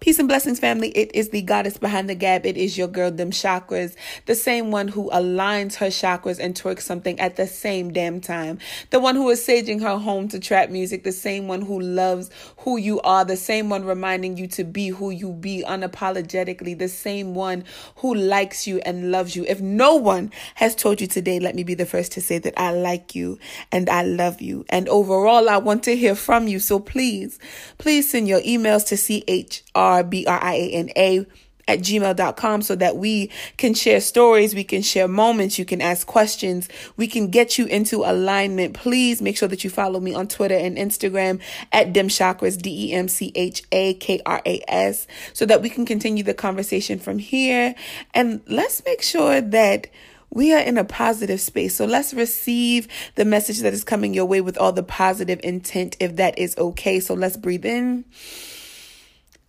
Peace 0.00 0.18
and 0.18 0.28
blessings, 0.28 0.58
family. 0.58 0.88
It 0.96 1.10
is 1.12 1.28
the 1.28 1.42
goddess 1.42 1.76
behind 1.76 2.08
the 2.08 2.14
gap. 2.14 2.46
It 2.46 2.56
is 2.56 2.78
your 2.78 2.88
girl, 2.88 3.10
Dem 3.10 3.30
Chakras, 3.30 3.94
the 4.24 4.34
same 4.34 4.70
one 4.70 4.88
who 4.88 5.10
aligns 5.10 5.74
her 5.74 5.88
chakras 5.88 6.38
and 6.38 6.54
twerks 6.54 6.80
something 6.80 7.20
at 7.20 7.36
the 7.36 7.46
same 7.46 7.92
damn 7.92 8.18
time. 8.18 8.60
The 8.88 8.98
one 8.98 9.14
who 9.14 9.28
is 9.28 9.46
saging 9.46 9.82
her 9.82 9.98
home 9.98 10.28
to 10.28 10.40
trap 10.40 10.70
music, 10.70 11.04
the 11.04 11.12
same 11.12 11.48
one 11.48 11.60
who 11.60 11.78
loves 11.78 12.30
who 12.60 12.78
you 12.78 13.02
are, 13.02 13.26
the 13.26 13.36
same 13.36 13.68
one 13.68 13.84
reminding 13.84 14.38
you 14.38 14.46
to 14.46 14.64
be 14.64 14.88
who 14.88 15.10
you 15.10 15.34
be 15.34 15.64
unapologetically, 15.68 16.78
the 16.78 16.88
same 16.88 17.34
one 17.34 17.64
who 17.96 18.14
likes 18.14 18.66
you 18.66 18.78
and 18.86 19.12
loves 19.12 19.36
you. 19.36 19.44
If 19.44 19.60
no 19.60 19.96
one 19.96 20.32
has 20.54 20.74
told 20.74 21.02
you 21.02 21.08
today, 21.08 21.40
let 21.40 21.54
me 21.54 21.62
be 21.62 21.74
the 21.74 21.84
first 21.84 22.12
to 22.12 22.22
say 22.22 22.38
that 22.38 22.58
I 22.58 22.72
like 22.72 23.14
you 23.14 23.38
and 23.70 23.90
I 23.90 24.04
love 24.04 24.40
you. 24.40 24.64
And 24.70 24.88
overall, 24.88 25.50
I 25.50 25.58
want 25.58 25.82
to 25.82 25.94
hear 25.94 26.14
from 26.14 26.48
you. 26.48 26.58
So 26.58 26.78
please, 26.78 27.38
please 27.76 28.10
send 28.10 28.28
your 28.28 28.40
emails 28.40 28.86
to 28.86 28.96
CHR 28.96 29.89
R 29.90 30.04
B 30.04 30.24
R 30.26 30.38
I 30.42 30.54
A 30.54 30.70
N 30.70 30.90
A 30.96 31.26
at 31.70 31.78
gmail.com 31.78 32.62
so 32.62 32.74
that 32.74 32.96
we 32.96 33.30
can 33.56 33.74
share 33.74 34.00
stories, 34.00 34.54
we 34.54 34.64
can 34.64 34.82
share 34.82 35.06
moments, 35.06 35.56
you 35.56 35.64
can 35.64 35.80
ask 35.80 36.04
questions, 36.06 36.68
we 36.96 37.06
can 37.06 37.28
get 37.28 37.58
you 37.58 37.66
into 37.66 38.02
alignment. 38.04 38.74
Please 38.74 39.22
make 39.22 39.36
sure 39.36 39.46
that 39.46 39.62
you 39.62 39.70
follow 39.70 40.00
me 40.00 40.12
on 40.12 40.26
Twitter 40.26 40.56
and 40.56 40.76
Instagram 40.76 41.40
at 41.70 41.92
Dem 41.92 42.08
Chakras, 42.08 42.60
D 42.60 42.88
E 42.88 42.92
M 42.92 43.06
C 43.06 43.30
H 43.36 43.62
A 43.70 43.94
K 43.94 44.20
R 44.26 44.42
A 44.44 44.62
S, 44.66 45.06
so 45.32 45.46
that 45.46 45.62
we 45.62 45.70
can 45.70 45.86
continue 45.86 46.24
the 46.24 46.34
conversation 46.34 46.98
from 46.98 47.18
here. 47.18 47.74
And 48.14 48.40
let's 48.48 48.84
make 48.84 49.02
sure 49.02 49.40
that 49.40 49.86
we 50.32 50.52
are 50.52 50.60
in 50.60 50.78
a 50.78 50.84
positive 50.84 51.40
space. 51.40 51.76
So 51.76 51.84
let's 51.84 52.14
receive 52.14 52.88
the 53.14 53.24
message 53.24 53.60
that 53.60 53.72
is 53.72 53.84
coming 53.84 54.14
your 54.14 54.26
way 54.26 54.40
with 54.40 54.58
all 54.58 54.72
the 54.72 54.82
positive 54.82 55.40
intent, 55.42 55.96
if 56.00 56.16
that 56.16 56.38
is 56.38 56.56
okay. 56.56 57.00
So 57.00 57.14
let's 57.14 57.36
breathe 57.36 57.64
in. 57.64 58.04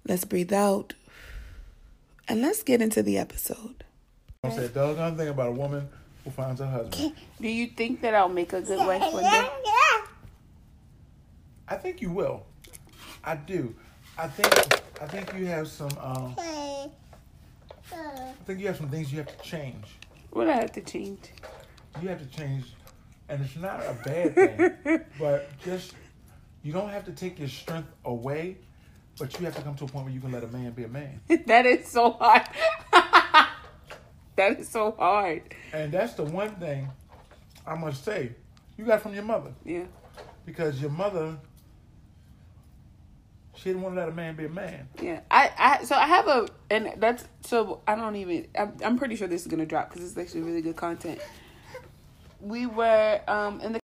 Let's 0.07 0.25
breathe 0.25 0.53
out. 0.53 0.93
And 2.27 2.41
let's 2.41 2.63
get 2.63 2.81
into 2.81 3.03
the 3.03 3.17
episode. 3.17 3.83
I 4.43 4.49
said, 4.49 4.73
doggone 4.73 5.17
thing 5.17 5.27
about 5.27 5.49
a 5.49 5.51
woman 5.51 5.87
who 6.23 6.31
finds 6.31 6.59
her 6.59 6.67
husband. 6.67 7.13
Do 7.39 7.47
you 7.47 7.67
think 7.67 8.01
that 8.01 8.15
I'll 8.15 8.29
make 8.29 8.53
a 8.53 8.61
good 8.61 8.79
wife 8.79 9.13
one 9.13 9.23
day? 9.23 9.49
I 11.67 11.75
think 11.75 12.01
you 12.01 12.11
will. 12.11 12.45
I 13.23 13.35
do. 13.35 13.75
I 14.17 14.27
think 14.27 14.81
I 15.01 15.07
think 15.07 15.33
you 15.37 15.45
have 15.45 15.67
some 15.67 15.91
um 15.99 16.35
I 16.37 16.89
think 18.45 18.59
you 18.59 18.67
have 18.67 18.77
some 18.77 18.89
things 18.89 19.11
you 19.11 19.19
have 19.19 19.37
to 19.37 19.43
change. 19.43 19.85
What 20.31 20.49
I 20.49 20.53
have 20.53 20.71
to 20.73 20.81
change? 20.81 21.19
You 22.01 22.09
have 22.09 22.19
to 22.19 22.37
change 22.37 22.65
and 23.29 23.43
it's 23.43 23.55
not 23.55 23.79
a 23.81 23.93
bad 24.03 24.35
thing. 24.35 25.01
but 25.19 25.49
just 25.63 25.93
you 26.63 26.73
don't 26.73 26.89
have 26.89 27.05
to 27.05 27.11
take 27.11 27.39
your 27.39 27.47
strength 27.47 27.89
away 28.05 28.57
but 29.21 29.39
you 29.39 29.45
have 29.45 29.55
to 29.55 29.61
come 29.61 29.75
to 29.75 29.83
a 29.83 29.87
point 29.87 30.05
where 30.05 30.13
you 30.13 30.19
can 30.19 30.31
let 30.31 30.43
a 30.43 30.47
man 30.47 30.71
be 30.71 30.83
a 30.83 30.87
man. 30.87 31.21
that 31.45 31.67
is 31.67 31.87
so 31.87 32.13
hard. 32.13 32.41
that 34.35 34.59
is 34.59 34.67
so 34.67 34.95
hard. 34.97 35.43
And 35.71 35.91
that's 35.91 36.15
the 36.15 36.23
one 36.23 36.55
thing 36.55 36.89
I 37.67 37.75
must 37.75 38.03
say 38.03 38.31
you 38.77 38.83
got 38.83 39.03
from 39.03 39.13
your 39.13 39.23
mother. 39.23 39.53
Yeah. 39.63 39.83
Because 40.43 40.81
your 40.81 40.89
mother, 40.89 41.37
she 43.53 43.65
didn't 43.69 43.83
want 43.83 43.93
to 43.93 43.99
let 43.99 44.09
a 44.09 44.11
man 44.11 44.35
be 44.35 44.45
a 44.45 44.49
man. 44.49 44.89
Yeah. 44.99 45.19
I, 45.29 45.51
I 45.55 45.83
so 45.83 45.95
I 45.95 46.07
have 46.07 46.27
a 46.27 46.47
and 46.71 46.93
that's 46.97 47.23
so 47.41 47.81
I 47.85 47.93
don't 47.93 48.15
even 48.15 48.47
I'm, 48.57 48.73
I'm 48.83 48.97
pretty 48.97 49.15
sure 49.15 49.27
this 49.27 49.41
is 49.41 49.47
gonna 49.47 49.67
drop 49.67 49.91
because 49.91 50.03
it's 50.03 50.17
actually 50.17 50.41
really 50.41 50.63
good 50.63 50.77
content. 50.77 51.19
We 52.39 52.65
were 52.65 53.21
um 53.27 53.61
in 53.61 53.73
the 53.73 53.80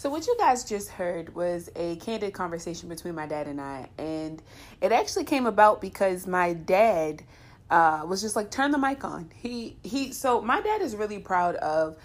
so, 0.00 0.08
what 0.08 0.26
you 0.26 0.34
guys 0.38 0.64
just 0.64 0.88
heard 0.88 1.34
was 1.34 1.68
a 1.76 1.96
candid 1.96 2.32
conversation 2.32 2.88
between 2.88 3.14
my 3.14 3.26
dad 3.26 3.46
and 3.46 3.60
I. 3.60 3.90
And 3.98 4.42
it 4.80 4.92
actually 4.92 5.24
came 5.24 5.44
about 5.44 5.82
because 5.82 6.26
my 6.26 6.54
dad 6.54 7.22
uh, 7.68 8.04
was 8.08 8.22
just 8.22 8.34
like, 8.34 8.50
turn 8.50 8.70
the 8.70 8.78
mic 8.78 9.04
on. 9.04 9.30
He, 9.34 9.76
he, 9.82 10.12
so 10.12 10.40
my 10.40 10.62
dad 10.62 10.80
is 10.80 10.96
really 10.96 11.18
proud 11.18 11.56
of 11.56 11.98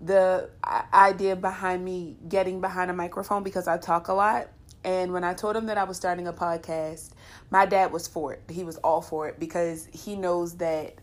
the 0.00 0.48
idea 0.94 1.36
behind 1.36 1.84
me 1.84 2.16
getting 2.30 2.62
behind 2.62 2.90
a 2.90 2.94
microphone 2.94 3.42
because 3.42 3.68
I 3.68 3.76
talk 3.76 4.08
a 4.08 4.14
lot. 4.14 4.48
And 4.82 5.12
when 5.12 5.22
I 5.22 5.34
told 5.34 5.54
him 5.54 5.66
that 5.66 5.76
I 5.76 5.84
was 5.84 5.98
starting 5.98 6.26
a 6.26 6.32
podcast, 6.32 7.10
my 7.50 7.66
dad 7.66 7.92
was 7.92 8.08
for 8.08 8.32
it. 8.32 8.40
He 8.48 8.64
was 8.64 8.78
all 8.78 9.02
for 9.02 9.28
it 9.28 9.38
because 9.38 9.86
he 9.92 10.16
knows 10.16 10.56
that 10.56 10.94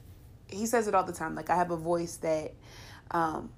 he 0.48 0.66
says 0.66 0.88
it 0.88 0.96
all 0.96 1.04
the 1.04 1.14
time. 1.14 1.36
Like, 1.36 1.52
I 1.52 1.56
have 1.56 1.70
a 1.70 1.78
voice 1.78 2.16
that, 2.16 2.56
um, 3.12 3.52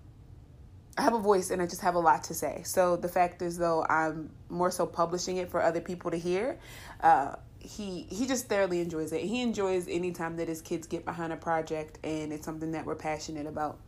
I 0.97 1.01
have 1.01 1.13
a 1.13 1.19
voice 1.19 1.49
and 1.49 1.61
I 1.61 1.65
just 1.65 1.81
have 1.81 1.95
a 1.95 1.99
lot 1.99 2.25
to 2.25 2.33
say. 2.33 2.61
So 2.65 2.95
the 2.95 3.07
fact 3.07 3.41
is, 3.41 3.57
though, 3.57 3.85
I'm 3.89 4.29
more 4.49 4.69
so 4.69 4.85
publishing 4.85 5.37
it 5.37 5.49
for 5.49 5.61
other 5.61 5.81
people 5.81 6.11
to 6.11 6.17
hear. 6.17 6.59
Uh, 7.01 7.35
he 7.59 8.05
he 8.09 8.27
just 8.27 8.47
thoroughly 8.47 8.81
enjoys 8.81 9.11
it. 9.13 9.21
He 9.21 9.41
enjoys 9.41 9.87
any 9.87 10.11
time 10.11 10.37
that 10.37 10.47
his 10.47 10.61
kids 10.61 10.85
get 10.85 11.05
behind 11.05 11.31
a 11.33 11.37
project 11.37 11.97
and 12.03 12.33
it's 12.33 12.45
something 12.45 12.73
that 12.73 12.85
we're 12.85 12.95
passionate 12.95 13.47
about. 13.47 13.79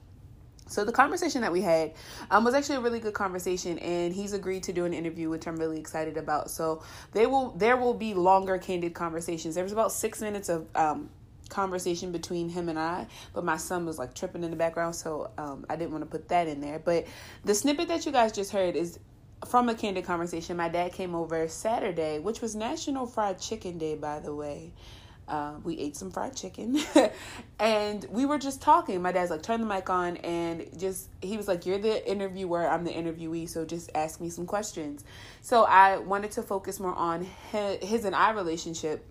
So 0.67 0.83
the 0.83 0.91
conversation 0.91 1.41
that 1.41 1.51
we 1.51 1.61
had 1.61 1.93
um, 2.31 2.43
was 2.43 2.55
actually 2.55 2.77
a 2.77 2.81
really 2.81 2.99
good 2.99 3.13
conversation, 3.13 3.77
and 3.79 4.13
he's 4.13 4.33
agreed 4.33 4.63
to 4.63 4.73
do 4.73 4.85
an 4.85 4.93
interview, 4.93 5.29
which 5.29 5.47
I'm 5.47 5.57
really 5.57 5.79
excited 5.79 6.17
about. 6.17 6.49
So 6.49 6.81
they 7.11 7.27
will 7.27 7.51
there 7.51 7.77
will 7.77 7.93
be 7.93 8.13
longer, 8.13 8.57
candid 8.57 8.93
conversations. 8.93 9.53
There 9.55 9.63
was 9.63 9.73
about 9.73 9.91
six 9.91 10.21
minutes 10.21 10.49
of 10.49 10.67
um, 10.75 11.09
conversation 11.49 12.11
between 12.11 12.49
him 12.49 12.69
and 12.69 12.79
I, 12.79 13.07
but 13.33 13.43
my 13.43 13.57
son 13.57 13.85
was 13.85 13.99
like 13.99 14.13
tripping 14.13 14.43
in 14.43 14.51
the 14.51 14.57
background, 14.57 14.95
so 14.95 15.31
um, 15.37 15.65
I 15.69 15.75
didn't 15.75 15.91
want 15.91 16.03
to 16.03 16.09
put 16.09 16.29
that 16.29 16.47
in 16.47 16.61
there. 16.61 16.79
But 16.79 17.05
the 17.43 17.55
snippet 17.55 17.87
that 17.87 18.05
you 18.05 18.11
guys 18.11 18.31
just 18.31 18.51
heard 18.51 18.75
is 18.75 18.99
from 19.45 19.69
a 19.69 19.75
candid 19.75 20.05
conversation. 20.05 20.57
My 20.57 20.69
dad 20.69 20.93
came 20.93 21.13
over 21.15 21.47
Saturday, 21.47 22.19
which 22.19 22.41
was 22.41 22.55
National 22.55 23.05
Fried 23.05 23.39
Chicken 23.39 23.77
Day, 23.77 23.95
by 23.95 24.19
the 24.19 24.33
way. 24.33 24.73
Uh, 25.27 25.53
we 25.63 25.75
ate 25.79 25.95
some 25.95 26.11
fried 26.11 26.35
chicken 26.35 26.79
and 27.59 28.05
we 28.11 28.27
were 28.27 28.37
just 28.37 28.61
talking. 28.61 29.01
My 29.01 29.11
dad's 29.11 29.31
like, 29.31 29.41
turn 29.41 29.59
the 29.59 29.65
mic 29.65 29.89
on, 29.89 30.17
and 30.17 30.67
just 30.77 31.09
he 31.19 31.35
was 31.35 31.47
like, 31.47 31.65
You're 31.65 31.79
the 31.79 32.07
interviewer, 32.07 32.67
I'm 32.67 32.83
the 32.83 32.91
interviewee, 32.91 33.49
so 33.49 33.65
just 33.65 33.89
ask 33.95 34.21
me 34.21 34.29
some 34.29 34.45
questions. 34.45 35.03
So 35.41 35.63
I 35.63 35.97
wanted 35.97 36.29
to 36.31 36.43
focus 36.43 36.79
more 36.79 36.93
on 36.93 37.27
his, 37.51 37.83
his 37.83 38.05
and 38.05 38.15
I 38.15 38.31
relationship 38.31 39.03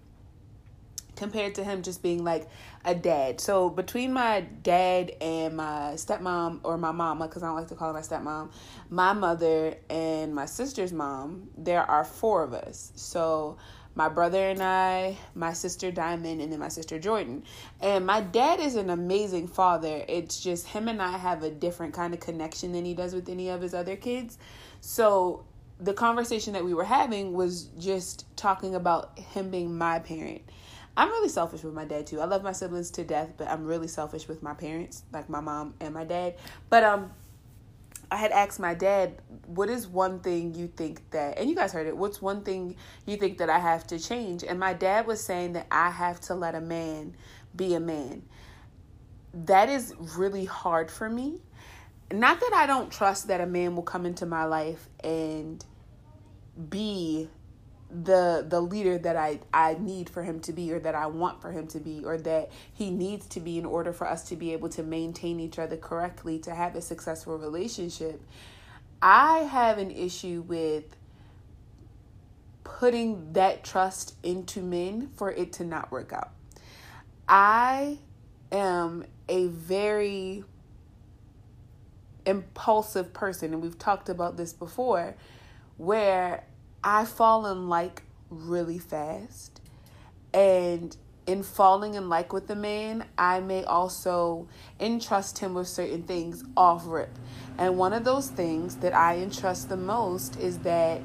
compared 1.17 1.55
to 1.57 1.65
him 1.65 1.83
just 1.83 2.03
being 2.03 2.25
like 2.25 2.49
a 2.85 2.95
dad. 2.95 3.41
So 3.41 3.71
between 3.71 4.13
my 4.13 4.41
dad 4.63 5.13
and 5.21 5.57
my 5.57 5.93
stepmom 5.95 6.61
or 6.63 6.77
my 6.77 6.93
mama, 6.93 7.27
because 7.27 7.43
I 7.43 7.47
don't 7.47 7.57
like 7.57 7.69
to 7.69 7.75
call 7.75 7.89
her 7.89 7.95
my 7.95 8.01
stepmom, 8.01 8.51
my 8.91 9.13
mother 9.13 9.77
and 9.89 10.35
my 10.35 10.47
sister's 10.47 10.93
mom, 10.93 11.49
there 11.57 11.83
are 11.83 12.05
four 12.05 12.43
of 12.43 12.53
us. 12.53 12.93
So 12.97 13.57
my 13.95 14.09
brother 14.09 14.51
and 14.51 14.63
I, 14.63 15.17
my 15.35 15.53
sister 15.53 15.93
Diamond, 15.93 16.41
and 16.41 16.53
then 16.53 16.59
my 16.59 16.69
sister 16.69 16.99
Jordan. 16.99 17.45
And 17.81 18.05
my 18.05 18.21
dad 18.21 18.59
is 18.59 18.75
an 18.75 18.91
amazing 18.91 19.47
father. 19.47 20.05
It's 20.09 20.41
just 20.41 20.67
him 20.67 20.89
and 20.89 21.01
I 21.01 21.17
have 21.17 21.43
a 21.43 21.51
different 21.51 21.95
kind 21.95 22.13
of 22.13 22.21
connection 22.21 22.73
than 22.73 22.85
he 22.85 22.95
does 22.95 23.15
with 23.15 23.29
any 23.29 23.49
of 23.49 23.63
his 23.63 23.73
other 23.73 23.97
kids. 23.97 24.37
So 24.81 25.45
the 25.81 25.95
conversation 25.95 26.53
that 26.55 26.65
we 26.65 26.75
were 26.75 26.85
having 26.85 27.33
was 27.33 27.65
just 27.79 28.27
talking 28.37 28.75
about 28.75 29.19
him 29.19 29.51
being 29.51 29.77
my 29.77 29.99
parent 29.99 30.43
I'm 30.97 31.09
really 31.09 31.28
selfish 31.28 31.62
with 31.62 31.75
my 31.75 31.84
dad 31.84 32.06
too. 32.06 32.21
I 32.21 32.25
love 32.25 32.43
my 32.43 32.53
siblings 32.53 32.91
to 32.93 33.05
death, 33.05 33.32
but 33.37 33.49
I'm 33.49 33.65
really 33.65 33.88
selfish 33.88 34.28
with 34.28 34.43
my 34.43 34.55
parents, 34.55 35.03
like 35.12 35.28
my 35.28 35.41
mom 35.41 35.75
and 35.81 35.93
my 35.93 36.05
dad. 36.05 36.37
But 36.71 36.84
um 36.84 37.10
I 38.10 38.16
had 38.16 38.31
asked 38.32 38.60
my 38.60 38.75
dad, 38.75 39.21
what 39.47 39.69
is 39.69 39.88
one 39.88 40.21
thing 40.21 40.55
you 40.55 40.69
think 40.69 41.10
that 41.10 41.38
and 41.38 41.49
you 41.49 41.56
guys 41.56 41.72
heard 41.72 41.87
it, 41.87 41.97
what's 41.97 42.22
one 42.22 42.44
thing 42.44 42.77
you 43.06 43.16
think 43.16 43.38
that 43.38 43.50
I 43.50 43.59
have 43.59 43.87
to 43.88 43.99
change? 43.99 44.44
And 44.44 44.60
my 44.60 44.72
dad 44.72 45.06
was 45.06 45.25
saying 45.25 45.55
that 45.55 45.66
I 45.71 45.91
have 45.91 46.21
to 46.22 46.34
let 46.34 46.55
a 46.55 46.60
man 46.60 47.16
be 47.56 47.75
a 47.75 47.81
man. 47.81 48.22
That 49.32 49.69
is 49.69 49.94
really 50.16 50.44
hard 50.44 50.91
for 50.91 51.09
me. 51.11 51.41
Not 52.12 52.38
that 52.38 52.53
I 52.55 52.66
don't 52.66 52.93
trust 52.93 53.28
that 53.28 53.41
a 53.41 53.47
man 53.47 53.75
will 53.75 53.82
come 53.82 54.06
into 54.06 54.26
my 54.26 54.44
life 54.44 54.88
and 55.03 55.65
be 56.69 57.28
the 58.03 58.44
the 58.49 58.60
leader 58.60 58.99
that 58.99 59.16
I 59.16 59.38
I 59.53 59.77
need 59.78 60.10
for 60.10 60.22
him 60.22 60.41
to 60.41 60.53
be 60.53 60.72
or 60.72 60.81
that 60.81 60.94
I 60.94 61.06
want 61.06 61.41
for 61.41 61.52
him 61.52 61.67
to 61.69 61.79
be 61.79 62.05
or 62.05 62.19
that 62.19 62.50
he 62.73 62.91
needs 62.91 63.26
to 63.29 63.41
be 63.41 63.56
in 63.58 63.64
order 63.64 63.93
for 63.93 64.08
us 64.08 64.25
to 64.31 64.37
be 64.37 64.52
able 64.52 64.69
to 64.70 64.82
maintain 64.82 65.38
each 65.38 65.58
other 65.58 65.76
correctly 65.76 66.38
to 66.41 66.55
have 66.55 66.75
a 66.75 66.81
successful 66.81 67.38
relationship. 67.38 68.20
I 69.00 69.41
have 69.41 69.79
an 69.79 69.91
issue 69.91 70.43
with 70.46 70.96
putting 72.64 73.32
that 73.35 73.62
trust 73.62 74.17
into 74.23 74.61
men 74.61 75.11
for 75.14 75.31
it 75.31 75.52
to 75.55 75.64
not 75.64 75.93
work 75.93 76.12
out. 76.12 76.31
I 77.29 77.99
am 78.50 79.05
a 79.29 79.47
very 79.47 80.44
impulsive 82.26 83.12
person 83.12 83.52
and 83.52 83.62
we've 83.62 83.79
talked 83.79 84.08
about 84.08 84.37
this 84.37 84.52
before 84.52 85.14
where 85.76 86.44
I 86.85 87.07
fall 87.07 87.47
in 87.47 87.69
like 87.69 88.03
really 88.29 88.79
fast. 88.79 89.61
And 90.35 90.95
in 91.27 91.43
falling 91.43 91.95
in 91.95 92.11
like 92.11 92.33
with 92.33 92.47
the 92.47 92.55
man, 92.55 93.07
I 93.17 93.41
may 93.41 93.65
also 93.65 94.47
entrust 94.79 95.39
him 95.39 95.55
with 95.55 95.69
certain 95.69 96.03
things 96.03 96.45
off 96.57 96.85
rip. 96.87 97.19
And 97.57 97.79
one 97.79 97.95
of 97.95 98.05
those 98.05 98.29
things 98.29 98.77
that 98.77 98.95
I 98.95 99.17
entrust 99.17 99.71
the 99.71 99.77
most 99.77 100.39
is 100.39 100.59
that 100.59 101.01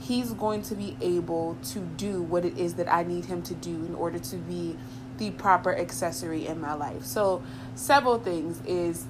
he's 0.00 0.32
going 0.32 0.62
to 0.62 0.74
be 0.74 0.96
able 1.00 1.56
to 1.70 1.78
do 1.78 2.22
what 2.22 2.44
it 2.44 2.58
is 2.58 2.74
that 2.74 2.92
I 2.92 3.04
need 3.04 3.24
him 3.24 3.42
to 3.42 3.54
do 3.54 3.70
in 3.70 3.94
order 3.94 4.18
to 4.18 4.36
be 4.36 4.76
the 5.16 5.30
proper 5.30 5.74
accessory 5.74 6.46
in 6.46 6.60
my 6.60 6.74
life. 6.74 7.04
So, 7.04 7.42
several 7.74 8.18
things 8.18 8.60
is 8.66 9.06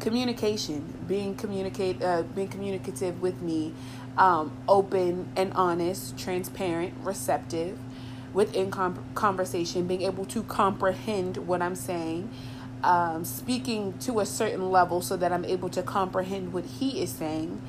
communication, 0.00 1.04
being 1.08 1.34
communicate, 1.34 2.02
uh, 2.02 2.22
being 2.22 2.48
communicative 2.48 3.22
with 3.22 3.40
me, 3.40 3.72
um, 4.16 4.52
open 4.68 5.28
and 5.36 5.52
honest, 5.54 6.16
transparent, 6.16 6.94
receptive, 7.02 7.78
within 8.32 8.70
com- 8.70 9.04
conversation, 9.14 9.86
being 9.86 10.02
able 10.02 10.24
to 10.26 10.42
comprehend 10.42 11.36
what 11.36 11.62
I'm 11.62 11.74
saying, 11.74 12.30
um, 12.82 13.24
speaking 13.24 13.96
to 14.00 14.20
a 14.20 14.26
certain 14.26 14.70
level 14.70 15.00
so 15.00 15.16
that 15.16 15.32
I'm 15.32 15.44
able 15.44 15.68
to 15.70 15.82
comprehend 15.82 16.52
what 16.52 16.64
he 16.64 17.02
is 17.02 17.10
saying, 17.10 17.62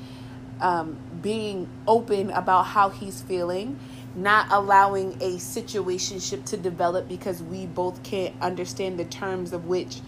um, 0.60 0.96
being 1.22 1.68
open 1.86 2.30
about 2.30 2.66
how 2.66 2.90
he's 2.90 3.22
feeling, 3.22 3.78
not 4.14 4.46
allowing 4.50 5.12
a 5.20 5.36
situationship 5.36 6.44
to 6.46 6.56
develop 6.56 7.08
because 7.08 7.42
we 7.42 7.66
both 7.66 8.02
can't 8.02 8.34
understand 8.40 8.98
the 8.98 9.04
terms 9.04 9.52
of 9.52 9.66
which 9.66 10.00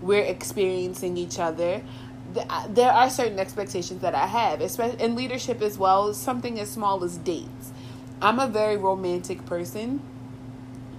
we're 0.00 0.24
experiencing 0.24 1.16
each 1.16 1.38
other. 1.38 1.82
There 2.68 2.90
are 2.90 3.08
certain 3.08 3.38
expectations 3.38 4.02
that 4.02 4.14
I 4.14 4.26
have, 4.26 4.60
especially 4.60 5.02
in 5.02 5.14
leadership 5.14 5.62
as 5.62 5.78
well. 5.78 6.12
Something 6.14 6.60
as 6.60 6.70
small 6.70 7.02
as 7.04 7.16
dates. 7.16 7.72
I'm 8.20 8.38
a 8.38 8.48
very 8.48 8.76
romantic 8.76 9.46
person 9.46 10.02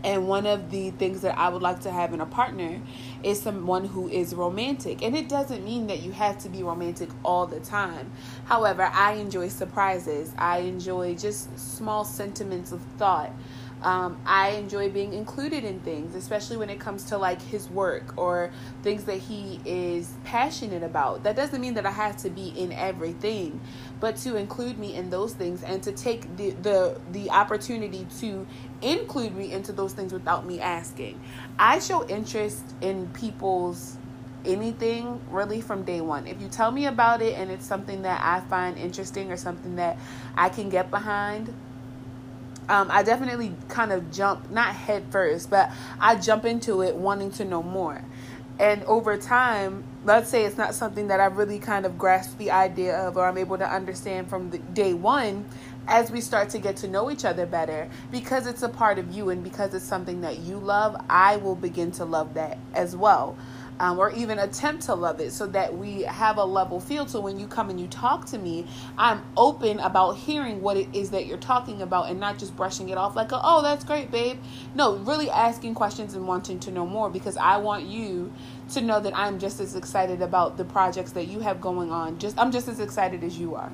and 0.04 0.28
one 0.28 0.46
of 0.46 0.72
the 0.72 0.92
things 0.92 1.22
that 1.22 1.38
I 1.38 1.50
would 1.50 1.62
like 1.62 1.81
to 1.81 1.92
have 1.92 2.14
in 2.14 2.22
a 2.22 2.26
partner 2.26 2.80
is 3.22 3.42
someone 3.42 3.86
who 3.86 4.08
is 4.08 4.34
romantic. 4.34 5.02
And 5.04 5.16
it 5.16 5.28
doesn't 5.28 5.64
mean 5.64 5.88
that 5.88 6.02
you 6.02 6.12
have 6.14 6.38
to 6.40 6.50
be 6.50 6.64
romantic 6.64 7.10
all 7.24 7.46
the 7.46 7.60
time. 7.60 8.12
However, 8.46 8.90
I 8.94 9.14
enjoy 9.14 9.50
surprises, 9.50 10.34
I 10.38 10.60
enjoy 10.60 11.16
just 11.16 11.58
small 11.60 12.06
sentiments 12.06 12.72
of 12.72 12.82
thought. 12.98 13.32
Um, 13.81 14.20
I 14.26 14.50
enjoy 14.52 14.90
being 14.90 15.14
included 15.14 15.64
in 15.64 15.80
things, 15.80 16.14
especially 16.14 16.58
when 16.58 16.70
it 16.70 16.80
comes 16.80 17.06
to 17.06 17.18
like 17.18 17.42
his 17.42 17.70
work 17.70 18.18
or 18.18 18.52
things 18.84 19.06
that 19.06 19.20
he 19.20 19.62
is 19.64 20.14
passionate 20.26 20.84
about. 20.84 21.24
That 21.24 21.36
doesn't 21.36 21.62
mean 21.62 21.76
that 21.76 21.86
I 21.86 21.92
have 21.92 22.18
to 22.18 22.30
be 22.30 22.50
in 22.50 22.74
everything, 22.74 23.62
but 24.00 24.18
to 24.18 24.36
include 24.36 24.78
me 24.78 24.96
in 24.96 25.10
those 25.10 25.34
things 25.34 25.64
and 25.64 25.81
to 25.84 25.92
take 25.94 26.36
the 26.36 26.52
the, 26.52 27.00
the 27.12 27.30
opportunity 27.30 28.06
to 28.20 28.46
include 28.81 29.36
me 29.36 29.54
into 29.54 29.72
those 29.72 29.94
things 29.94 30.12
without 30.12 30.46
me 30.46 30.60
asking. 30.60 31.20
I 31.58 31.80
show 31.80 32.06
interest 32.08 32.64
in 32.82 33.08
people's 33.10 33.98
anything 34.46 35.22
really 35.30 35.62
from 35.62 35.84
day 35.84 36.02
one. 36.02 36.28
If 36.28 36.42
you 36.42 36.48
tell 36.48 36.72
me 36.72 36.86
about 36.86 37.22
it 37.22 37.38
and 37.38 37.52
it's 37.52 37.66
something 37.66 38.04
that 38.04 38.22
I 38.24 38.42
find 38.50 38.78
interesting 38.78 39.32
or 39.32 39.38
something 39.38 39.75
that 39.75 39.98
I 40.36 40.50
can 40.50 40.70
get 40.70 40.90
behind, 40.90 41.54
um, 42.69 42.88
I 42.92 43.04
definitely 43.04 43.54
kind 43.68 43.92
of 43.92 44.12
jump, 44.12 44.50
not 44.51 44.75
head 44.75 45.04
first, 45.10 45.50
but 45.50 45.71
I 46.00 46.16
jump 46.16 46.45
into 46.45 46.81
it 46.81 46.95
wanting 46.95 47.31
to 47.31 47.45
know 47.45 47.63
more. 47.63 48.04
And 48.60 48.83
over 48.83 49.18
time, 49.18 49.83
let's 50.06 50.30
say 50.30 50.44
it's 50.45 50.57
not 50.57 50.75
something 50.75 51.07
that 51.07 51.19
I 51.19 51.25
really 51.25 51.60
kind 51.60 51.86
of 51.86 51.98
grasp 51.98 52.38
the 52.38 52.51
idea 52.51 52.95
of 52.98 53.18
or 53.18 53.25
I'm 53.25 53.38
able 53.38 53.57
to 53.57 53.68
understand 53.68 54.30
from 54.30 54.51
the 54.51 54.60
day 54.60 54.94
one, 54.94 55.45
as 55.88 56.12
we 56.12 56.21
start 56.21 56.50
to 56.50 56.60
get 56.60 56.75
to 56.77 56.88
know 56.88 57.10
each 57.10 57.25
other 57.25 57.48
better, 57.48 57.89
because 58.12 58.45
it's 58.45 58.62
a 58.62 58.69
part 58.69 59.00
of 59.00 59.12
you 59.12 59.30
and 59.30 59.44
because 59.44 59.74
it's 59.74 59.86
something 59.86 60.22
that 60.22 60.39
you 60.39 60.57
love, 60.57 61.04
I 61.10 61.38
will 61.38 61.56
begin 61.56 61.92
to 61.94 62.06
love 62.06 62.36
that 62.36 62.60
as 62.75 62.95
well 62.95 63.36
um, 63.80 63.98
or 63.98 64.12
even 64.12 64.40
attempt 64.40 64.84
to 64.84 64.94
love 64.94 65.20
it 65.20 65.31
so 65.31 65.48
that 65.48 65.78
we 65.78 66.02
have 66.02 66.38
a 66.38 66.44
level 66.44 66.80
field. 66.80 67.10
So 67.10 67.22
when 67.22 67.40
you 67.40 67.48
come 67.48 67.70
and 67.70 67.80
you 67.80 67.88
talk 67.88 68.26
to 68.28 68.38
me, 68.38 68.68
I'm 68.98 69.24
open 69.38 69.80
about 69.80 70.18
hearing 70.18 70.62
what 70.62 70.78
it 70.78 70.90
is 70.94 71.12
that 71.12 71.26
you're 71.26 71.38
talking 71.38 71.81
about 71.81 72.10
and 72.10 72.20
not 72.20 72.38
just 72.38 72.56
brushing 72.56 72.90
it 72.90 72.98
off 72.98 73.16
like, 73.16 73.30
oh, 73.31 73.62
that's 73.62 73.84
great, 73.84 74.12
babe. 74.12 74.38
No, 74.76 74.96
really 74.98 75.30
asking 75.30 75.76
questions 75.76 76.14
and 76.14 76.28
wanting 76.28 76.60
to 76.62 76.72
know 76.72 76.86
more 76.86 77.10
because 77.10 77.38
I 77.38 77.58
want 77.58 77.86
you 77.86 78.34
to 78.72 78.81
know 78.81 79.00
that 79.00 79.18
I'm 79.18 79.40
just 79.40 79.60
as 79.60 79.76
excited 79.76 80.22
about 80.22 80.58
the 80.58 80.66
projects 80.66 81.12
that 81.14 81.28
you 81.28 81.40
have 81.40 81.62
going 81.62 81.92
on. 81.92 82.20
Just 82.20 82.38
I'm 82.38 82.52
just 82.52 82.68
as 82.68 82.80
excited 82.80 83.24
as 83.24 83.40
you 83.40 83.56
are. 83.56 83.72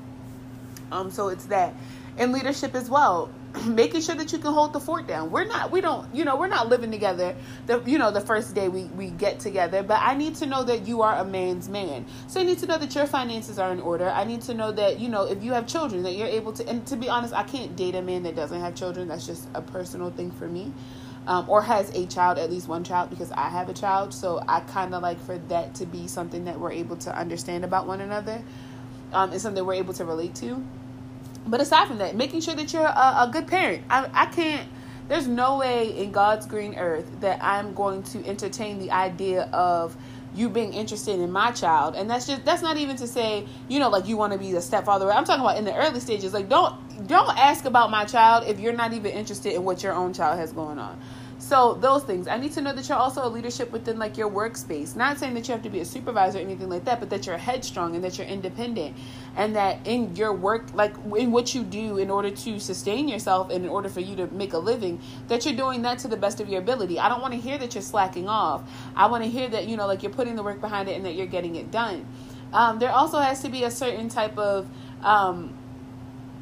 Um, 0.92 1.10
so 1.10 1.28
it's 1.28 1.46
that. 1.46 1.74
In 2.18 2.32
leadership 2.32 2.74
as 2.74 2.88
well, 2.88 3.30
making 3.66 4.00
sure 4.00 4.14
that 4.14 4.32
you 4.32 4.38
can 4.38 4.52
hold 4.52 4.72
the 4.72 4.80
fort 4.80 5.06
down. 5.06 5.30
We're 5.30 5.44
not, 5.44 5.70
we 5.70 5.80
don't, 5.80 6.12
you 6.14 6.24
know, 6.24 6.36
we're 6.36 6.48
not 6.48 6.68
living 6.68 6.90
together. 6.90 7.34
The, 7.66 7.82
you 7.86 7.98
know, 7.98 8.10
the 8.10 8.20
first 8.20 8.54
day 8.54 8.68
we 8.68 8.84
we 8.84 9.10
get 9.10 9.40
together, 9.40 9.82
but 9.82 10.00
I 10.02 10.14
need 10.16 10.34
to 10.36 10.46
know 10.46 10.64
that 10.64 10.86
you 10.86 11.02
are 11.02 11.16
a 11.16 11.24
man's 11.24 11.68
man. 11.68 12.06
So 12.26 12.40
I 12.40 12.44
need 12.44 12.58
to 12.58 12.66
know 12.66 12.78
that 12.78 12.94
your 12.94 13.06
finances 13.06 13.58
are 13.58 13.72
in 13.72 13.80
order. 13.80 14.08
I 14.08 14.24
need 14.24 14.42
to 14.42 14.54
know 14.54 14.72
that 14.72 15.00
you 15.00 15.08
know 15.08 15.24
if 15.24 15.42
you 15.42 15.52
have 15.52 15.66
children 15.66 16.02
that 16.04 16.12
you're 16.12 16.28
able 16.28 16.52
to. 16.54 16.68
And 16.68 16.86
to 16.86 16.96
be 16.96 17.08
honest, 17.08 17.34
I 17.34 17.42
can't 17.42 17.76
date 17.76 17.94
a 17.94 18.02
man 18.02 18.22
that 18.24 18.36
doesn't 18.36 18.60
have 18.60 18.74
children. 18.74 19.08
That's 19.08 19.26
just 19.26 19.48
a 19.54 19.62
personal 19.62 20.10
thing 20.10 20.30
for 20.30 20.48
me. 20.48 20.72
Um, 21.26 21.50
or 21.50 21.60
has 21.60 21.90
a 21.90 22.06
child, 22.06 22.38
at 22.38 22.52
least 22.52 22.68
one 22.68 22.84
child, 22.84 23.10
because 23.10 23.32
I 23.32 23.48
have 23.48 23.68
a 23.68 23.72
child. 23.72 24.14
So 24.14 24.40
I 24.46 24.60
kind 24.60 24.94
of 24.94 25.02
like 25.02 25.20
for 25.20 25.38
that 25.48 25.74
to 25.76 25.86
be 25.86 26.06
something 26.06 26.44
that 26.44 26.60
we're 26.60 26.70
able 26.70 26.96
to 26.98 27.18
understand 27.18 27.64
about 27.64 27.88
one 27.88 28.00
another. 28.00 28.44
Um, 29.12 29.32
and 29.32 29.40
something 29.40 29.64
we're 29.64 29.74
able 29.74 29.94
to 29.94 30.04
relate 30.04 30.36
to. 30.36 30.64
But 31.46 31.60
aside 31.60 31.88
from 31.88 31.98
that, 31.98 32.16
making 32.16 32.40
sure 32.40 32.54
that 32.54 32.72
you're 32.72 32.82
a, 32.82 33.14
a 33.20 33.30
good 33.32 33.46
parent. 33.46 33.84
I, 33.88 34.08
I 34.12 34.26
can't. 34.26 34.68
There's 35.08 35.28
no 35.28 35.58
way 35.58 35.96
in 35.96 36.10
God's 36.10 36.46
green 36.46 36.74
earth 36.74 37.08
that 37.20 37.42
I'm 37.42 37.74
going 37.74 38.02
to 38.04 38.26
entertain 38.26 38.80
the 38.80 38.90
idea 38.90 39.42
of 39.52 39.96
you 40.36 40.50
being 40.50 40.74
interested 40.74 41.18
in 41.18 41.32
my 41.32 41.50
child 41.50 41.94
and 41.96 42.10
that's 42.10 42.26
just 42.26 42.44
that's 42.44 42.60
not 42.60 42.76
even 42.76 42.94
to 42.94 43.06
say 43.06 43.46
you 43.68 43.78
know 43.78 43.88
like 43.88 44.06
you 44.06 44.16
want 44.16 44.32
to 44.32 44.38
be 44.38 44.52
the 44.52 44.60
stepfather 44.60 45.10
i'm 45.10 45.24
talking 45.24 45.40
about 45.40 45.56
in 45.56 45.64
the 45.64 45.74
early 45.74 45.98
stages 45.98 46.34
like 46.34 46.48
don't 46.48 47.06
don't 47.06 47.36
ask 47.38 47.64
about 47.64 47.90
my 47.90 48.04
child 48.04 48.46
if 48.46 48.60
you're 48.60 48.74
not 48.74 48.92
even 48.92 49.10
interested 49.12 49.54
in 49.54 49.64
what 49.64 49.82
your 49.82 49.94
own 49.94 50.12
child 50.12 50.38
has 50.38 50.52
going 50.52 50.78
on 50.78 51.00
so 51.38 51.74
those 51.74 52.02
things. 52.02 52.28
I 52.28 52.38
need 52.38 52.52
to 52.52 52.62
know 52.62 52.72
that 52.72 52.88
you're 52.88 52.96
also 52.96 53.26
a 53.26 53.28
leadership 53.28 53.70
within 53.70 53.98
like 53.98 54.16
your 54.16 54.30
workspace. 54.30 54.96
Not 54.96 55.18
saying 55.18 55.34
that 55.34 55.46
you 55.46 55.52
have 55.52 55.62
to 55.64 55.68
be 55.68 55.80
a 55.80 55.84
supervisor 55.84 56.38
or 56.38 56.40
anything 56.40 56.70
like 56.70 56.84
that, 56.86 56.98
but 56.98 57.10
that 57.10 57.26
you're 57.26 57.36
headstrong 57.36 57.94
and 57.94 58.02
that 58.04 58.16
you're 58.16 58.26
independent 58.26 58.96
and 59.36 59.54
that 59.54 59.86
in 59.86 60.16
your 60.16 60.32
work 60.32 60.72
like 60.74 60.94
in 61.16 61.32
what 61.32 61.54
you 61.54 61.62
do 61.62 61.98
in 61.98 62.10
order 62.10 62.30
to 62.30 62.58
sustain 62.58 63.06
yourself 63.06 63.50
and 63.50 63.64
in 63.64 63.70
order 63.70 63.88
for 63.88 64.00
you 64.00 64.16
to 64.16 64.26
make 64.28 64.54
a 64.54 64.58
living, 64.58 64.98
that 65.28 65.44
you're 65.44 65.54
doing 65.54 65.82
that 65.82 65.98
to 66.00 66.08
the 66.08 66.16
best 66.16 66.40
of 66.40 66.48
your 66.48 66.60
ability. 66.60 66.98
I 66.98 67.08
don't 67.10 67.20
want 67.20 67.34
to 67.34 67.40
hear 67.40 67.58
that 67.58 67.74
you're 67.74 67.82
slacking 67.82 68.28
off. 68.28 68.62
I 68.94 69.06
want 69.06 69.22
to 69.22 69.30
hear 69.30 69.48
that, 69.48 69.68
you 69.68 69.76
know, 69.76 69.86
like 69.86 70.02
you're 70.02 70.12
putting 70.12 70.36
the 70.36 70.42
work 70.42 70.60
behind 70.60 70.88
it 70.88 70.96
and 70.96 71.04
that 71.04 71.14
you're 71.14 71.26
getting 71.26 71.56
it 71.56 71.70
done. 71.70 72.06
Um, 72.52 72.78
there 72.78 72.90
also 72.90 73.20
has 73.20 73.42
to 73.42 73.50
be 73.50 73.64
a 73.64 73.70
certain 73.70 74.08
type 74.08 74.38
of 74.38 74.66
um, 75.02 75.54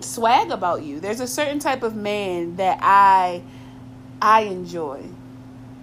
swag 0.01 0.51
about 0.51 0.85
you. 0.85 1.01
There's 1.01 1.21
a 1.21 1.27
certain 1.27 1.59
type 1.59 1.83
of 1.83 1.97
man 1.97 2.57
that 2.57 2.79
I 2.81 3.43
I 4.25 4.45
enjoy. 4.45 5.05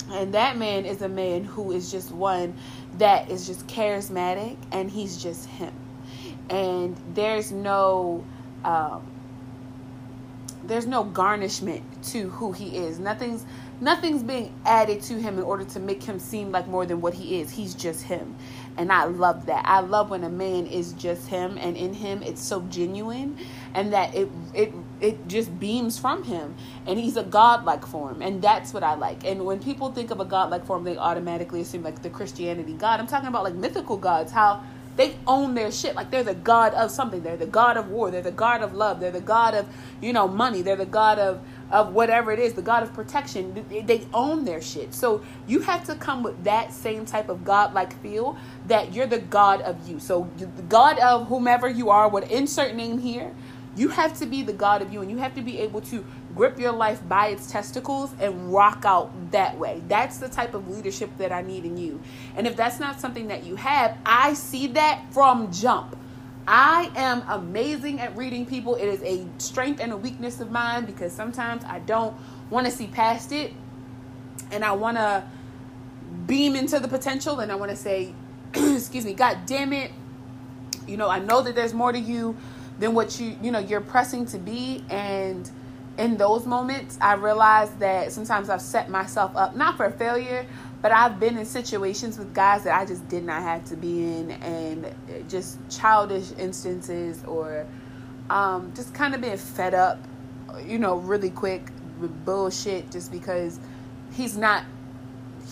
And 0.09 0.33
that 0.33 0.57
man 0.57 0.85
is 0.87 1.03
a 1.03 1.07
man 1.07 1.43
who 1.43 1.71
is 1.71 1.91
just 1.91 2.11
one 2.11 2.55
that 2.97 3.29
is 3.29 3.45
just 3.45 3.67
charismatic 3.67 4.57
and 4.71 4.89
he's 4.89 5.21
just 5.21 5.45
him. 5.45 5.71
And 6.49 6.97
there's 7.13 7.51
no 7.51 8.25
um, 8.63 9.03
there's 10.63 10.87
no 10.87 11.03
garnishment 11.03 11.83
to 12.05 12.29
who 12.29 12.51
he 12.51 12.77
is. 12.77 12.97
Nothing's 12.97 13.45
nothing's 13.81 14.21
being 14.21 14.53
added 14.63 15.01
to 15.01 15.15
him 15.15 15.39
in 15.39 15.43
order 15.43 15.65
to 15.65 15.79
make 15.79 16.03
him 16.03 16.19
seem 16.19 16.51
like 16.51 16.67
more 16.67 16.85
than 16.85 17.01
what 17.01 17.15
he 17.15 17.41
is. 17.41 17.49
He's 17.49 17.73
just 17.73 18.03
him. 18.03 18.35
And 18.77 18.91
I 18.91 19.05
love 19.05 19.47
that. 19.47 19.65
I 19.67 19.81
love 19.81 20.11
when 20.11 20.23
a 20.23 20.29
man 20.29 20.67
is 20.67 20.93
just 20.93 21.27
him 21.27 21.57
and 21.57 21.75
in 21.75 21.93
him 21.93 22.21
it's 22.23 22.41
so 22.41 22.61
genuine 22.69 23.37
and 23.73 23.91
that 23.91 24.15
it 24.15 24.29
it 24.53 24.73
it 25.01 25.27
just 25.27 25.59
beams 25.59 25.97
from 25.99 26.23
him 26.23 26.55
and 26.85 26.99
he's 26.99 27.17
a 27.17 27.23
godlike 27.23 27.85
form 27.85 28.21
and 28.21 28.41
that's 28.41 28.73
what 28.73 28.83
I 28.83 28.93
like. 28.93 29.25
And 29.25 29.45
when 29.45 29.59
people 29.59 29.91
think 29.91 30.11
of 30.11 30.19
a 30.19 30.25
godlike 30.25 30.65
form 30.65 30.83
they 30.83 30.95
automatically 30.95 31.61
assume 31.61 31.83
like 31.83 32.01
the 32.01 32.09
Christianity 32.09 32.73
God. 32.73 32.99
I'm 32.99 33.07
talking 33.07 33.27
about 33.27 33.43
like 33.43 33.55
mythical 33.55 33.97
gods 33.97 34.31
how 34.31 34.63
they 34.95 35.15
own 35.25 35.53
their 35.55 35.71
shit 35.71 35.95
like 35.95 36.11
they're 36.11 36.23
the 36.23 36.33
god 36.33 36.73
of 36.73 36.91
something 36.91 37.21
they're 37.21 37.37
the 37.37 37.45
god 37.45 37.77
of 37.77 37.89
war 37.89 38.11
they're 38.11 38.21
the 38.21 38.31
god 38.31 38.61
of 38.61 38.73
love 38.73 38.99
they're 38.99 39.11
the 39.11 39.21
god 39.21 39.55
of 39.55 39.67
you 40.01 40.11
know 40.11 40.27
money 40.27 40.61
they're 40.61 40.75
the 40.75 40.85
god 40.85 41.17
of 41.17 41.41
of 41.71 41.93
whatever 41.93 42.31
it 42.31 42.39
is, 42.39 42.53
the 42.53 42.61
God 42.61 42.83
of 42.83 42.93
protection. 42.93 43.65
They 43.69 44.05
own 44.13 44.45
their 44.45 44.61
shit. 44.61 44.93
So 44.93 45.23
you 45.47 45.61
have 45.61 45.83
to 45.85 45.95
come 45.95 46.21
with 46.21 46.43
that 46.43 46.73
same 46.73 47.05
type 47.05 47.29
of 47.29 47.45
God-like 47.45 47.99
feel 48.01 48.37
that 48.67 48.93
you're 48.93 49.07
the 49.07 49.19
God 49.19 49.61
of 49.61 49.87
you. 49.87 49.99
So 49.99 50.29
the 50.37 50.45
God 50.63 50.99
of 50.99 51.27
whomever 51.27 51.69
you 51.69 51.89
are, 51.89 52.09
what 52.09 52.29
insert 52.29 52.75
name 52.75 52.99
here, 52.99 53.33
you 53.73 53.87
have 53.87 54.19
to 54.19 54.25
be 54.25 54.43
the 54.43 54.51
God 54.51 54.81
of 54.81 54.91
you, 54.91 55.01
and 55.01 55.09
you 55.09 55.15
have 55.17 55.33
to 55.35 55.41
be 55.41 55.59
able 55.59 55.79
to 55.81 56.03
grip 56.35 56.59
your 56.59 56.73
life 56.73 57.07
by 57.07 57.27
its 57.27 57.49
testicles 57.49 58.11
and 58.19 58.51
rock 58.51 58.83
out 58.83 59.31
that 59.31 59.57
way. 59.57 59.81
That's 59.87 60.17
the 60.17 60.27
type 60.27 60.53
of 60.53 60.67
leadership 60.67 61.09
that 61.19 61.31
I 61.31 61.41
need 61.41 61.63
in 61.63 61.77
you. 61.77 62.01
And 62.35 62.45
if 62.45 62.57
that's 62.57 62.81
not 62.81 62.99
something 62.99 63.29
that 63.29 63.45
you 63.45 63.55
have, 63.55 63.97
I 64.05 64.33
see 64.33 64.67
that 64.67 65.13
from 65.13 65.53
jump. 65.53 65.95
I 66.51 66.91
am 66.95 67.23
amazing 67.29 68.01
at 68.01 68.15
reading 68.17 68.45
people. 68.45 68.75
It 68.75 68.87
is 68.87 69.01
a 69.03 69.25
strength 69.37 69.79
and 69.79 69.93
a 69.93 69.97
weakness 69.97 70.41
of 70.41 70.51
mine 70.51 70.85
because 70.85 71.13
sometimes 71.13 71.63
I 71.63 71.79
don't 71.79 72.15
want 72.49 72.65
to 72.65 72.71
see 72.71 72.87
past 72.87 73.31
it 73.31 73.53
and 74.51 74.65
I 74.65 74.73
want 74.73 74.97
to 74.97 75.23
beam 76.27 76.57
into 76.57 76.79
the 76.79 76.89
potential 76.89 77.39
and 77.39 77.51
I 77.51 77.55
want 77.55 77.71
to 77.71 77.77
say, 77.77 78.13
excuse 78.53 79.05
me, 79.05 79.13
God 79.13 79.45
damn 79.45 79.71
it. 79.71 79.91
You 80.85 80.97
know, 80.97 81.07
I 81.09 81.19
know 81.19 81.41
that 81.41 81.55
there's 81.55 81.73
more 81.73 81.93
to 81.93 81.99
you 81.99 82.35
than 82.81 82.95
what 82.95 83.19
you 83.19 83.37
you 83.41 83.51
know 83.51 83.59
you're 83.59 83.79
pressing 83.79 84.25
to 84.25 84.39
be 84.39 84.83
and 84.89 85.49
in 85.97 86.17
those 86.17 86.45
moments 86.45 86.97
i 86.99 87.13
realized 87.13 87.77
that 87.79 88.11
sometimes 88.11 88.49
i've 88.49 88.61
set 88.61 88.89
myself 88.89 89.31
up 89.35 89.55
not 89.55 89.77
for 89.77 89.89
failure 89.91 90.45
but 90.81 90.91
i've 90.91 91.19
been 91.19 91.37
in 91.37 91.45
situations 91.45 92.17
with 92.17 92.33
guys 92.33 92.63
that 92.63 92.79
i 92.79 92.85
just 92.85 93.07
did 93.07 93.23
not 93.23 93.41
have 93.41 93.63
to 93.65 93.75
be 93.75 94.03
in 94.03 94.31
and 94.31 94.93
just 95.29 95.57
childish 95.69 96.31
instances 96.37 97.23
or 97.25 97.65
um, 98.29 98.71
just 98.75 98.93
kind 98.93 99.13
of 99.13 99.21
being 99.21 99.35
fed 99.35 99.73
up 99.73 99.99
you 100.65 100.79
know 100.79 100.95
really 100.97 101.29
quick 101.29 101.69
with 101.99 102.25
bullshit 102.25 102.89
just 102.89 103.11
because 103.11 103.59
he's 104.13 104.37
not 104.37 104.63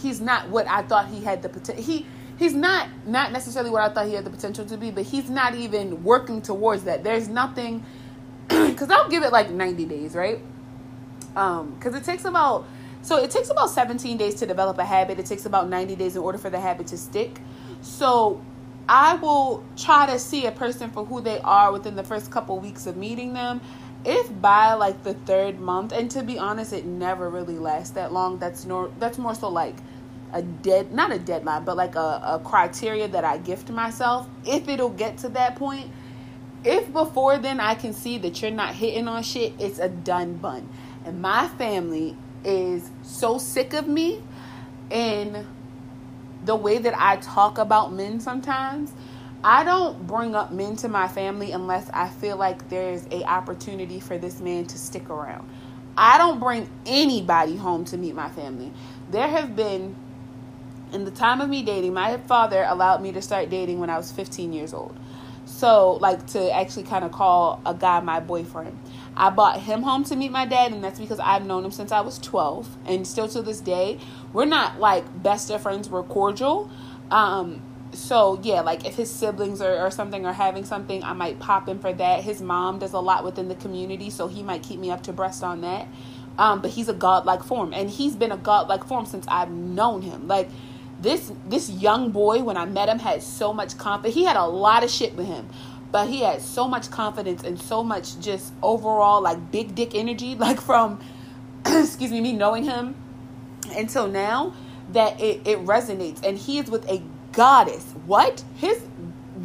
he's 0.01 0.21
not 0.21 0.48
what 0.50 0.67
i 0.67 0.81
thought 0.81 1.07
he 1.07 1.24
had 1.24 1.41
the 1.41 1.50
potential 1.50 1.83
he 1.83 2.05
he's 2.39 2.53
not 2.53 2.88
not 3.05 3.31
necessarily 3.31 3.69
what 3.69 3.81
I 3.81 3.93
thought 3.93 4.07
he 4.07 4.13
had 4.13 4.25
the 4.25 4.29
potential 4.31 4.65
to 4.65 4.77
be, 4.77 4.89
but 4.89 5.03
he's 5.03 5.29
not 5.29 5.53
even 5.53 6.03
working 6.03 6.41
towards 6.41 6.86
that. 6.86 7.03
There's 7.03 7.27
nothing 7.27 7.86
because 8.48 8.89
I'll 8.89 9.09
give 9.09 9.21
it 9.21 9.31
like 9.31 9.51
90 9.51 9.86
days, 9.86 10.15
right? 10.15 10.39
Um, 11.36 11.75
because 11.75 11.93
it 11.93 12.03
takes 12.03 12.25
about 12.25 12.65
so 13.01 13.18
it 13.18 13.32
takes 13.32 13.50
about 13.50 13.70
17 13.70 14.18
days 14.18 14.36
to 14.36 14.46
develop 14.46 14.77
a 14.77 14.86
habit. 14.86 15.20
It 15.20 15.25
takes 15.25 15.46
about 15.46 15.70
90 15.70 15.96
days 15.96 16.15
in 16.15 16.22
order 16.22 16.38
for 16.38 16.50
the 16.50 16.60
habit 16.60 16.88
to 16.88 16.98
stick. 16.98 17.39
So 17.82 18.41
I 18.88 19.15
will 19.15 19.63
try 19.77 20.06
to 20.08 20.20
see 20.20 20.46
a 20.46 20.51
person 20.51 20.91
for 20.91 21.06
who 21.06 21.22
they 21.22 21.39
are 21.39 21.72
within 21.72 21.96
the 21.96 22.03
first 22.03 22.32
couple 22.32 22.60
weeks 22.60 22.88
of 22.88 22.98
meeting 22.98 23.34
them. 23.34 23.62
If 24.06 24.29
by 24.41 24.74
like 24.74 25.03
the 25.03 25.13
third 25.13 25.60
month, 25.60 25.91
and 25.91 26.10
to 26.12 26.24
be 26.24 26.39
honest, 26.39 26.72
it 26.72 26.86
never 26.86 27.29
really 27.29 27.58
lasts 27.58 27.91
that 27.91 28.13
long. 28.13 28.39
That's 28.39 28.65
nor 28.65 28.91
that's 28.98 29.18
more 29.18 29.36
so 29.36 29.50
like 29.50 29.75
a 30.34 30.41
dead 30.41 30.94
not 30.94 31.12
a 31.12 31.20
deadline 31.20 31.63
but 31.63 31.75
like 31.75 31.96
a, 31.96 32.22
a 32.24 32.41
criteria 32.44 33.08
that 33.08 33.24
i 33.24 33.38
gift 33.38 33.70
myself 33.70 34.27
if 34.46 34.68
it'll 34.68 34.89
get 34.89 35.18
to 35.18 35.29
that 35.29 35.56
point 35.56 35.89
if 36.63 36.91
before 36.94 37.38
then 37.38 37.60
i 37.60 37.74
can 37.74 37.94
see 37.94 38.18
that 38.18 38.41
you're 38.41 38.51
not 38.51 38.75
hitting 38.75 39.08
on 39.08 39.24
shit 39.24 39.53
it's 39.60 39.79
a 39.79 39.89
done 39.89 40.36
bun 40.36 40.70
and 41.06 41.22
my 41.22 41.48
family 41.58 42.15
is 42.43 42.89
so 43.03 43.38
sick 43.38 43.74
of 43.74 43.88
me 43.88 44.22
and 44.91 45.46
the 46.46 46.55
way 46.55 46.77
that 46.77 46.98
i 46.98 47.15
talk 47.17 47.58
about 47.58 47.91
men 47.91 48.19
sometimes 48.19 48.93
i 49.43 49.63
don't 49.63 50.08
bring 50.08 50.36
up 50.36 50.51
men 50.51 50.75
to 50.75 50.88
my 50.88 51.08
family 51.08 51.51
unless 51.51 51.89
i 51.93 52.08
feel 52.08 52.38
like 52.38 52.69
there's 52.69 53.05
a 53.12 53.24
opportunity 53.24 54.00
for 54.00 54.17
this 54.17 54.39
man 54.39 54.65
to 54.65 54.77
stick 54.77 55.10
around 55.10 55.48
i 55.98 56.17
don't 56.17 56.39
bring 56.39 56.69
anybody 56.86 57.55
home 57.55 57.84
to 57.84 57.98
meet 57.98 58.15
my 58.15 58.29
family 58.29 58.72
there 59.10 59.27
have 59.27 59.55
been 59.55 59.96
in 60.91 61.05
the 61.05 61.12
time 61.12 61.41
of 61.41 61.50
me 61.50 61.62
dating, 61.63 61.93
my 61.93 62.17
father 62.17 62.65
allowed 62.67 63.01
me 63.01 63.12
to 63.12 63.22
start 63.22 63.50
dating 63.50 63.79
when 63.79 63.89
I 63.89 63.98
was 63.98 64.12
15 64.12 64.53
years 64.53 64.74
old. 64.74 64.98
So, 65.46 65.93
like, 65.93 66.25
to 66.27 66.51
actually 66.51 66.84
kind 66.84 67.03
of 67.03 67.12
call 67.12 67.62
a 67.65 67.74
guy 67.74 68.00
my 68.01 68.19
boyfriend. 68.19 68.77
I 69.16 69.30
bought 69.30 69.62
him 69.62 69.82
home 69.82 70.04
to 70.06 70.16
meet 70.16 70.32
my 70.32 70.46
dad, 70.46 70.72
and 70.72 70.84
that's 70.84 71.00
because 71.00 71.20
I've 71.20 71.46
known 71.46 71.66
him 71.66 71.72
since 71.72 71.92
I 71.92 72.01
was 72.01 72.18
12. 72.20 72.78
And 72.86 73.06
still 73.06 73.28
to 73.30 73.42
this 73.42 73.60
day, 73.60 74.00
we're 74.34 74.46
not 74.46 74.80
like 74.80 75.22
best 75.22 75.50
of 75.50 75.62
friends, 75.62 75.89
we're 75.89 76.04
cordial. 76.04 76.70
Um, 77.12 77.62
so, 77.92 78.39
yeah, 78.44 78.62
like 78.62 78.86
if 78.86 78.96
his 78.96 79.12
siblings 79.12 79.62
or, 79.62 79.78
or 79.80 79.92
something 79.92 80.25
are 80.25 80.34
having 80.34 80.63
something, 80.63 81.04
I 81.04 81.13
might 81.13 81.39
pop 81.39 81.68
in 81.68 81.80
for 81.80 81.92
that. 81.92 82.24
His 82.24 82.42
mom 82.42 82.80
does 82.80 82.94
a 82.94 83.00
lot 83.00 83.24
within 83.24 83.48
the 83.48 83.56
community, 83.56 84.10
so 84.10 84.28
he 84.28 84.44
might 84.44 84.63
keep 84.63 84.80
me 84.80 84.92
up 84.92 85.04
to 85.04 85.13
breast 85.13 85.44
on 85.44 85.62
that. 85.62 85.88
Um, 86.38 86.62
but 86.62 86.72
he's 86.72 86.88
a 86.88 86.94
godlike 86.94 87.44
form, 87.44 87.74
and 87.74 87.89
he's 87.89 88.16
been 88.16 88.32
a 88.32 88.38
godlike 88.38 88.86
form 88.86 89.06
since 89.06 89.25
I've 89.28 89.51
known 89.51 90.04
him. 90.04 90.28
Like, 90.28 90.50
this 91.01 91.32
this 91.48 91.70
young 91.70 92.12
boy 92.12 92.44
when 92.44 92.58
I 92.58 92.66
met 92.66 92.89
him 92.89 93.00
had 93.00 93.24
so 93.24 93.54
much 93.54 93.78
confidence. 93.78 94.16
He 94.16 94.25
had 94.25 94.36
a 94.36 94.46
lot 94.46 94.84
of 94.84 94.89
shit 94.89 95.16
with 95.16 95.28
him, 95.28 95.50
but 95.91 96.08
he 96.08 96.22
had 96.22 96.41
so 96.41 96.67
much 96.67 96.91
confidence 96.91 97.43
and 97.43 97.60
so 97.60 97.84
much 97.84 98.19
just 98.19 98.53
overall 98.62 99.22
like 99.22 99.51
big 99.51 99.75
dick 99.75 99.96
energy, 99.96 100.36
like 100.39 100.62
from 100.62 101.00
excuse 101.65 102.12
me, 102.12 102.22
me 102.22 102.34
knowing 102.34 102.63
him 102.63 102.96
until 103.75 104.08
now 104.08 104.53
that 104.91 105.19
it, 105.19 105.46
it 105.46 105.65
resonates. 105.65 106.24
And 106.25 106.38
he 106.38 106.60
is 106.60 106.69
with 106.69 106.89
a 106.89 107.01
goddess. 107.31 107.84
What? 108.05 108.43
His 108.55 108.79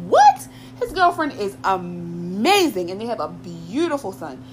what? 0.05 0.47
His 0.79 0.91
girlfriend 0.91 1.33
is 1.33 1.55
amazing, 1.63 2.91
and 2.91 2.99
they 2.99 3.05
have 3.05 3.19
a 3.19 3.29
beautiful 3.29 4.11
son. 4.11 4.43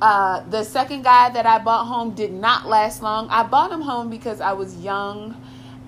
Uh, 0.00 0.40
the 0.50 0.64
second 0.64 1.02
guy 1.02 1.30
that 1.30 1.46
I 1.46 1.58
bought 1.58 1.86
home 1.86 2.14
did 2.14 2.32
not 2.32 2.68
last 2.68 3.02
long. 3.02 3.28
I 3.28 3.42
bought 3.42 3.72
him 3.72 3.80
home 3.80 4.10
because 4.10 4.40
I 4.40 4.52
was 4.52 4.76
young 4.78 5.34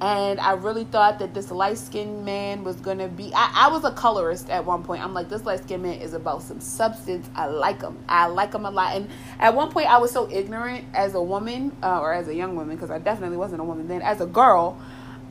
and 0.01 0.39
I 0.41 0.53
really 0.53 0.85
thought 0.85 1.19
that 1.21 1.33
this 1.33 1.51
light 1.51 1.79
skinned 1.79 2.25
man 2.25 2.65
was 2.65 2.77
gonna 2.77 3.09
be. 3.09 3.33
I, 3.35 3.51
I 3.55 3.69
was 3.69 3.85
a 3.85 3.91
colorist 3.91 4.51
at 4.51 4.65
one 4.65 4.83
point. 4.83 5.03
I'm 5.03 5.15
like, 5.15 5.31
this 5.31 5.45
light 5.45 5.63
skinned 5.63 5.83
man 5.83 6.01
is 6.01 6.13
about 6.13 6.43
some 6.43 6.61
substance. 6.61 7.29
I 7.35 7.47
like 7.47 7.81
him. 7.81 7.99
I 8.07 8.27
like 8.27 8.55
him 8.55 8.67
a 8.67 8.71
lot. 8.71 8.95
And 8.95 9.09
at 9.39 9.55
one 9.55 9.71
point, 9.71 9.87
I 9.87 9.97
was 9.97 10.11
so 10.11 10.31
ignorant 10.31 10.85
as 10.93 11.15
a 11.15 11.23
woman, 11.23 11.75
uh, 11.83 12.01
or 12.01 12.13
as 12.13 12.29
a 12.29 12.35
young 12.35 12.57
woman, 12.57 12.77
because 12.77 12.91
I 12.91 12.99
definitely 12.99 13.39
wasn't 13.39 13.63
a 13.63 13.65
woman 13.65 13.89
then. 13.89 14.03
As 14.03 14.21
a 14.21 14.27
girl, 14.27 14.79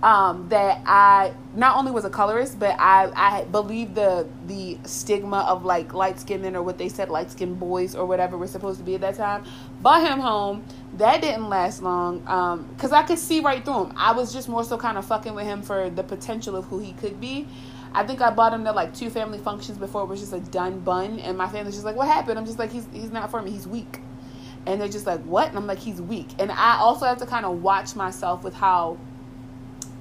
um, 0.03 0.49
that 0.49 0.81
I 0.85 1.33
not 1.55 1.77
only 1.77 1.91
was 1.91 2.05
a 2.05 2.09
colorist, 2.09 2.59
but 2.59 2.75
I 2.79 3.11
I 3.15 3.45
believed 3.45 3.95
the 3.95 4.27
the 4.45 4.77
stigma 4.83 5.39
of 5.39 5.65
like 5.65 5.93
light 5.93 6.19
skinned 6.19 6.43
men 6.43 6.55
or 6.55 6.63
what 6.63 6.77
they 6.77 6.89
said 6.89 7.09
light 7.09 7.31
skinned 7.31 7.59
boys 7.59 7.95
or 7.95 8.05
whatever 8.05 8.37
we're 8.37 8.47
supposed 8.47 8.79
to 8.79 8.85
be 8.85 8.95
at 8.95 9.01
that 9.01 9.15
time. 9.15 9.45
Bought 9.81 10.07
him 10.07 10.19
home. 10.19 10.63
That 10.97 11.21
didn't 11.21 11.49
last 11.49 11.81
long 11.81 12.19
because 12.19 12.91
um, 12.91 12.97
I 12.97 13.03
could 13.03 13.19
see 13.19 13.39
right 13.39 13.63
through 13.63 13.85
him. 13.85 13.93
I 13.95 14.11
was 14.11 14.33
just 14.33 14.49
more 14.49 14.63
so 14.63 14.77
kind 14.77 14.97
of 14.97 15.05
fucking 15.05 15.33
with 15.33 15.45
him 15.45 15.61
for 15.61 15.89
the 15.89 16.03
potential 16.03 16.55
of 16.55 16.65
who 16.65 16.79
he 16.79 16.93
could 16.93 17.19
be. 17.19 17.47
I 17.93 18.05
think 18.05 18.21
I 18.21 18.29
bought 18.29 18.53
him 18.53 18.65
to 18.65 18.73
like 18.73 18.93
two 18.93 19.09
family 19.09 19.39
functions 19.39 19.77
before 19.77 20.03
it 20.03 20.07
was 20.07 20.19
just 20.19 20.33
a 20.33 20.41
done 20.41 20.81
bun, 20.81 21.19
and 21.19 21.37
my 21.37 21.47
family's 21.47 21.75
just 21.75 21.85
like, 21.85 21.95
"What 21.95 22.07
happened?" 22.07 22.37
I'm 22.37 22.45
just 22.45 22.59
like, 22.59 22.71
"He's 22.71 22.87
he's 22.91 23.11
not 23.11 23.31
for 23.31 23.41
me. 23.41 23.51
He's 23.51 23.67
weak." 23.67 24.01
And 24.67 24.81
they're 24.81 24.89
just 24.89 25.07
like, 25.07 25.21
"What?" 25.21 25.47
And 25.47 25.57
I'm 25.57 25.65
like, 25.65 25.79
"He's 25.79 26.01
weak." 26.01 26.27
And 26.37 26.51
I 26.51 26.77
also 26.79 27.05
have 27.05 27.19
to 27.19 27.25
kind 27.25 27.45
of 27.45 27.63
watch 27.63 27.95
myself 27.95 28.43
with 28.43 28.53
how 28.53 28.97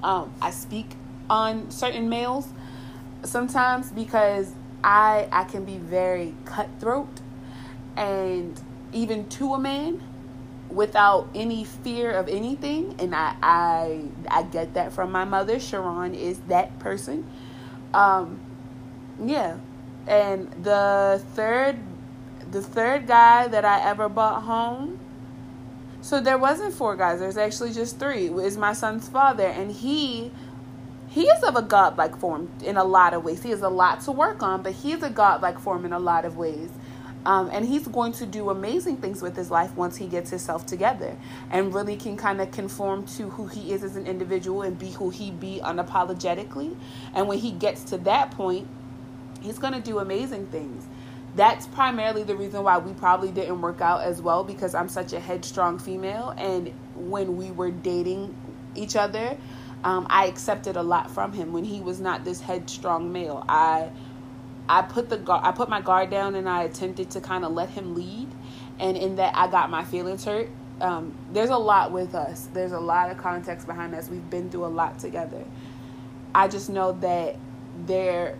um, 0.05 0.31
I 0.39 0.51
speak 0.51 0.91
on 1.29 1.71
certain 1.71 2.07
males 2.07 2.47
sometimes 3.23 3.91
because 3.91 4.53
I 4.83 5.27
I 5.31 5.45
can 5.45 5.65
be 5.65 5.77
very 5.77 6.35
cutthroat 6.45 7.21
and 7.97 8.59
even 8.93 9.27
to 9.29 9.55
a 9.55 9.59
man 9.59 10.01
without 10.69 11.27
any 11.33 11.63
fear 11.63 12.11
of 12.11 12.27
anything 12.27 12.95
and 12.99 13.15
I 13.15 13.35
I 13.41 14.03
I 14.29 14.43
get 14.43 14.75
that 14.75 14.93
from 14.93 15.11
my 15.11 15.25
mother. 15.25 15.59
Sharon 15.59 16.13
is 16.13 16.37
that 16.47 16.77
person. 16.77 17.25
Um 17.93 18.39
yeah. 19.23 19.57
And 20.07 20.51
the 20.63 21.23
third 21.33 21.79
the 22.51 22.61
third 22.61 23.07
guy 23.07 23.47
that 23.47 23.65
I 23.65 23.81
ever 23.89 24.07
bought 24.07 24.43
home 24.43 24.99
so 26.05 26.21
there 26.21 26.37
wasn't 26.37 26.71
four 26.71 26.95
guys. 26.95 27.19
There's 27.19 27.35
actually 27.35 27.73
just 27.73 27.97
three. 27.97 28.27
Is 28.27 28.57
my 28.57 28.73
son's 28.73 29.09
father, 29.09 29.47
and 29.47 29.71
he 29.71 30.29
he 31.07 31.23
is 31.23 31.41
of 31.41 31.55
a 31.55 31.63
godlike 31.63 32.15
form 32.19 32.51
in 32.63 32.77
a 32.77 32.83
lot 32.83 33.15
of 33.15 33.23
ways. 33.23 33.41
He 33.41 33.49
has 33.49 33.63
a 33.63 33.69
lot 33.69 34.01
to 34.01 34.11
work 34.11 34.43
on, 34.43 34.61
but 34.61 34.73
he's 34.73 35.01
a 35.01 35.09
godlike 35.09 35.57
form 35.57 35.83
in 35.83 35.93
a 35.93 35.97
lot 35.97 36.23
of 36.23 36.37
ways. 36.37 36.69
Um, 37.25 37.49
and 37.51 37.65
he's 37.65 37.87
going 37.87 38.11
to 38.13 38.27
do 38.27 38.51
amazing 38.51 38.97
things 38.97 39.23
with 39.23 39.35
his 39.35 39.49
life 39.49 39.75
once 39.75 39.97
he 39.97 40.05
gets 40.05 40.29
himself 40.29 40.67
together 40.67 41.17
and 41.49 41.73
really 41.73 41.95
can 41.95 42.17
kind 42.17 42.39
of 42.39 42.51
conform 42.51 43.07
to 43.17 43.31
who 43.31 43.47
he 43.47 43.73
is 43.73 43.83
as 43.83 43.95
an 43.95 44.05
individual 44.05 44.61
and 44.61 44.77
be 44.77 44.91
who 44.91 45.09
he 45.09 45.31
be 45.31 45.59
unapologetically. 45.63 46.77
And 47.15 47.27
when 47.27 47.39
he 47.39 47.51
gets 47.51 47.83
to 47.85 47.97
that 47.99 48.29
point, 48.29 48.67
he's 49.41 49.57
going 49.57 49.73
to 49.73 49.81
do 49.81 49.97
amazing 49.97 50.45
things 50.47 50.85
that's 51.35 51.67
primarily 51.67 52.23
the 52.23 52.35
reason 52.35 52.63
why 52.63 52.77
we 52.77 52.93
probably 52.93 53.31
didn't 53.31 53.61
work 53.61 53.81
out 53.81 54.03
as 54.03 54.21
well 54.21 54.43
because 54.43 54.73
I'm 54.73 54.89
such 54.89 55.13
a 55.13 55.19
headstrong 55.19 55.79
female. 55.79 56.33
And 56.37 56.73
when 56.95 57.37
we 57.37 57.51
were 57.51 57.71
dating 57.71 58.33
each 58.73 58.95
other, 58.95 59.37
um, 59.83 60.07
I 60.09 60.25
accepted 60.27 60.77
a 60.77 60.83
lot 60.83 61.11
from 61.11 61.33
him 61.33 61.53
when 61.53 61.63
he 61.63 61.81
was 61.81 61.99
not 61.99 62.23
this 62.23 62.41
headstrong 62.41 63.11
male. 63.11 63.43
I 63.47 63.91
I 64.67 64.81
put 64.81 65.09
the 65.09 65.21
I 65.29 65.51
put 65.51 65.69
my 65.69 65.81
guard 65.81 66.09
down 66.09 66.35
and 66.35 66.49
I 66.49 66.63
attempted 66.63 67.11
to 67.11 67.21
kind 67.21 67.45
of 67.45 67.51
let 67.51 67.69
him 67.69 67.93
lead, 67.93 68.29
and 68.79 68.97
in 68.97 69.17
that 69.17 69.35
I 69.35 69.47
got 69.47 69.69
my 69.69 69.83
feelings 69.83 70.25
hurt. 70.25 70.49
Um, 70.81 71.15
there's 71.31 71.51
a 71.51 71.57
lot 71.57 71.91
with 71.91 72.15
us. 72.15 72.49
There's 72.51 72.73
a 72.73 72.79
lot 72.79 73.09
of 73.09 73.17
context 73.17 73.67
behind 73.67 73.93
us. 73.95 74.09
We've 74.09 74.29
been 74.29 74.49
through 74.49 74.65
a 74.65 74.67
lot 74.67 74.99
together. 74.99 75.45
I 76.33 76.49
just 76.49 76.69
know 76.69 76.91
that 76.99 77.37
there, 77.85 78.37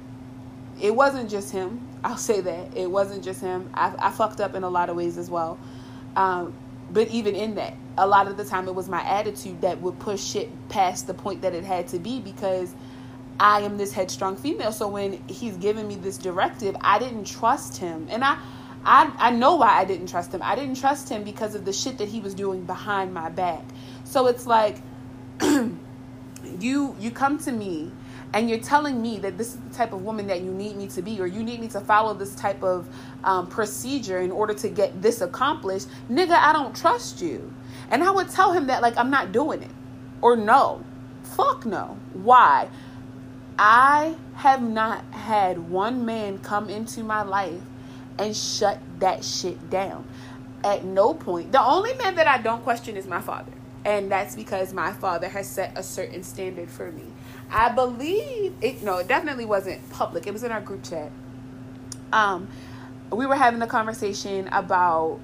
it 0.81 0.93
wasn't 0.93 1.29
just 1.29 1.51
him. 1.51 1.84
I'll 2.05 2.17
say 2.17 2.39
that 2.39 2.77
it 2.77 2.89
wasn't 2.89 3.23
just 3.23 3.41
him. 3.41 3.67
I, 3.73 3.91
I 3.97 4.11
fucked 4.11 4.39
up 4.39 4.53
in 4.53 4.61
a 4.61 4.69
lot 4.69 4.91
of 4.91 4.95
ways 4.95 5.17
as 5.17 5.27
well. 5.27 5.57
Um, 6.15 6.53
but 6.91 7.07
even 7.09 7.33
in 7.33 7.55
that, 7.55 7.73
a 7.97 8.05
lot 8.05 8.27
of 8.27 8.37
the 8.37 8.45
time 8.45 8.67
it 8.67 8.75
was 8.75 8.87
my 8.87 9.01
attitude 9.03 9.61
that 9.61 9.81
would 9.81 9.97
push 9.97 10.23
shit 10.23 10.69
past 10.69 11.07
the 11.07 11.15
point 11.15 11.41
that 11.41 11.55
it 11.55 11.63
had 11.63 11.87
to 11.89 11.99
be 11.99 12.19
because 12.19 12.75
I 13.39 13.61
am 13.61 13.77
this 13.77 13.91
headstrong 13.91 14.37
female. 14.37 14.71
So 14.71 14.87
when 14.87 15.13
he's 15.27 15.57
giving 15.57 15.87
me 15.87 15.95
this 15.95 16.19
directive, 16.19 16.75
I 16.79 16.99
didn't 16.99 17.25
trust 17.25 17.77
him. 17.77 18.05
And 18.11 18.23
I 18.23 18.37
I 18.85 19.11
I 19.17 19.31
know 19.31 19.55
why 19.55 19.69
I 19.69 19.83
didn't 19.83 20.07
trust 20.07 20.31
him. 20.31 20.41
I 20.43 20.55
didn't 20.55 20.79
trust 20.79 21.09
him 21.09 21.23
because 21.23 21.55
of 21.55 21.65
the 21.65 21.73
shit 21.73 21.97
that 21.97 22.07
he 22.07 22.19
was 22.19 22.35
doing 22.35 22.65
behind 22.65 23.15
my 23.15 23.29
back. 23.29 23.63
So 24.03 24.27
it's 24.27 24.45
like 24.45 24.77
you 25.41 26.95
you 26.99 27.09
come 27.11 27.39
to 27.39 27.51
me 27.51 27.91
and 28.33 28.49
you're 28.49 28.59
telling 28.59 29.01
me 29.01 29.19
that 29.19 29.37
this 29.37 29.53
is 29.53 29.59
the 29.59 29.73
type 29.73 29.93
of 29.93 30.01
woman 30.01 30.27
that 30.27 30.41
you 30.41 30.51
need 30.51 30.75
me 30.75 30.87
to 30.87 31.01
be, 31.01 31.19
or 31.21 31.27
you 31.27 31.43
need 31.43 31.59
me 31.59 31.67
to 31.69 31.79
follow 31.79 32.13
this 32.13 32.35
type 32.35 32.63
of 32.63 32.87
um, 33.23 33.47
procedure 33.47 34.19
in 34.19 34.31
order 34.31 34.53
to 34.53 34.69
get 34.69 35.01
this 35.01 35.21
accomplished, 35.21 35.87
nigga, 36.09 36.31
I 36.31 36.51
don't 36.51 36.75
trust 36.75 37.21
you. 37.21 37.53
And 37.89 38.03
I 38.03 38.11
would 38.11 38.29
tell 38.29 38.51
him 38.51 38.67
that, 38.67 38.81
like, 38.81 38.97
I'm 38.97 39.09
not 39.09 39.31
doing 39.31 39.61
it. 39.61 39.71
Or 40.21 40.35
no. 40.35 40.83
Fuck 41.23 41.65
no. 41.65 41.97
Why? 42.13 42.67
I 43.57 44.15
have 44.35 44.61
not 44.61 45.03
had 45.13 45.69
one 45.69 46.05
man 46.05 46.39
come 46.39 46.69
into 46.69 47.03
my 47.03 47.21
life 47.21 47.61
and 48.19 48.35
shut 48.35 48.79
that 48.99 49.23
shit 49.23 49.69
down. 49.69 50.07
At 50.63 50.83
no 50.83 51.13
point. 51.13 51.51
The 51.51 51.61
only 51.61 51.93
man 51.93 52.15
that 52.15 52.27
I 52.27 52.39
don't 52.39 52.63
question 52.63 52.97
is 52.97 53.05
my 53.05 53.21
father. 53.21 53.51
And 53.85 54.11
that's 54.11 54.35
because 54.35 54.73
my 54.73 54.91
father 54.91 55.29
has 55.29 55.47
set 55.47 55.77
a 55.77 55.83
certain 55.83 56.23
standard 56.23 56.71
for 56.71 56.91
me. 56.91 57.03
I 57.49 57.69
believe 57.69 58.53
it 58.61 58.83
no, 58.83 58.97
it 58.97 59.07
definitely 59.07 59.45
wasn't 59.45 59.89
public. 59.89 60.27
It 60.27 60.33
was 60.33 60.43
in 60.43 60.51
our 60.51 60.61
group 60.61 60.83
chat. 60.83 61.11
Um 62.11 62.47
we 63.11 63.25
were 63.25 63.35
having 63.35 63.61
a 63.61 63.67
conversation 63.67 64.47
about 64.49 65.19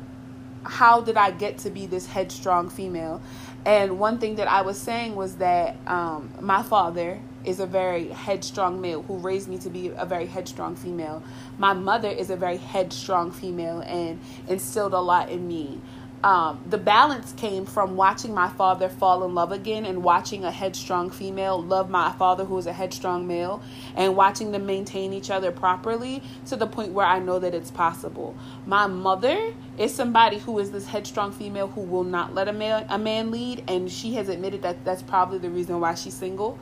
how 0.63 1.01
did 1.01 1.17
I 1.17 1.31
get 1.31 1.57
to 1.59 1.69
be 1.69 1.85
this 1.85 2.05
headstrong 2.05 2.69
female? 2.69 3.21
And 3.65 3.99
one 3.99 4.17
thing 4.17 4.35
that 4.35 4.49
I 4.49 4.61
was 4.61 4.77
saying 4.77 5.15
was 5.15 5.35
that 5.35 5.75
um, 5.87 6.31
my 6.39 6.63
father 6.63 7.19
is 7.43 7.59
a 7.59 7.65
very 7.65 8.07
headstrong 8.09 8.81
male 8.81 9.01
who 9.03 9.17
raised 9.17 9.47
me 9.47 9.57
to 9.59 9.69
be 9.69 9.89
a 9.89 10.05
very 10.05 10.27
headstrong 10.27 10.75
female. 10.75 11.23
My 11.57 11.73
mother 11.73 12.09
is 12.09 12.29
a 12.29 12.35
very 12.35 12.57
headstrong 12.57 13.31
female 13.31 13.81
and 13.81 14.19
instilled 14.47 14.93
a 14.93 14.99
lot 14.99 15.29
in 15.29 15.47
me. 15.47 15.81
Um, 16.23 16.63
the 16.69 16.77
balance 16.77 17.33
came 17.33 17.65
from 17.65 17.95
watching 17.95 18.33
my 18.33 18.47
father 18.47 18.89
fall 18.89 19.23
in 19.23 19.33
love 19.33 19.51
again 19.51 19.85
and 19.85 20.03
watching 20.03 20.45
a 20.45 20.51
headstrong 20.51 21.09
female 21.09 21.59
love 21.61 21.89
my 21.89 22.11
father, 22.11 22.45
who 22.45 22.57
is 22.59 22.67
a 22.67 22.73
headstrong 22.73 23.25
male, 23.25 23.63
and 23.95 24.15
watching 24.15 24.51
them 24.51 24.67
maintain 24.67 25.13
each 25.13 25.31
other 25.31 25.51
properly 25.51 26.21
to 26.45 26.55
the 26.55 26.67
point 26.67 26.91
where 26.91 27.07
I 27.07 27.17
know 27.17 27.39
that 27.39 27.55
it's 27.55 27.71
possible. 27.71 28.35
My 28.67 28.85
mother 28.85 29.53
is 29.79 29.95
somebody 29.95 30.37
who 30.37 30.59
is 30.59 30.69
this 30.71 30.85
headstrong 30.85 31.31
female 31.31 31.67
who 31.67 31.81
will 31.81 32.03
not 32.03 32.35
let 32.35 32.47
a 32.47 32.53
man 32.53 32.85
a 32.89 32.99
man 32.99 33.31
lead, 33.31 33.63
and 33.67 33.91
she 33.91 34.13
has 34.13 34.29
admitted 34.29 34.61
that 34.61 34.85
that's 34.85 35.01
probably 35.01 35.39
the 35.39 35.49
reason 35.49 35.79
why 35.79 35.95
she's 35.95 36.13
single 36.13 36.59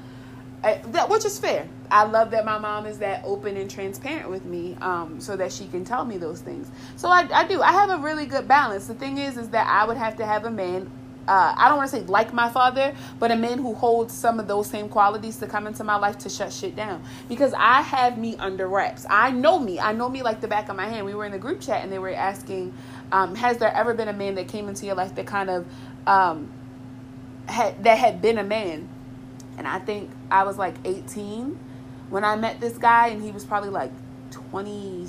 that 0.61 1.09
which 1.09 1.25
is 1.25 1.39
fair. 1.39 1.67
I 1.91 2.03
love 2.03 2.31
that 2.31 2.45
my 2.45 2.57
mom 2.57 2.85
is 2.85 2.99
that 2.99 3.23
open 3.25 3.57
and 3.57 3.69
transparent 3.69 4.29
with 4.29 4.45
me, 4.45 4.75
um, 4.81 5.19
so 5.19 5.35
that 5.37 5.51
she 5.51 5.67
can 5.67 5.85
tell 5.85 6.05
me 6.05 6.17
those 6.17 6.41
things. 6.41 6.69
So 6.97 7.09
I, 7.09 7.27
I 7.33 7.47
do. 7.47 7.61
I 7.61 7.71
have 7.71 7.89
a 7.89 7.97
really 7.97 8.25
good 8.25 8.47
balance. 8.47 8.87
The 8.87 8.93
thing 8.93 9.17
is, 9.17 9.37
is 9.37 9.49
that 9.49 9.67
I 9.67 9.85
would 9.85 9.97
have 9.97 10.17
to 10.17 10.25
have 10.25 10.45
a 10.45 10.51
man. 10.51 10.91
Uh, 11.27 11.53
I 11.55 11.69
don't 11.69 11.77
want 11.77 11.91
to 11.91 11.97
say 11.97 12.03
like 12.03 12.33
my 12.33 12.49
father, 12.49 12.95
but 13.19 13.31
a 13.31 13.35
man 13.35 13.59
who 13.59 13.75
holds 13.75 14.13
some 14.13 14.39
of 14.39 14.47
those 14.47 14.67
same 14.67 14.89
qualities 14.89 15.37
to 15.37 15.47
come 15.47 15.67
into 15.67 15.83
my 15.83 15.95
life 15.95 16.17
to 16.19 16.29
shut 16.29 16.51
shit 16.51 16.75
down. 16.75 17.03
Because 17.27 17.53
I 17.55 17.81
have 17.81 18.17
me 18.17 18.35
under 18.37 18.67
wraps. 18.67 19.05
I 19.09 19.31
know 19.31 19.59
me. 19.59 19.79
I 19.79 19.93
know 19.93 20.09
me 20.09 20.23
like 20.23 20.41
the 20.41 20.47
back 20.47 20.69
of 20.69 20.75
my 20.75 20.87
hand. 20.87 21.05
We 21.05 21.13
were 21.13 21.25
in 21.25 21.31
the 21.31 21.39
group 21.39 21.61
chat 21.61 21.83
and 21.83 21.91
they 21.91 21.99
were 21.99 22.13
asking, 22.13 22.73
um, 23.11 23.35
"Has 23.35 23.57
there 23.57 23.73
ever 23.73 23.93
been 23.93 24.07
a 24.07 24.13
man 24.13 24.35
that 24.35 24.47
came 24.47 24.67
into 24.67 24.85
your 24.85 24.95
life 24.95 25.15
that 25.15 25.27
kind 25.27 25.49
of 25.49 25.65
um, 26.07 26.51
had 27.47 27.83
that 27.83 27.97
had 27.97 28.21
been 28.21 28.37
a 28.37 28.43
man?" 28.43 28.89
And 29.59 29.67
I 29.67 29.77
think 29.77 30.09
I 30.31 30.43
was 30.43 30.57
like 30.57 30.75
18 30.85 31.59
when 32.09 32.23
I 32.23 32.37
met 32.37 32.61
this 32.61 32.77
guy, 32.77 33.09
and 33.09 33.21
he 33.21 33.31
was 33.31 33.43
probably 33.43 33.69
like 33.69 33.91
20, 34.31 35.05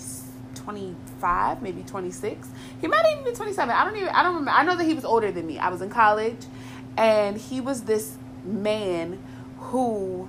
25, 0.57 1.63
maybe 1.63 1.83
26. 1.85 2.49
He 2.81 2.89
might 2.89 3.05
even 3.13 3.25
be 3.25 3.31
27. 3.31 3.75
I 3.75 3.85
don't 3.85 3.97
even, 3.97 4.09
I 4.09 4.25
don't 4.25 4.35
remember. 4.35 4.51
I 4.51 4.65
know 4.65 4.77
that 4.77 4.85
he 4.85 4.93
was 4.93 5.05
older 5.05 5.31
than 5.31 5.47
me. 5.47 5.59
I 5.59 5.69
was 5.71 5.81
in 5.81 5.89
college, 5.89 6.47
and 6.97 7.39
he 7.39 7.61
was 7.61 7.83
this 7.85 8.17
man 8.45 9.23
who 9.57 10.29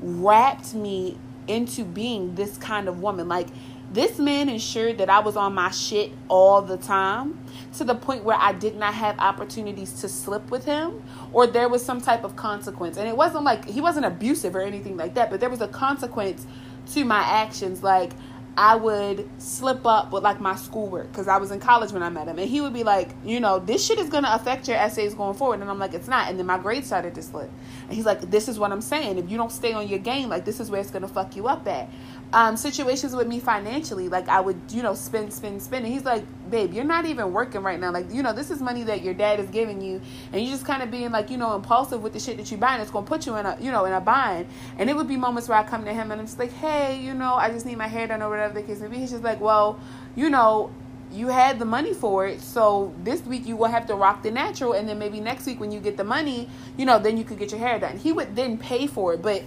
wrapped 0.00 0.74
me 0.74 1.18
into 1.48 1.84
being 1.84 2.34
this 2.34 2.58
kind 2.58 2.86
of 2.86 3.00
woman. 3.00 3.28
Like, 3.28 3.48
this 3.90 4.18
man 4.18 4.50
ensured 4.50 4.98
that 4.98 5.08
I 5.08 5.20
was 5.20 5.36
on 5.36 5.54
my 5.54 5.70
shit 5.70 6.12
all 6.28 6.60
the 6.60 6.76
time 6.76 7.38
to 7.74 7.84
the 7.84 7.94
point 7.94 8.24
where 8.24 8.36
I 8.38 8.52
did 8.52 8.76
not 8.76 8.94
have 8.94 9.18
opportunities 9.18 10.00
to 10.00 10.08
slip 10.08 10.50
with 10.50 10.64
him 10.64 11.02
or 11.32 11.46
there 11.46 11.68
was 11.68 11.84
some 11.84 12.00
type 12.00 12.24
of 12.24 12.36
consequence. 12.36 12.96
And 12.96 13.08
it 13.08 13.16
wasn't 13.16 13.44
like 13.44 13.68
he 13.68 13.80
wasn't 13.80 14.06
abusive 14.06 14.54
or 14.54 14.60
anything 14.60 14.96
like 14.96 15.14
that, 15.14 15.30
but 15.30 15.40
there 15.40 15.50
was 15.50 15.60
a 15.60 15.68
consequence 15.68 16.46
to 16.92 17.04
my 17.04 17.20
actions. 17.20 17.82
Like, 17.82 18.12
I 18.56 18.76
would 18.76 19.28
slip 19.40 19.86
up 19.86 20.12
with 20.12 20.22
like 20.22 20.38
my 20.38 20.56
schoolwork 20.56 21.10
because 21.10 21.26
I 21.26 21.38
was 21.38 21.50
in 21.50 21.58
college 21.58 21.90
when 21.92 22.02
I 22.02 22.10
met 22.10 22.28
him, 22.28 22.38
and 22.38 22.48
he 22.48 22.60
would 22.60 22.74
be 22.74 22.84
like, 22.84 23.10
you 23.24 23.40
know, 23.40 23.58
this 23.58 23.84
shit 23.84 23.98
is 23.98 24.10
gonna 24.10 24.28
affect 24.30 24.68
your 24.68 24.76
essays 24.76 25.14
going 25.14 25.34
forward, 25.34 25.60
and 25.60 25.70
I'm 25.70 25.78
like, 25.78 25.94
it's 25.94 26.08
not. 26.08 26.28
And 26.28 26.38
then 26.38 26.44
my 26.44 26.58
grades 26.58 26.86
started 26.86 27.14
to 27.14 27.22
slip, 27.22 27.50
and 27.88 27.96
he's 27.96 28.04
like, 28.04 28.20
this 28.30 28.48
is 28.48 28.58
what 28.58 28.70
I'm 28.70 28.82
saying. 28.82 29.16
If 29.16 29.30
you 29.30 29.38
don't 29.38 29.50
stay 29.50 29.72
on 29.72 29.88
your 29.88 30.00
game, 30.00 30.28
like 30.28 30.44
this 30.44 30.60
is 30.60 30.70
where 30.70 30.82
it's 30.82 30.90
gonna 30.90 31.08
fuck 31.08 31.34
you 31.34 31.48
up 31.48 31.66
at 31.66 31.88
um, 32.32 32.56
situations 32.56 33.14
with 33.14 33.26
me 33.26 33.40
financially. 33.40 34.08
Like 34.08 34.28
I 34.28 34.40
would, 34.40 34.58
you 34.70 34.82
know, 34.82 34.94
spend, 34.94 35.32
spend, 35.32 35.62
spend. 35.62 35.84
And 35.84 35.92
he's 35.92 36.04
like, 36.04 36.24
babe, 36.50 36.72
you're 36.72 36.84
not 36.84 37.04
even 37.04 37.32
working 37.32 37.62
right 37.62 37.78
now. 37.78 37.92
Like, 37.92 38.12
you 38.12 38.22
know, 38.22 38.32
this 38.32 38.50
is 38.50 38.62
money 38.62 38.84
that 38.84 39.02
your 39.02 39.12
dad 39.12 39.38
is 39.38 39.48
giving 39.50 39.80
you. 39.80 40.00
And 40.32 40.40
you're 40.40 40.50
just 40.50 40.64
kind 40.64 40.82
of 40.82 40.90
being 40.90 41.10
like, 41.10 41.30
you 41.30 41.36
know, 41.36 41.54
impulsive 41.54 42.02
with 42.02 42.14
the 42.14 42.20
shit 42.20 42.38
that 42.38 42.50
you 42.50 42.56
buy. 42.56 42.74
And 42.74 42.82
it's 42.82 42.90
to 42.90 43.02
put 43.02 43.26
you 43.26 43.36
in 43.36 43.44
a, 43.44 43.56
you 43.60 43.70
know, 43.70 43.84
in 43.84 43.92
a 43.92 44.00
bind. 44.00 44.46
And 44.78 44.88
it 44.88 44.96
would 44.96 45.08
be 45.08 45.16
moments 45.16 45.48
where 45.48 45.58
I 45.58 45.62
come 45.62 45.84
to 45.84 45.92
him 45.92 46.10
and 46.10 46.20
I'm 46.20 46.26
just 46.26 46.38
like, 46.38 46.52
hey, 46.52 46.98
you 46.98 47.12
know, 47.12 47.34
I 47.34 47.50
just 47.50 47.66
need 47.66 47.76
my 47.76 47.88
hair 47.88 48.06
done 48.06 48.22
or 48.22 48.30
whatever 48.30 48.54
the 48.54 48.62
case 48.62 48.80
may 48.80 48.88
be. 48.88 48.96
He's 48.96 49.10
just 49.10 49.24
like, 49.24 49.40
well, 49.40 49.78
you 50.16 50.30
know, 50.30 50.72
you 51.12 51.28
had 51.28 51.58
the 51.58 51.64
money 51.64 51.92
for 51.92 52.26
it 52.26 52.40
so 52.40 52.94
this 53.04 53.20
week 53.26 53.46
you 53.46 53.54
will 53.54 53.68
have 53.68 53.86
to 53.86 53.94
rock 53.94 54.22
the 54.22 54.30
natural 54.30 54.72
and 54.72 54.88
then 54.88 54.98
maybe 54.98 55.20
next 55.20 55.44
week 55.44 55.60
when 55.60 55.70
you 55.70 55.78
get 55.78 55.98
the 55.98 56.04
money 56.04 56.48
you 56.78 56.86
know 56.86 56.98
then 56.98 57.18
you 57.18 57.24
could 57.24 57.38
get 57.38 57.50
your 57.50 57.60
hair 57.60 57.78
done 57.78 57.98
he 57.98 58.12
would 58.12 58.34
then 58.34 58.56
pay 58.56 58.86
for 58.86 59.12
it 59.12 59.20
but 59.20 59.42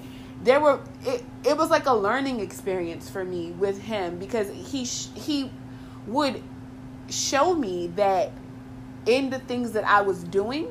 there 0.45 0.59
were 0.59 0.79
it, 1.03 1.25
it 1.43 1.57
was 1.57 1.69
like 1.69 1.87
a 1.87 1.93
learning 1.93 2.39
experience 2.39 3.09
for 3.09 3.25
me 3.25 3.51
with 3.51 3.81
him 3.81 4.17
because 4.17 4.49
he 4.49 4.83
he 4.83 5.51
would 6.07 6.41
show 7.09 7.53
me 7.53 7.87
that 7.95 8.31
in 9.05 9.29
the 9.29 9.39
things 9.39 9.73
that 9.73 9.83
I 9.83 10.01
was 10.01 10.23
doing 10.23 10.67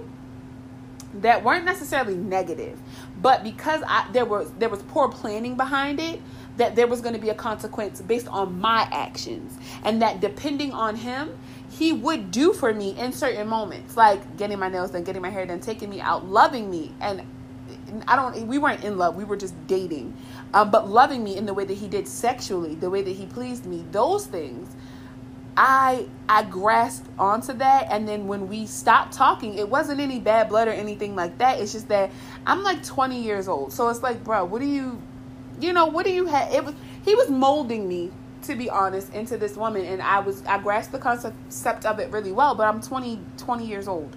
that 1.14 1.44
weren't 1.44 1.64
necessarily 1.64 2.16
negative 2.16 2.78
but 3.20 3.44
because 3.44 3.82
I 3.86 4.08
there 4.12 4.24
was 4.24 4.50
there 4.58 4.68
was 4.68 4.82
poor 4.82 5.08
planning 5.08 5.56
behind 5.56 6.00
it 6.00 6.20
that 6.56 6.76
there 6.76 6.86
was 6.86 7.00
going 7.00 7.14
to 7.14 7.20
be 7.20 7.30
a 7.30 7.34
consequence 7.34 8.00
based 8.00 8.28
on 8.28 8.60
my 8.60 8.88
actions. 8.92 9.58
And 9.82 10.00
that 10.02 10.20
depending 10.20 10.72
on 10.72 10.96
him 10.96 11.36
he 11.70 11.92
would 11.92 12.30
do 12.30 12.52
for 12.52 12.72
me 12.72 12.96
in 12.96 13.12
certain 13.12 13.48
moments 13.48 13.96
like 13.96 14.36
getting 14.36 14.58
my 14.58 14.68
nails 14.68 14.92
done 14.92 15.02
getting 15.02 15.22
my 15.22 15.30
hair 15.30 15.44
done 15.44 15.60
taking 15.60 15.90
me 15.90 16.00
out 16.00 16.26
loving 16.26 16.70
me. 16.70 16.92
And 17.00 17.22
I 18.06 18.16
don't. 18.16 18.46
We 18.46 18.58
weren't 18.58 18.84
in 18.84 18.98
love. 18.98 19.16
We 19.16 19.24
were 19.24 19.36
just 19.36 19.54
dating, 19.66 20.16
um, 20.52 20.70
but 20.70 20.88
loving 20.88 21.22
me 21.22 21.36
in 21.36 21.46
the 21.46 21.54
way 21.54 21.64
that 21.64 21.74
he 21.74 21.88
did 21.88 22.08
sexually, 22.08 22.74
the 22.74 22.90
way 22.90 23.02
that 23.02 23.10
he 23.10 23.26
pleased 23.26 23.66
me. 23.66 23.84
Those 23.92 24.26
things, 24.26 24.74
I 25.56 26.06
I 26.28 26.42
grasped 26.44 27.08
onto 27.18 27.52
that, 27.54 27.88
and 27.90 28.08
then 28.08 28.26
when 28.26 28.48
we 28.48 28.66
stopped 28.66 29.12
talking, 29.12 29.54
it 29.54 29.68
wasn't 29.68 30.00
any 30.00 30.18
bad 30.18 30.48
blood 30.48 30.68
or 30.68 30.72
anything 30.72 31.14
like 31.14 31.38
that. 31.38 31.60
It's 31.60 31.72
just 31.72 31.88
that 31.88 32.10
I'm 32.46 32.62
like 32.62 32.84
20 32.84 33.20
years 33.20 33.48
old, 33.48 33.72
so 33.72 33.88
it's 33.88 34.02
like, 34.02 34.24
bro, 34.24 34.44
what 34.44 34.60
do 34.60 34.66
you, 34.66 35.00
you 35.60 35.72
know, 35.72 35.86
what 35.86 36.04
do 36.04 36.12
you 36.12 36.26
have? 36.26 36.52
It 36.52 36.64
was 36.64 36.74
he 37.04 37.14
was 37.14 37.28
molding 37.30 37.88
me 37.88 38.10
to 38.42 38.54
be 38.54 38.68
honest 38.68 39.12
into 39.14 39.38
this 39.38 39.56
woman 39.56 39.84
and 39.86 40.02
i 40.02 40.18
was 40.18 40.44
i 40.44 40.58
grasped 40.58 40.92
the 40.92 40.98
concept 40.98 41.86
of 41.86 41.98
it 41.98 42.10
really 42.10 42.30
well 42.30 42.54
but 42.54 42.66
i'm 42.66 42.78
20 42.80 43.18
20 43.38 43.66
years 43.66 43.88
old 43.88 44.14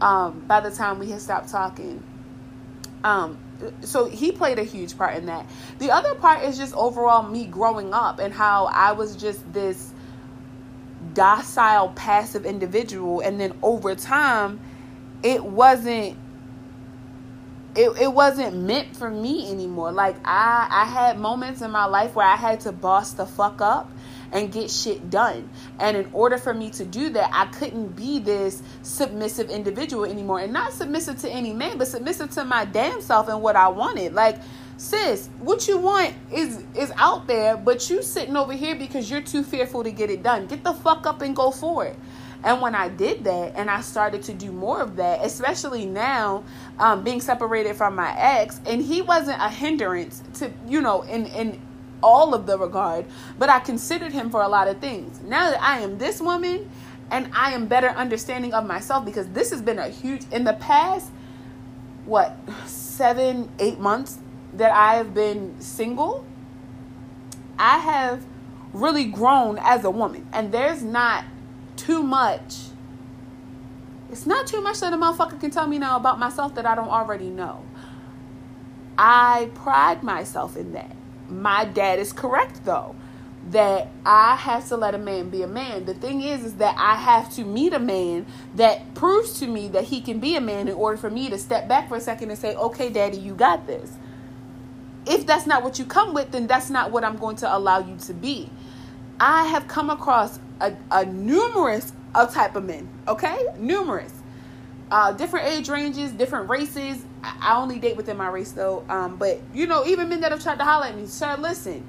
um, 0.00 0.40
by 0.46 0.60
the 0.60 0.70
time 0.70 0.98
we 0.98 1.10
had 1.10 1.20
stopped 1.20 1.48
talking 1.48 2.02
um, 3.04 3.38
so 3.82 4.06
he 4.06 4.32
played 4.32 4.58
a 4.58 4.64
huge 4.64 4.96
part 4.96 5.16
in 5.16 5.26
that. 5.26 5.46
The 5.78 5.90
other 5.90 6.14
part 6.14 6.42
is 6.42 6.56
just 6.56 6.74
overall 6.74 7.22
me 7.22 7.46
growing 7.46 7.92
up 7.92 8.18
and 8.18 8.32
how 8.32 8.64
I 8.64 8.92
was 8.92 9.14
just 9.14 9.52
this 9.52 9.92
docile, 11.12 11.90
passive 11.90 12.46
individual, 12.46 13.20
and 13.20 13.38
then 13.38 13.52
over 13.62 13.94
time, 13.94 14.58
it 15.22 15.44
wasn't. 15.44 16.16
It, 17.76 17.90
it 18.00 18.12
wasn't 18.12 18.56
meant 18.56 18.96
for 18.96 19.10
me 19.10 19.50
anymore. 19.50 19.92
Like 19.92 20.16
I 20.24 20.68
I 20.70 20.84
had 20.84 21.18
moments 21.18 21.60
in 21.60 21.70
my 21.70 21.86
life 21.86 22.14
where 22.14 22.26
I 22.26 22.36
had 22.36 22.60
to 22.60 22.72
boss 22.72 23.12
the 23.12 23.26
fuck 23.26 23.60
up 23.60 23.90
and 24.34 24.52
get 24.52 24.70
shit 24.70 25.08
done. 25.08 25.48
And 25.78 25.96
in 25.96 26.10
order 26.12 26.36
for 26.36 26.52
me 26.52 26.68
to 26.70 26.84
do 26.84 27.08
that, 27.10 27.30
I 27.32 27.46
couldn't 27.46 27.96
be 27.96 28.18
this 28.18 28.62
submissive 28.82 29.48
individual 29.48 30.04
anymore. 30.04 30.40
And 30.40 30.52
not 30.52 30.72
submissive 30.72 31.18
to 31.20 31.30
any 31.30 31.52
man, 31.52 31.78
but 31.78 31.88
submissive 31.88 32.30
to 32.32 32.44
my 32.44 32.64
damn 32.64 33.00
self 33.00 33.28
and 33.28 33.40
what 33.40 33.56
I 33.56 33.68
wanted. 33.68 34.12
Like, 34.12 34.38
sis, 34.76 35.28
what 35.38 35.66
you 35.68 35.78
want 35.78 36.14
is 36.32 36.64
is 36.74 36.92
out 36.96 37.28
there, 37.28 37.56
but 37.56 37.88
you 37.88 38.02
sitting 38.02 38.36
over 38.36 38.52
here 38.52 38.74
because 38.74 39.08
you're 39.08 39.22
too 39.22 39.44
fearful 39.44 39.84
to 39.84 39.92
get 39.92 40.10
it 40.10 40.22
done. 40.22 40.46
Get 40.46 40.64
the 40.64 40.74
fuck 40.74 41.06
up 41.06 41.22
and 41.22 41.34
go 41.34 41.52
for 41.52 41.86
it. 41.86 41.96
And 42.42 42.60
when 42.60 42.74
I 42.74 42.90
did 42.90 43.24
that 43.24 43.54
and 43.56 43.70
I 43.70 43.80
started 43.80 44.22
to 44.24 44.34
do 44.34 44.52
more 44.52 44.82
of 44.82 44.96
that, 44.96 45.24
especially 45.24 45.86
now 45.86 46.44
um, 46.78 47.02
being 47.02 47.22
separated 47.22 47.74
from 47.74 47.94
my 47.94 48.14
ex, 48.18 48.60
and 48.66 48.82
he 48.82 49.00
wasn't 49.00 49.40
a 49.40 49.48
hindrance 49.48 50.22
to, 50.34 50.52
you 50.68 50.82
know, 50.82 51.02
in, 51.02 51.24
in 51.26 51.58
all 52.04 52.34
of 52.34 52.46
the 52.46 52.58
regard, 52.58 53.06
but 53.38 53.48
I 53.48 53.60
considered 53.60 54.12
him 54.12 54.28
for 54.30 54.42
a 54.42 54.48
lot 54.48 54.68
of 54.68 54.78
things. 54.78 55.20
Now 55.22 55.50
that 55.50 55.62
I 55.62 55.80
am 55.80 55.96
this 55.96 56.20
woman 56.20 56.70
and 57.10 57.30
I 57.32 57.52
am 57.52 57.66
better 57.66 57.88
understanding 57.88 58.52
of 58.52 58.66
myself 58.66 59.06
because 59.06 59.26
this 59.28 59.50
has 59.50 59.62
been 59.62 59.78
a 59.78 59.88
huge 59.88 60.22
in 60.30 60.44
the 60.44 60.52
past 60.52 61.10
what 62.04 62.36
seven, 62.66 63.50
eight 63.58 63.78
months, 63.78 64.18
that 64.52 64.70
I 64.72 64.96
have 64.96 65.14
been 65.14 65.58
single, 65.60 66.26
I 67.58 67.78
have 67.78 68.24
really 68.72 69.06
grown 69.06 69.58
as 69.58 69.84
a 69.84 69.90
woman. 69.90 70.26
And 70.32 70.52
there's 70.52 70.82
not 70.82 71.24
too 71.76 72.02
much. 72.02 72.56
It's 74.10 74.26
not 74.26 74.46
too 74.46 74.60
much 74.60 74.80
that 74.80 74.92
a 74.92 74.96
motherfucker 74.96 75.40
can 75.40 75.50
tell 75.50 75.66
me 75.66 75.78
now 75.78 75.96
about 75.96 76.18
myself 76.18 76.54
that 76.56 76.66
I 76.66 76.74
don't 76.74 76.88
already 76.88 77.30
know. 77.30 77.64
I 78.96 79.50
pride 79.54 80.02
myself 80.02 80.56
in 80.56 80.72
that. 80.72 80.94
My 81.28 81.64
dad 81.64 81.98
is 81.98 82.12
correct 82.12 82.64
though 82.64 82.94
that 83.50 83.88
I 84.06 84.36
have 84.36 84.68
to 84.68 84.76
let 84.76 84.94
a 84.94 84.98
man 84.98 85.28
be 85.28 85.42
a 85.42 85.46
man. 85.46 85.84
The 85.84 85.94
thing 85.94 86.22
is 86.22 86.44
is 86.44 86.54
that 86.54 86.74
I 86.78 86.94
have 86.94 87.32
to 87.34 87.44
meet 87.44 87.74
a 87.74 87.78
man 87.78 88.26
that 88.54 88.94
proves 88.94 89.38
to 89.40 89.46
me 89.46 89.68
that 89.68 89.84
he 89.84 90.00
can 90.00 90.18
be 90.18 90.36
a 90.36 90.40
man 90.40 90.68
in 90.68 90.74
order 90.74 90.96
for 90.96 91.10
me 91.10 91.28
to 91.28 91.38
step 91.38 91.68
back 91.68 91.88
for 91.88 91.96
a 91.96 92.00
second 92.00 92.30
and 92.30 92.38
say, 92.38 92.54
"Okay, 92.54 92.88
daddy, 92.88 93.18
you 93.18 93.34
got 93.34 93.66
this." 93.66 93.92
If 95.06 95.26
that's 95.26 95.46
not 95.46 95.62
what 95.62 95.78
you 95.78 95.84
come 95.84 96.14
with, 96.14 96.30
then 96.30 96.46
that's 96.46 96.70
not 96.70 96.90
what 96.90 97.04
I'm 97.04 97.16
going 97.18 97.36
to 97.36 97.56
allow 97.56 97.78
you 97.78 97.96
to 98.06 98.14
be. 98.14 98.48
I 99.20 99.44
have 99.44 99.68
come 99.68 99.90
across 99.90 100.38
a, 100.60 100.74
a 100.90 101.04
numerous 101.04 101.92
of 102.14 102.32
type 102.32 102.56
of 102.56 102.64
men, 102.64 102.88
okay? 103.06 103.46
Numerous. 103.58 104.12
Uh, 104.90 105.12
different 105.12 105.46
age 105.46 105.68
ranges, 105.68 106.12
different 106.12 106.48
races. 106.48 107.04
I, 107.40 107.60
only 107.60 107.78
date 107.78 107.96
within 107.96 108.16
my 108.16 108.28
race 108.28 108.52
though. 108.52 108.84
Um, 108.88 109.16
but 109.16 109.40
you 109.52 109.66
know, 109.66 109.86
even 109.86 110.08
men 110.08 110.20
that 110.20 110.32
have 110.32 110.42
tried 110.42 110.58
to 110.58 110.64
holler 110.64 110.86
at 110.86 110.96
me, 110.96 111.06
sir, 111.06 111.36
listen, 111.38 111.84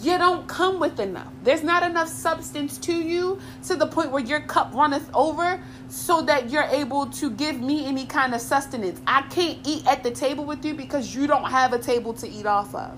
you 0.00 0.16
don't 0.18 0.46
come 0.46 0.78
with 0.80 1.00
enough. 1.00 1.32
There's 1.42 1.62
not 1.62 1.82
enough 1.82 2.08
substance 2.08 2.78
to 2.78 2.92
you 2.92 3.40
to 3.66 3.76
the 3.76 3.86
point 3.86 4.12
where 4.12 4.22
your 4.22 4.40
cup 4.40 4.72
runneth 4.74 5.10
over 5.12 5.60
so 5.88 6.22
that 6.22 6.50
you're 6.50 6.64
able 6.64 7.06
to 7.06 7.30
give 7.30 7.60
me 7.60 7.86
any 7.86 8.06
kind 8.06 8.34
of 8.34 8.40
sustenance. 8.40 9.00
I 9.06 9.22
can't 9.22 9.58
eat 9.66 9.86
at 9.86 10.02
the 10.02 10.10
table 10.10 10.44
with 10.44 10.64
you 10.64 10.74
because 10.74 11.14
you 11.14 11.26
don't 11.26 11.50
have 11.50 11.72
a 11.72 11.78
table 11.78 12.14
to 12.14 12.28
eat 12.28 12.46
off 12.46 12.74
of. 12.74 12.96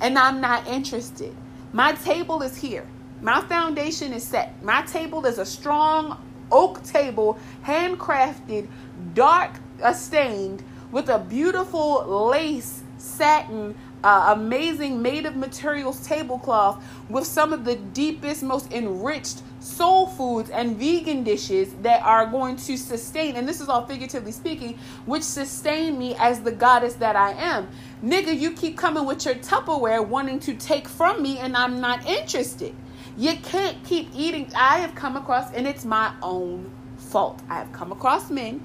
And 0.00 0.18
I'm 0.18 0.40
not 0.40 0.66
interested. 0.66 1.34
My 1.72 1.92
table 1.92 2.42
is 2.42 2.56
here. 2.56 2.86
My 3.22 3.40
foundation 3.40 4.12
is 4.12 4.22
set. 4.22 4.62
My 4.62 4.82
table 4.82 5.24
is 5.24 5.38
a 5.38 5.46
strong 5.46 6.22
oak 6.52 6.82
table, 6.84 7.38
handcrafted, 7.64 8.68
dark 9.14 9.52
stained, 9.94 10.62
with 10.90 11.08
a 11.08 11.18
beautiful 11.18 12.28
lace 12.30 12.82
satin 12.98 13.74
uh, 14.06 14.34
amazing 14.36 15.02
made 15.02 15.26
of 15.26 15.36
materials 15.36 16.06
tablecloth 16.06 16.82
with 17.08 17.26
some 17.26 17.52
of 17.52 17.64
the 17.64 17.74
deepest, 17.74 18.42
most 18.42 18.72
enriched 18.72 19.42
soul 19.58 20.06
foods 20.06 20.48
and 20.50 20.76
vegan 20.76 21.24
dishes 21.24 21.74
that 21.82 22.00
are 22.02 22.26
going 22.26 22.54
to 22.54 22.76
sustain, 22.76 23.34
and 23.34 23.48
this 23.48 23.60
is 23.60 23.68
all 23.68 23.84
figuratively 23.84 24.30
speaking, 24.30 24.78
which 25.06 25.24
sustain 25.24 25.98
me 25.98 26.14
as 26.20 26.40
the 26.40 26.52
goddess 26.52 26.94
that 26.94 27.16
I 27.16 27.32
am. 27.32 27.68
Nigga, 28.04 28.38
you 28.38 28.52
keep 28.52 28.78
coming 28.78 29.04
with 29.06 29.24
your 29.24 29.34
Tupperware 29.34 30.06
wanting 30.06 30.38
to 30.40 30.54
take 30.54 30.86
from 30.86 31.20
me, 31.20 31.38
and 31.38 31.56
I'm 31.56 31.80
not 31.80 32.06
interested. 32.06 32.74
You 33.16 33.34
can't 33.36 33.82
keep 33.84 34.10
eating. 34.14 34.52
I 34.54 34.78
have 34.78 34.94
come 34.94 35.16
across, 35.16 35.52
and 35.52 35.66
it's 35.66 35.84
my 35.84 36.12
own 36.22 36.70
fault. 36.96 37.42
I 37.48 37.54
have 37.54 37.72
come 37.72 37.90
across 37.90 38.30
men 38.30 38.60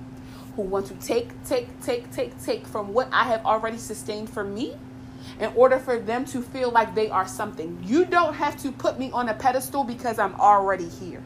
who 0.56 0.64
want 0.64 0.88
to 0.88 0.94
take, 0.96 1.30
take, 1.46 1.68
take, 1.82 2.12
take, 2.12 2.42
take 2.44 2.68
from 2.68 2.94
what 2.94 3.08
I 3.12 3.26
have 3.26 3.46
already 3.46 3.78
sustained 3.78 4.30
for 4.30 4.44
me 4.44 4.76
in 5.40 5.52
order 5.56 5.80
for 5.80 6.00
them 6.00 6.26
to 6.26 6.42
feel 6.42 6.72
like 6.72 6.94
they 6.96 7.10
are 7.10 7.28
something. 7.28 7.80
You 7.84 8.06
don't 8.06 8.34
have 8.34 8.62
to 8.64 8.72
put 8.72 9.00
me 9.00 9.12
on 9.12 9.30
a 9.30 9.34
pedestal 9.34 9.84
because 9.84 10.20
I'm 10.20 10.36
already 10.36 10.88
here. 10.88 11.24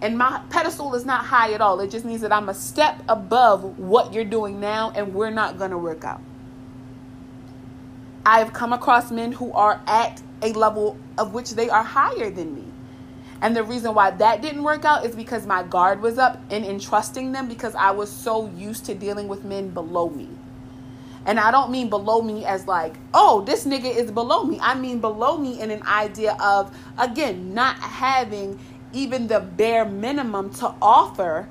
And 0.00 0.18
my 0.18 0.42
pedestal 0.50 0.94
is 0.96 1.04
not 1.04 1.24
high 1.26 1.52
at 1.52 1.60
all. 1.60 1.78
It 1.80 1.90
just 1.90 2.04
means 2.04 2.22
that 2.22 2.32
I'm 2.32 2.48
a 2.48 2.54
step 2.54 3.00
above 3.08 3.78
what 3.78 4.12
you're 4.12 4.24
doing 4.24 4.58
now, 4.58 4.92
and 4.96 5.14
we're 5.14 5.30
not 5.30 5.58
going 5.58 5.70
to 5.70 5.78
work 5.78 6.04
out. 6.04 6.20
I 8.26 8.40
have 8.40 8.52
come 8.52 8.72
across 8.72 9.12
men 9.12 9.32
who 9.32 9.52
are 9.52 9.80
at 9.86 10.20
a 10.42 10.52
level 10.52 10.96
of 11.18 11.34
which 11.34 11.50
they 11.50 11.70
are 11.70 11.84
higher 11.84 12.30
than 12.30 12.54
me. 12.54 12.71
And 13.42 13.56
the 13.56 13.64
reason 13.64 13.92
why 13.92 14.12
that 14.12 14.40
didn't 14.40 14.62
work 14.62 14.84
out 14.84 15.04
is 15.04 15.16
because 15.16 15.46
my 15.46 15.64
guard 15.64 16.00
was 16.00 16.16
up 16.16 16.40
in 16.50 16.64
entrusting 16.64 17.32
them 17.32 17.48
because 17.48 17.74
I 17.74 17.90
was 17.90 18.10
so 18.10 18.48
used 18.56 18.86
to 18.86 18.94
dealing 18.94 19.26
with 19.26 19.44
men 19.44 19.70
below 19.70 20.08
me. 20.08 20.28
And 21.26 21.40
I 21.40 21.50
don't 21.50 21.70
mean 21.70 21.90
below 21.90 22.22
me 22.22 22.44
as 22.44 22.68
like, 22.68 22.94
oh, 23.12 23.42
this 23.42 23.64
nigga 23.64 23.94
is 23.94 24.12
below 24.12 24.44
me. 24.44 24.58
I 24.62 24.74
mean 24.74 25.00
below 25.00 25.36
me 25.36 25.60
in 25.60 25.72
an 25.72 25.82
idea 25.82 26.36
of, 26.40 26.76
again, 26.96 27.52
not 27.52 27.76
having 27.78 28.60
even 28.92 29.26
the 29.26 29.40
bare 29.40 29.84
minimum 29.84 30.50
to 30.54 30.72
offer 30.80 31.48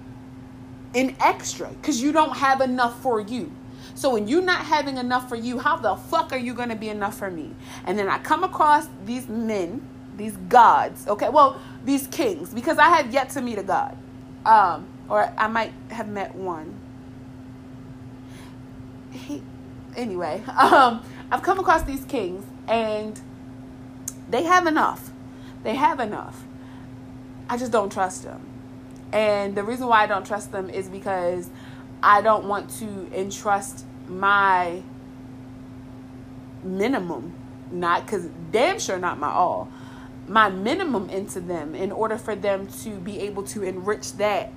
an 0.96 1.16
extra 1.20 1.68
because 1.70 2.02
you 2.02 2.14
don't 2.14 2.38
have 2.38 2.62
enough 2.62 3.02
for 3.02 3.20
you. 3.20 3.52
So 3.96 4.14
when 4.14 4.28
you're 4.28 4.42
not 4.42 4.66
having 4.66 4.98
enough 4.98 5.28
for 5.28 5.36
you, 5.36 5.60
how 5.60 5.76
the 5.76 5.96
fuck 5.96 6.32
are 6.32 6.38
you 6.38 6.54
going 6.54 6.70
to 6.70 6.76
be 6.76 6.90
enough 6.90 7.18
for 7.18 7.30
me? 7.30 7.54
And 7.86 8.00
then 8.00 8.08
I 8.08 8.20
come 8.20 8.44
across 8.44 8.88
these 9.06 9.28
men, 9.28 9.88
these 10.22 10.38
gods, 10.50 11.08
okay? 11.08 11.30
Well, 11.30 11.60
these 11.84 12.08
kings 12.08 12.54
because 12.54 12.78
I 12.78 12.90
have 12.90 13.12
yet 13.12 13.30
to 13.32 13.42
meet 13.42 13.58
a 13.58 13.64
god. 13.64 13.98
Um 14.46 14.88
or 15.10 15.34
I 15.38 15.48
might 15.48 15.74
have 15.90 16.08
met 16.08 16.34
one. 16.36 16.80
He 19.12 19.44
anyway, 19.96 20.42
um, 20.58 21.04
I've 21.30 21.44
come 21.44 21.60
across 21.60 21.84
these 21.84 22.06
kings 22.06 22.46
and 22.68 23.20
they 24.30 24.44
have 24.44 24.68
enough. 24.68 25.12
They 25.64 25.76
have 25.76 26.00
enough. 26.00 26.44
I 27.50 27.58
just 27.58 27.72
don't 27.72 27.92
trust 27.92 28.24
them. 28.24 28.48
And 29.12 29.56
the 29.56 29.64
reason 29.64 29.88
why 29.88 30.04
I 30.04 30.08
don't 30.08 30.26
trust 30.26 30.54
them 30.54 30.70
is 30.70 30.88
because 30.88 31.50
I 32.02 32.22
don't 32.22 32.46
want 32.46 32.70
to 32.80 33.12
entrust 33.14 33.86
my 34.08 34.82
minimum, 36.64 37.34
not 37.72 38.06
because 38.06 38.30
damn 38.52 38.80
sure 38.80 38.98
not 38.98 39.20
my 39.20 39.30
all, 39.30 39.70
my 40.28 40.50
minimum 40.50 41.10
into 41.10 41.40
them 41.40 41.76
in 41.76 41.92
order 41.92 42.18
for 42.18 42.36
them 42.36 42.68
to 42.68 42.92
be 43.00 43.20
able 43.20 43.44
to 43.44 43.64
enrich 43.64 44.14
that 44.14 44.52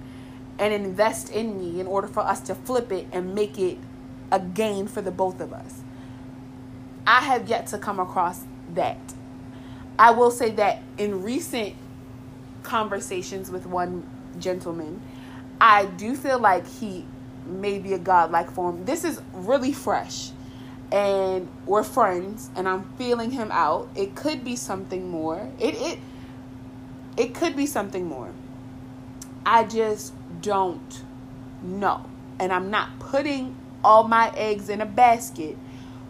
and 0.58 0.72
invest 0.72 1.30
in 1.30 1.58
me 1.58 1.80
in 1.80 1.86
order 1.86 2.06
for 2.06 2.20
us 2.20 2.40
to 2.40 2.54
flip 2.54 2.92
it 2.92 3.06
and 3.12 3.34
make 3.34 3.58
it 3.58 3.78
a 4.30 4.38
gain 4.38 4.86
for 4.86 5.00
the 5.00 5.10
both 5.10 5.40
of 5.40 5.52
us. 5.52 5.82
I 7.06 7.20
have 7.20 7.48
yet 7.48 7.66
to 7.68 7.78
come 7.78 8.00
across 8.00 8.44
that. 8.74 8.98
I 9.98 10.10
will 10.12 10.30
say 10.30 10.50
that 10.52 10.82
in 10.98 11.22
recent 11.22 11.74
conversations 12.62 13.50
with 13.50 13.66
one 13.66 14.08
gentleman, 14.38 15.00
I 15.60 15.86
do 15.86 16.16
feel 16.16 16.38
like 16.38 16.66
he 16.66 17.06
may 17.46 17.78
be 17.78 17.92
a 17.92 17.98
godlike 17.98 18.50
form. 18.50 18.84
This 18.84 19.04
is 19.04 19.20
really 19.32 19.72
fresh. 19.72 20.30
And 20.94 21.48
we're 21.66 21.82
friends 21.82 22.50
and 22.54 22.68
I'm 22.68 22.84
feeling 22.96 23.32
him 23.32 23.50
out. 23.50 23.88
It 23.96 24.14
could 24.14 24.44
be 24.44 24.54
something 24.54 25.10
more. 25.10 25.50
It 25.58 25.74
it 25.74 25.98
it 27.16 27.34
could 27.34 27.56
be 27.56 27.66
something 27.66 28.06
more. 28.06 28.30
I 29.44 29.64
just 29.64 30.14
don't 30.40 31.02
know. 31.60 32.06
And 32.38 32.52
I'm 32.52 32.70
not 32.70 33.00
putting 33.00 33.56
all 33.82 34.06
my 34.06 34.32
eggs 34.36 34.68
in 34.68 34.80
a 34.80 34.86
basket 34.86 35.56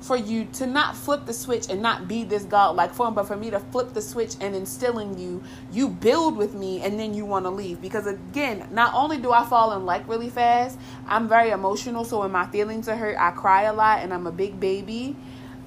for 0.04 0.18
you 0.18 0.44
to 0.44 0.66
not 0.66 0.94
flip 0.94 1.24
the 1.24 1.32
switch 1.32 1.70
and 1.70 1.80
not 1.80 2.06
be 2.06 2.24
this 2.24 2.44
godlike 2.44 2.92
form, 2.92 3.14
but 3.14 3.26
for 3.26 3.36
me 3.36 3.50
to 3.50 3.58
flip 3.58 3.94
the 3.94 4.02
switch 4.02 4.34
and 4.38 4.54
instill 4.54 4.98
in 4.98 5.16
you, 5.16 5.42
you 5.72 5.88
build 5.88 6.36
with 6.36 6.52
me 6.52 6.82
and 6.82 7.00
then 7.00 7.14
you 7.14 7.24
want 7.24 7.46
to 7.46 7.50
leave. 7.50 7.80
Because 7.80 8.06
again, 8.06 8.68
not 8.70 8.92
only 8.92 9.16
do 9.16 9.32
I 9.32 9.46
fall 9.46 9.72
in 9.72 9.86
like 9.86 10.06
really 10.06 10.28
fast, 10.28 10.78
I'm 11.06 11.26
very 11.26 11.50
emotional. 11.50 12.04
So 12.04 12.20
when 12.20 12.30
my 12.30 12.46
feelings 12.46 12.86
are 12.86 12.96
hurt, 12.96 13.16
I 13.18 13.30
cry 13.30 13.62
a 13.62 13.72
lot 13.72 14.00
and 14.00 14.12
I'm 14.12 14.26
a 14.26 14.32
big 14.32 14.60
baby. 14.60 15.16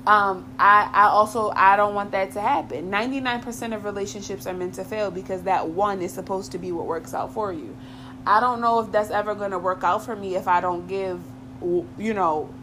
Um, 0.06 0.46
I, 0.60 0.88
I 0.94 1.08
also 1.08 1.52
I 1.56 1.76
don't 1.76 1.96
want 1.96 2.12
that 2.12 2.32
to 2.34 2.42
happen. 2.42 2.92
99% 2.92 3.76
of 3.76 3.86
relationships 3.86 4.46
are 4.46 4.54
meant 4.54 4.76
to 4.76 4.84
fail 4.84 5.10
because 5.10 5.44
that 5.44 5.70
one 5.70 6.04
is 6.04 6.14
supposed 6.14 6.52
to 6.52 6.60
be 6.60 6.72
what 6.72 6.86
works 6.86 7.16
out 7.16 7.34
for 7.34 7.52
you. 7.52 7.76
I 8.28 8.40
don't 8.40 8.62
know 8.62 8.82
if 8.82 8.92
that's 8.92 9.10
ever 9.10 9.34
going 9.34 9.52
to 9.52 9.60
work 9.60 9.84
out 9.84 10.06
for 10.06 10.16
me 10.16 10.36
if 10.36 10.48
I 10.48 10.62
don't 10.62 10.88
give 10.88 11.20
you 11.62 12.14
know, 12.14 12.54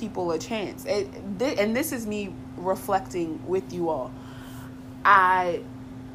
people 0.00 0.32
a 0.32 0.38
chance. 0.38 0.84
It, 0.86 1.08
and 1.40 1.76
this 1.76 1.92
is 1.92 2.06
me 2.06 2.34
reflecting 2.56 3.40
with 3.46 3.72
you 3.72 3.90
all. 3.90 4.10
I 5.04 5.62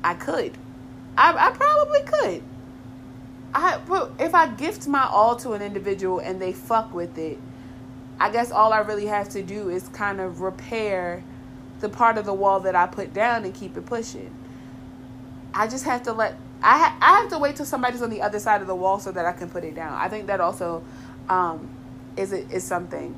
I 0.04 0.16
could. 0.16 0.58
I, 1.18 1.32
I 1.32 1.52
probably 1.52 2.02
could. 2.02 2.44
I 3.54 3.80
but 3.88 4.12
if 4.20 4.36
I 4.36 4.48
gift 4.48 4.88
my 4.88 5.06
all 5.06 5.36
to 5.38 5.54
an 5.54 5.62
individual 5.62 6.20
and 6.20 6.42
they 6.42 6.52
fuck 6.52 6.94
with 6.94 7.18
it, 7.18 7.40
I 8.20 8.30
guess 8.32 8.52
all 8.52 8.74
I 8.74 8.80
really 8.80 9.06
have 9.06 9.30
to 9.30 9.42
do 9.42 9.70
is 9.70 9.88
kind 9.90 10.20
of 10.20 10.42
repair 10.42 11.24
the 11.80 11.90
part 11.90 12.18
of 12.18 12.26
the 12.26 12.34
wall 12.34 12.60
that 12.62 12.76
I 12.76 12.88
put 12.88 13.14
down 13.14 13.46
and 13.46 13.54
keep 13.54 13.78
it 13.78 13.86
pushing. 13.86 14.34
I 15.54 15.68
just 15.68 15.86
have 15.86 16.04
to 16.04 16.14
let 16.14 16.38
I 16.62 16.78
ha- 16.80 16.98
I 17.02 17.22
have 17.22 17.30
to 17.30 17.38
wait 17.38 17.56
till 17.56 17.66
somebody's 17.66 18.02
on 18.02 18.10
the 18.10 18.22
other 18.22 18.40
side 18.40 18.62
of 18.62 18.68
the 18.68 18.76
wall 18.76 19.00
so 19.00 19.12
that 19.12 19.26
I 19.26 19.32
can 19.32 19.50
put 19.50 19.64
it 19.64 19.76
down. 19.76 19.94
I 19.94 20.10
think 20.10 20.28
that 20.28 20.42
also 20.42 20.84
um, 21.30 21.70
is 22.18 22.34
it 22.34 22.52
is 22.52 22.64
something 22.64 23.16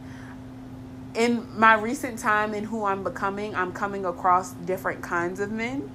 in 1.17 1.47
my 1.59 1.73
recent 1.73 2.19
time 2.19 2.53
in 2.53 2.63
who 2.63 2.85
I'm 2.85 3.03
becoming, 3.03 3.55
I'm 3.55 3.73
coming 3.73 4.05
across 4.05 4.53
different 4.53 5.01
kinds 5.01 5.39
of 5.39 5.51
men, 5.51 5.91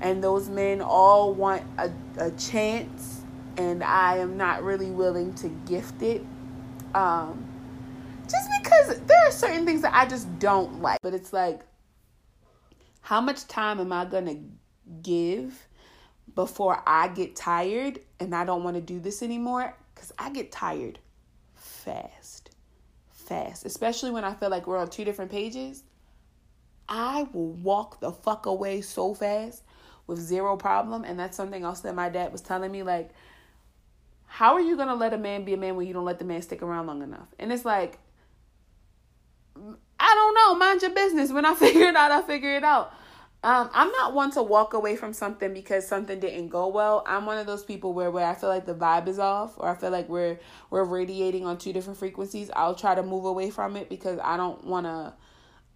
and 0.00 0.22
those 0.22 0.48
men 0.48 0.82
all 0.82 1.32
want 1.32 1.62
a, 1.78 1.90
a 2.18 2.32
chance, 2.32 3.22
and 3.56 3.82
I 3.84 4.18
am 4.18 4.36
not 4.36 4.64
really 4.64 4.90
willing 4.90 5.32
to 5.34 5.48
gift 5.66 6.02
it. 6.02 6.22
Um, 6.94 7.46
just 8.28 8.48
because 8.60 9.00
there 9.06 9.24
are 9.24 9.30
certain 9.30 9.64
things 9.64 9.82
that 9.82 9.94
I 9.94 10.04
just 10.04 10.38
don't 10.40 10.82
like. 10.82 10.98
But 11.00 11.14
it's 11.14 11.32
like, 11.32 11.60
how 13.02 13.20
much 13.20 13.46
time 13.46 13.78
am 13.78 13.92
I 13.92 14.04
gonna 14.04 14.36
give 15.00 15.68
before 16.34 16.82
I 16.84 17.06
get 17.06 17.36
tired 17.36 18.00
and 18.18 18.34
I 18.34 18.44
don't 18.44 18.64
want 18.64 18.74
to 18.74 18.82
do 18.82 18.98
this 18.98 19.22
anymore? 19.22 19.76
Because 19.94 20.12
I 20.18 20.30
get 20.30 20.50
tired 20.50 20.98
fast. 21.54 22.15
Fast. 23.26 23.64
Especially 23.64 24.10
when 24.10 24.24
I 24.24 24.34
feel 24.34 24.50
like 24.50 24.66
we're 24.66 24.78
on 24.78 24.88
two 24.88 25.04
different 25.04 25.30
pages. 25.30 25.82
I 26.88 27.26
will 27.32 27.52
walk 27.52 28.00
the 28.00 28.12
fuck 28.12 28.46
away 28.46 28.80
so 28.80 29.14
fast 29.14 29.62
with 30.06 30.20
zero 30.20 30.56
problem. 30.56 31.04
And 31.04 31.18
that's 31.18 31.36
something 31.36 31.64
else 31.64 31.80
that 31.80 31.94
my 31.94 32.08
dad 32.08 32.30
was 32.32 32.40
telling 32.40 32.70
me. 32.70 32.82
Like, 32.82 33.10
how 34.26 34.54
are 34.54 34.60
you 34.60 34.76
going 34.76 34.88
to 34.88 34.94
let 34.94 35.12
a 35.12 35.18
man 35.18 35.44
be 35.44 35.54
a 35.54 35.56
man 35.56 35.76
when 35.76 35.86
you 35.86 35.92
don't 35.92 36.04
let 36.04 36.18
the 36.18 36.24
man 36.24 36.42
stick 36.42 36.62
around 36.62 36.86
long 36.86 37.02
enough? 37.02 37.28
And 37.38 37.52
it's 37.52 37.64
like, 37.64 37.98
I 39.56 40.14
don't 40.14 40.34
know. 40.34 40.54
Mind 40.54 40.82
your 40.82 40.92
business. 40.92 41.32
When 41.32 41.44
I 41.44 41.54
figure 41.56 41.88
it 41.88 41.96
out, 41.96 42.12
I 42.12 42.22
figure 42.22 42.56
it 42.56 42.64
out. 42.64 42.92
Um, 43.46 43.70
I'm 43.72 43.92
not 43.92 44.12
one 44.12 44.32
to 44.32 44.42
walk 44.42 44.74
away 44.74 44.96
from 44.96 45.12
something 45.12 45.54
because 45.54 45.86
something 45.86 46.18
didn't 46.18 46.48
go 46.48 46.66
well. 46.66 47.04
I'm 47.06 47.26
one 47.26 47.38
of 47.38 47.46
those 47.46 47.62
people 47.62 47.92
where, 47.92 48.10
where 48.10 48.26
I 48.26 48.34
feel 48.34 48.48
like 48.48 48.66
the 48.66 48.74
vibe 48.74 49.06
is 49.06 49.20
off 49.20 49.54
or 49.58 49.68
I 49.68 49.76
feel 49.76 49.90
like 49.90 50.08
we're 50.08 50.40
we're 50.68 50.82
radiating 50.82 51.46
on 51.46 51.56
two 51.56 51.72
different 51.72 51.96
frequencies. 51.96 52.50
I'll 52.56 52.74
try 52.74 52.96
to 52.96 53.04
move 53.04 53.24
away 53.24 53.50
from 53.50 53.76
it 53.76 53.88
because 53.88 54.18
I 54.20 54.36
don't 54.36 54.64
want 54.64 54.86
to 54.86 55.14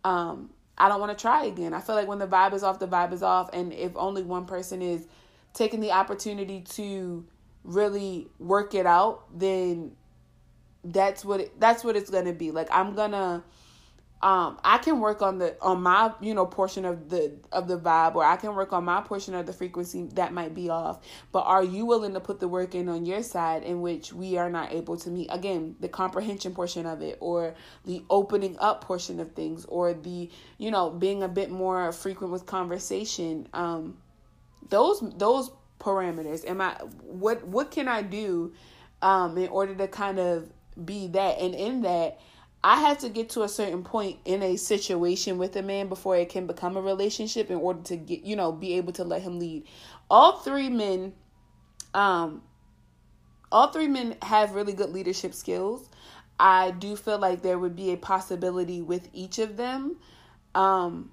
um 0.02 0.50
I 0.76 0.88
don't 0.88 0.98
want 0.98 1.16
to 1.16 1.22
try 1.22 1.44
again. 1.44 1.72
I 1.72 1.80
feel 1.80 1.94
like 1.94 2.08
when 2.08 2.18
the 2.18 2.26
vibe 2.26 2.54
is 2.54 2.64
off, 2.64 2.80
the 2.80 2.88
vibe 2.88 3.12
is 3.12 3.22
off 3.22 3.50
and 3.52 3.72
if 3.72 3.92
only 3.94 4.24
one 4.24 4.46
person 4.46 4.82
is 4.82 5.06
taking 5.54 5.78
the 5.78 5.92
opportunity 5.92 6.62
to 6.70 7.24
really 7.62 8.26
work 8.40 8.74
it 8.74 8.84
out, 8.84 9.26
then 9.38 9.92
that's 10.82 11.24
what 11.24 11.38
it, 11.38 11.60
that's 11.60 11.84
what 11.84 11.94
it's 11.94 12.10
to 12.24 12.32
be. 12.32 12.50
Like 12.50 12.66
I'm 12.72 12.96
to 13.12 13.44
um 14.22 14.58
i 14.64 14.76
can 14.78 15.00
work 15.00 15.22
on 15.22 15.38
the 15.38 15.56
on 15.62 15.82
my 15.82 16.12
you 16.20 16.34
know 16.34 16.44
portion 16.44 16.84
of 16.84 17.08
the 17.08 17.32
of 17.52 17.68
the 17.68 17.78
vibe 17.78 18.14
or 18.14 18.24
i 18.24 18.36
can 18.36 18.54
work 18.54 18.72
on 18.72 18.84
my 18.84 19.00
portion 19.00 19.34
of 19.34 19.46
the 19.46 19.52
frequency 19.52 20.08
that 20.14 20.32
might 20.32 20.54
be 20.54 20.68
off. 20.68 21.00
But 21.32 21.40
are 21.40 21.62
you 21.64 21.86
willing 21.86 22.14
to 22.14 22.20
put 22.20 22.40
the 22.40 22.48
work 22.48 22.74
in 22.74 22.88
on 22.88 23.06
your 23.06 23.22
side 23.22 23.62
in 23.62 23.80
which 23.80 24.12
we 24.12 24.36
are 24.36 24.50
not 24.50 24.72
able 24.72 24.96
to 24.98 25.10
meet? 25.10 25.28
Again 25.30 25.76
the 25.80 25.88
comprehension 25.88 26.54
portion 26.54 26.86
of 26.86 27.02
it 27.02 27.18
or 27.20 27.54
the 27.84 28.04
opening 28.10 28.56
up 28.58 28.84
portion 28.84 29.20
of 29.20 29.32
things 29.32 29.64
or 29.66 29.94
the 29.94 30.30
you 30.58 30.70
know 30.70 30.90
being 30.90 31.22
a 31.22 31.28
bit 31.28 31.50
more 31.50 31.92
frequent 31.92 32.32
with 32.32 32.46
conversation. 32.46 33.48
Um 33.52 33.98
those 34.68 35.00
those 35.16 35.50
parameters 35.80 36.46
am 36.48 36.60
i 36.60 36.72
what 37.00 37.42
what 37.46 37.70
can 37.70 37.88
i 37.88 38.02
do 38.02 38.52
um 39.00 39.38
in 39.38 39.48
order 39.48 39.74
to 39.74 39.88
kind 39.88 40.18
of 40.18 40.50
be 40.84 41.08
that? 41.08 41.38
And 41.38 41.54
in 41.54 41.82
that 41.82 42.20
I 42.62 42.80
have 42.80 42.98
to 42.98 43.08
get 43.08 43.30
to 43.30 43.42
a 43.42 43.48
certain 43.48 43.82
point 43.82 44.18
in 44.24 44.42
a 44.42 44.56
situation 44.56 45.38
with 45.38 45.56
a 45.56 45.62
man 45.62 45.88
before 45.88 46.16
it 46.16 46.28
can 46.28 46.46
become 46.46 46.76
a 46.76 46.82
relationship 46.82 47.50
in 47.50 47.56
order 47.56 47.82
to 47.84 47.96
get, 47.96 48.22
you 48.22 48.36
know, 48.36 48.52
be 48.52 48.74
able 48.74 48.92
to 48.94 49.04
let 49.04 49.22
him 49.22 49.38
lead. 49.38 49.64
All 50.10 50.38
three 50.38 50.68
men 50.68 51.14
um 51.94 52.42
all 53.50 53.68
three 53.68 53.88
men 53.88 54.16
have 54.22 54.54
really 54.54 54.72
good 54.72 54.90
leadership 54.90 55.34
skills. 55.34 55.88
I 56.38 56.70
do 56.70 56.96
feel 56.96 57.18
like 57.18 57.42
there 57.42 57.58
would 57.58 57.74
be 57.76 57.92
a 57.92 57.96
possibility 57.96 58.80
with 58.82 59.08
each 59.12 59.38
of 59.38 59.56
them. 59.56 59.96
Um 60.54 61.12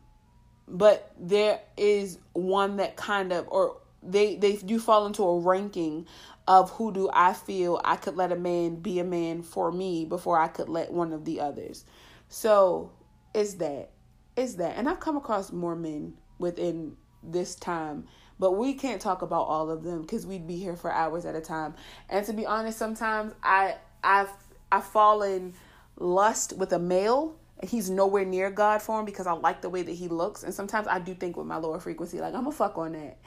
but 0.68 1.14
there 1.18 1.62
is 1.78 2.20
one 2.34 2.78
that 2.78 2.98
kind 2.98 3.32
of 3.32 3.48
or 3.48 3.78
they 4.04 4.36
they 4.36 4.58
do 4.58 4.80
fall 4.80 5.06
into 5.06 5.24
a 5.24 5.40
ranking 5.40 6.06
of 6.48 6.72
who 6.72 6.94
do 6.94 7.10
I 7.14 7.34
feel 7.34 7.82
I 7.84 7.98
could 7.98 8.16
let 8.16 8.32
a 8.32 8.36
man 8.36 8.78
be 8.78 9.00
a 9.00 9.04
man 9.04 9.44
for 9.44 9.72
me 9.72 10.06
before 10.06 10.40
I 10.40 10.48
could 10.48 10.70
let 10.70 10.92
one 10.92 11.12
of 11.12 11.26
the 11.26 11.42
others. 11.42 11.84
So 12.30 12.92
it's 13.34 13.56
that. 13.56 13.90
It's 14.36 14.56
that. 14.56 14.78
And 14.78 14.88
I've 14.88 15.00
come 15.00 15.18
across 15.18 15.52
more 15.52 15.76
men 15.76 16.14
within 16.40 16.96
this 17.22 17.56
time, 17.56 18.06
but 18.40 18.52
we 18.52 18.74
can't 18.74 19.02
talk 19.02 19.22
about 19.22 19.44
all 19.44 19.70
of 19.70 19.84
them 19.84 20.02
because 20.02 20.26
we'd 20.26 20.48
be 20.48 20.58
here 20.58 20.76
for 20.76 20.92
hours 20.92 21.26
at 21.26 21.36
a 21.36 21.42
time. 21.42 21.76
And 22.10 22.26
to 22.26 22.34
be 22.34 22.46
honest, 22.46 22.78
sometimes 22.78 23.34
I 23.44 23.76
I've 24.04 24.32
I've 24.72 24.86
fallen 24.86 25.54
lust 25.98 26.54
with 26.56 26.72
a 26.72 26.80
male 26.80 27.36
and 27.60 27.70
he's 27.70 27.90
nowhere 27.90 28.24
near 28.24 28.52
God 28.52 28.82
for 28.82 29.00
him 29.00 29.06
because 29.06 29.28
I 29.28 29.34
like 29.34 29.62
the 29.62 29.70
way 29.70 29.82
that 29.82 29.92
he 29.92 30.08
looks. 30.08 30.44
And 30.44 30.54
sometimes 30.54 30.88
I 30.88 31.00
do 31.00 31.14
think 31.14 31.36
with 31.36 31.48
my 31.48 31.58
lower 31.58 31.80
frequency, 31.80 32.20
like 32.20 32.34
I'm 32.34 32.48
a 32.48 32.52
fuck 32.52 32.78
on 32.78 32.94
that. 32.94 33.18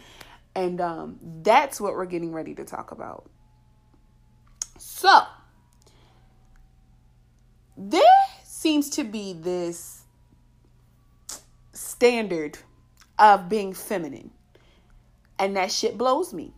And 0.54 0.80
um, 0.80 1.18
that's 1.42 1.80
what 1.80 1.94
we're 1.94 2.06
getting 2.06 2.32
ready 2.32 2.54
to 2.54 2.64
talk 2.64 2.90
about. 2.90 3.30
So, 4.78 5.22
there 7.76 8.02
seems 8.44 8.90
to 8.90 9.04
be 9.04 9.32
this 9.32 10.02
standard 11.72 12.58
of 13.18 13.48
being 13.48 13.72
feminine. 13.72 14.30
And 15.38 15.56
that 15.56 15.70
shit 15.70 15.96
blows 15.96 16.34
me. 16.34 16.52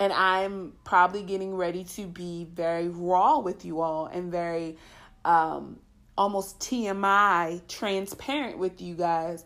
And 0.00 0.12
I'm 0.12 0.74
probably 0.84 1.22
getting 1.22 1.54
ready 1.54 1.84
to 1.84 2.06
be 2.06 2.46
very 2.52 2.88
raw 2.88 3.38
with 3.38 3.64
you 3.64 3.80
all 3.80 4.06
and 4.06 4.30
very 4.30 4.76
um, 5.24 5.78
almost 6.16 6.60
TMI 6.60 7.66
transparent 7.68 8.58
with 8.58 8.80
you 8.80 8.94
guys 8.94 9.44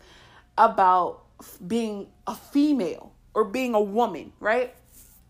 about 0.59 1.23
being 1.67 2.09
a 2.27 2.35
female 2.35 3.12
or 3.35 3.45
being 3.45 3.75
a 3.75 3.81
woman, 3.81 4.33
right? 4.41 4.75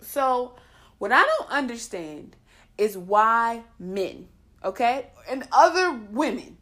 So, 0.01 0.55
what 0.99 1.13
I 1.13 1.23
don't 1.23 1.51
understand 1.51 2.37
is 2.79 2.97
why 2.97 3.63
men, 3.79 4.29
okay, 4.65 5.07
and 5.29 5.47
other 5.53 5.93
women, 6.11 6.59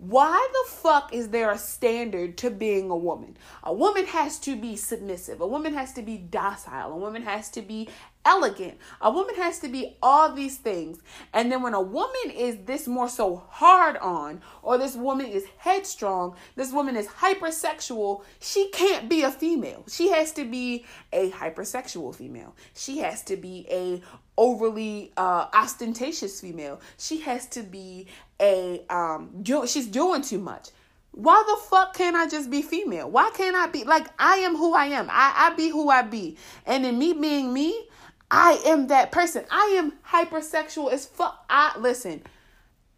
why 0.00 0.48
the 0.52 0.72
fuck 0.72 1.12
is 1.12 1.28
there 1.28 1.50
a 1.50 1.58
standard 1.58 2.38
to 2.38 2.50
being 2.50 2.88
a 2.88 2.96
woman? 2.96 3.36
A 3.62 3.72
woman 3.72 4.06
has 4.06 4.38
to 4.40 4.56
be 4.56 4.74
submissive. 4.74 5.42
A 5.42 5.46
woman 5.46 5.74
has 5.74 5.92
to 5.92 6.02
be 6.02 6.16
docile. 6.16 6.92
A 6.92 6.96
woman 6.96 7.22
has 7.22 7.50
to 7.50 7.60
be 7.60 7.86
elegant. 8.24 8.78
A 9.02 9.10
woman 9.10 9.34
has 9.34 9.58
to 9.58 9.68
be 9.68 9.98
all 10.02 10.32
these 10.32 10.56
things. 10.56 11.00
And 11.34 11.52
then 11.52 11.62
when 11.62 11.74
a 11.74 11.82
woman 11.82 12.30
is 12.34 12.56
this 12.64 12.88
more 12.88 13.10
so 13.10 13.44
hard 13.50 13.98
on, 13.98 14.40
or 14.62 14.78
this 14.78 14.96
woman 14.96 15.26
is 15.26 15.44
headstrong, 15.58 16.34
this 16.56 16.72
woman 16.72 16.96
is 16.96 17.06
hypersexual, 17.06 18.24
she 18.40 18.70
can't 18.70 19.06
be 19.06 19.20
a 19.22 19.30
female. 19.30 19.84
She 19.86 20.08
has 20.10 20.32
to 20.32 20.46
be 20.46 20.86
a 21.12 21.30
hypersexual 21.30 22.14
female. 22.14 22.56
She 22.74 22.98
has 22.98 23.22
to 23.24 23.36
be 23.36 23.66
a 23.70 24.00
overly 24.38 25.12
uh, 25.18 25.48
ostentatious 25.52 26.40
female. 26.40 26.80
She 26.96 27.20
has 27.20 27.46
to 27.48 27.62
be 27.62 28.06
a 28.40 28.82
um 28.88 29.30
do- 29.42 29.66
she's 29.66 29.86
doing 29.86 30.22
too 30.22 30.38
much. 30.38 30.70
Why 31.12 31.42
the 31.46 31.56
fuck 31.68 31.94
can't 31.94 32.16
I 32.16 32.28
just 32.28 32.50
be 32.50 32.62
female? 32.62 33.10
Why 33.10 33.30
can't 33.34 33.56
I 33.56 33.66
be 33.66 33.84
like 33.84 34.06
I 34.18 34.36
am 34.36 34.56
who 34.56 34.74
I 34.74 34.86
am? 34.86 35.08
I, 35.10 35.34
I 35.36 35.54
be 35.56 35.68
who 35.68 35.90
I 35.90 36.02
be. 36.02 36.36
And 36.66 36.86
in 36.86 36.98
me 36.98 37.12
being 37.12 37.52
me, 37.52 37.88
I 38.30 38.60
am 38.66 38.86
that 38.88 39.10
person. 39.10 39.44
I 39.50 39.74
am 39.76 39.92
hypersexual 40.08 40.92
as 40.92 41.06
fuck. 41.06 41.44
I 41.50 41.76
listen. 41.78 42.22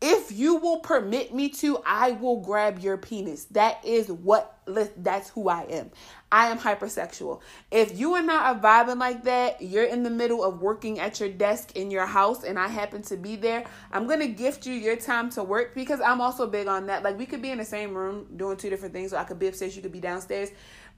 If 0.04 0.32
you 0.32 0.56
will 0.56 0.80
permit 0.80 1.32
me 1.32 1.48
to, 1.50 1.78
I 1.86 2.10
will 2.10 2.40
grab 2.40 2.80
your 2.80 2.96
penis. 2.96 3.44
That 3.46 3.84
is 3.84 4.10
what 4.10 4.58
that's 4.96 5.30
who 5.30 5.48
I 5.48 5.62
am. 5.62 5.90
I 6.30 6.48
am 6.48 6.58
hypersexual. 6.58 7.40
If 7.70 7.98
you 7.98 8.14
are 8.14 8.22
not 8.22 8.60
vibing 8.60 8.98
like 8.98 9.24
that, 9.24 9.62
you're 9.62 9.84
in 9.84 10.02
the 10.02 10.10
middle 10.10 10.42
of 10.42 10.60
working 10.60 10.98
at 10.98 11.20
your 11.20 11.28
desk 11.28 11.76
in 11.76 11.90
your 11.90 12.06
house 12.06 12.42
and 12.42 12.58
I 12.58 12.68
happen 12.68 13.02
to 13.02 13.16
be 13.16 13.36
there, 13.36 13.64
I'm 13.92 14.06
going 14.06 14.20
to 14.20 14.28
gift 14.28 14.66
you 14.66 14.72
your 14.72 14.96
time 14.96 15.30
to 15.30 15.44
work 15.44 15.74
because 15.74 16.00
I'm 16.00 16.20
also 16.20 16.46
big 16.46 16.66
on 16.66 16.86
that. 16.86 17.02
Like 17.02 17.18
we 17.18 17.26
could 17.26 17.42
be 17.42 17.50
in 17.50 17.58
the 17.58 17.64
same 17.64 17.94
room 17.94 18.26
doing 18.36 18.56
two 18.56 18.70
different 18.70 18.94
things. 18.94 19.10
So 19.10 19.18
I 19.18 19.24
could 19.24 19.38
be 19.38 19.46
upstairs, 19.46 19.76
you 19.76 19.82
could 19.82 19.92
be 19.92 20.00
downstairs 20.00 20.50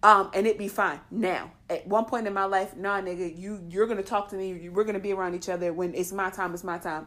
um, 0.05 0.31
and 0.35 0.47
it'd 0.47 0.59
be 0.59 0.69
fine. 0.69 1.01
Now, 1.11 1.51
at 1.71 1.87
one 1.87 2.05
point 2.05 2.27
in 2.27 2.35
my 2.35 2.45
life, 2.45 2.77
nah, 2.77 3.01
nigga, 3.01 3.37
you 3.39 3.65
you're 3.71 3.87
gonna 3.87 4.03
talk 4.03 4.29
to 4.31 4.37
me. 4.37 4.69
We're 4.69 4.85
gonna 4.85 4.99
be 4.99 5.13
around 5.13 5.35
each 5.35 5.49
other 5.49 5.73
when 5.73 5.95
it's 5.95 6.13
my 6.13 6.29
time. 6.31 6.53
It's 6.53 6.63
my 6.63 6.79
time. 6.79 7.07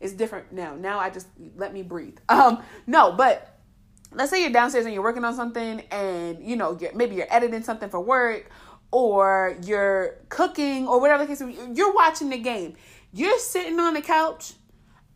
It's 0.00 0.12
different 0.12 0.52
now. 0.52 0.74
Now 0.74 0.98
I 0.98 1.10
just 1.10 1.28
let 1.56 1.72
me 1.72 1.82
breathe. 1.82 2.18
Um, 2.28 2.62
no, 2.86 3.12
but 3.12 3.58
let's 4.12 4.30
say 4.30 4.42
you're 4.42 4.50
downstairs 4.50 4.84
and 4.84 4.94
you're 4.94 5.02
working 5.02 5.24
on 5.24 5.34
something, 5.34 5.80
and 5.90 6.42
you 6.42 6.56
know, 6.56 6.76
you're, 6.80 6.94
maybe 6.94 7.16
you're 7.16 7.32
editing 7.32 7.62
something 7.62 7.88
for 7.88 8.00
work, 8.00 8.50
or 8.90 9.56
you're 9.64 10.18
cooking, 10.28 10.86
or 10.86 11.00
whatever 11.00 11.24
the 11.24 11.34
case. 11.34 11.42
You're 11.74 11.94
watching 11.94 12.30
the 12.30 12.38
game. 12.38 12.76
You're 13.12 13.38
sitting 13.38 13.78
on 13.80 13.94
the 13.94 14.02
couch. 14.02 14.52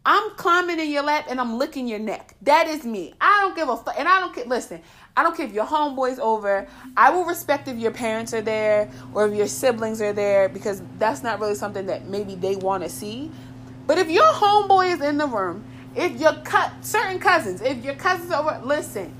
I'm 0.04 0.30
climbing 0.36 0.80
in 0.80 0.90
your 0.90 1.02
lap 1.02 1.26
and 1.28 1.38
I'm 1.38 1.58
licking 1.58 1.86
your 1.86 1.98
neck. 1.98 2.34
That 2.42 2.66
is 2.66 2.84
me. 2.84 3.12
I 3.20 3.40
don't 3.42 3.54
give 3.54 3.68
a 3.68 3.76
fuck. 3.76 3.94
And 3.98 4.08
I 4.08 4.18
don't 4.18 4.34
care. 4.34 4.46
Listen, 4.46 4.80
I 5.14 5.22
don't 5.22 5.36
care 5.36 5.44
if 5.44 5.52
your 5.52 5.66
homeboy's 5.66 6.18
over. 6.18 6.66
I 6.96 7.10
will 7.10 7.26
respect 7.26 7.68
if 7.68 7.76
your 7.76 7.90
parents 7.90 8.32
are 8.32 8.40
there 8.40 8.90
or 9.12 9.28
if 9.28 9.34
your 9.34 9.46
siblings 9.46 10.00
are 10.00 10.14
there 10.14 10.48
because 10.48 10.82
that's 10.98 11.22
not 11.22 11.38
really 11.38 11.54
something 11.54 11.84
that 11.86 12.06
maybe 12.06 12.34
they 12.34 12.56
want 12.56 12.82
to 12.82 12.88
see. 12.88 13.30
But 13.86 13.98
if 13.98 14.10
your 14.10 14.26
homeboy 14.26 14.94
is 14.94 15.00
in 15.00 15.18
the 15.18 15.26
room, 15.26 15.64
if 15.96 16.20
your 16.20 16.34
cut 16.44 16.72
certain 16.84 17.18
cousins, 17.18 17.60
if 17.60 17.84
your 17.84 17.94
cousins 17.94 18.30
over, 18.30 18.60
listen, 18.64 19.14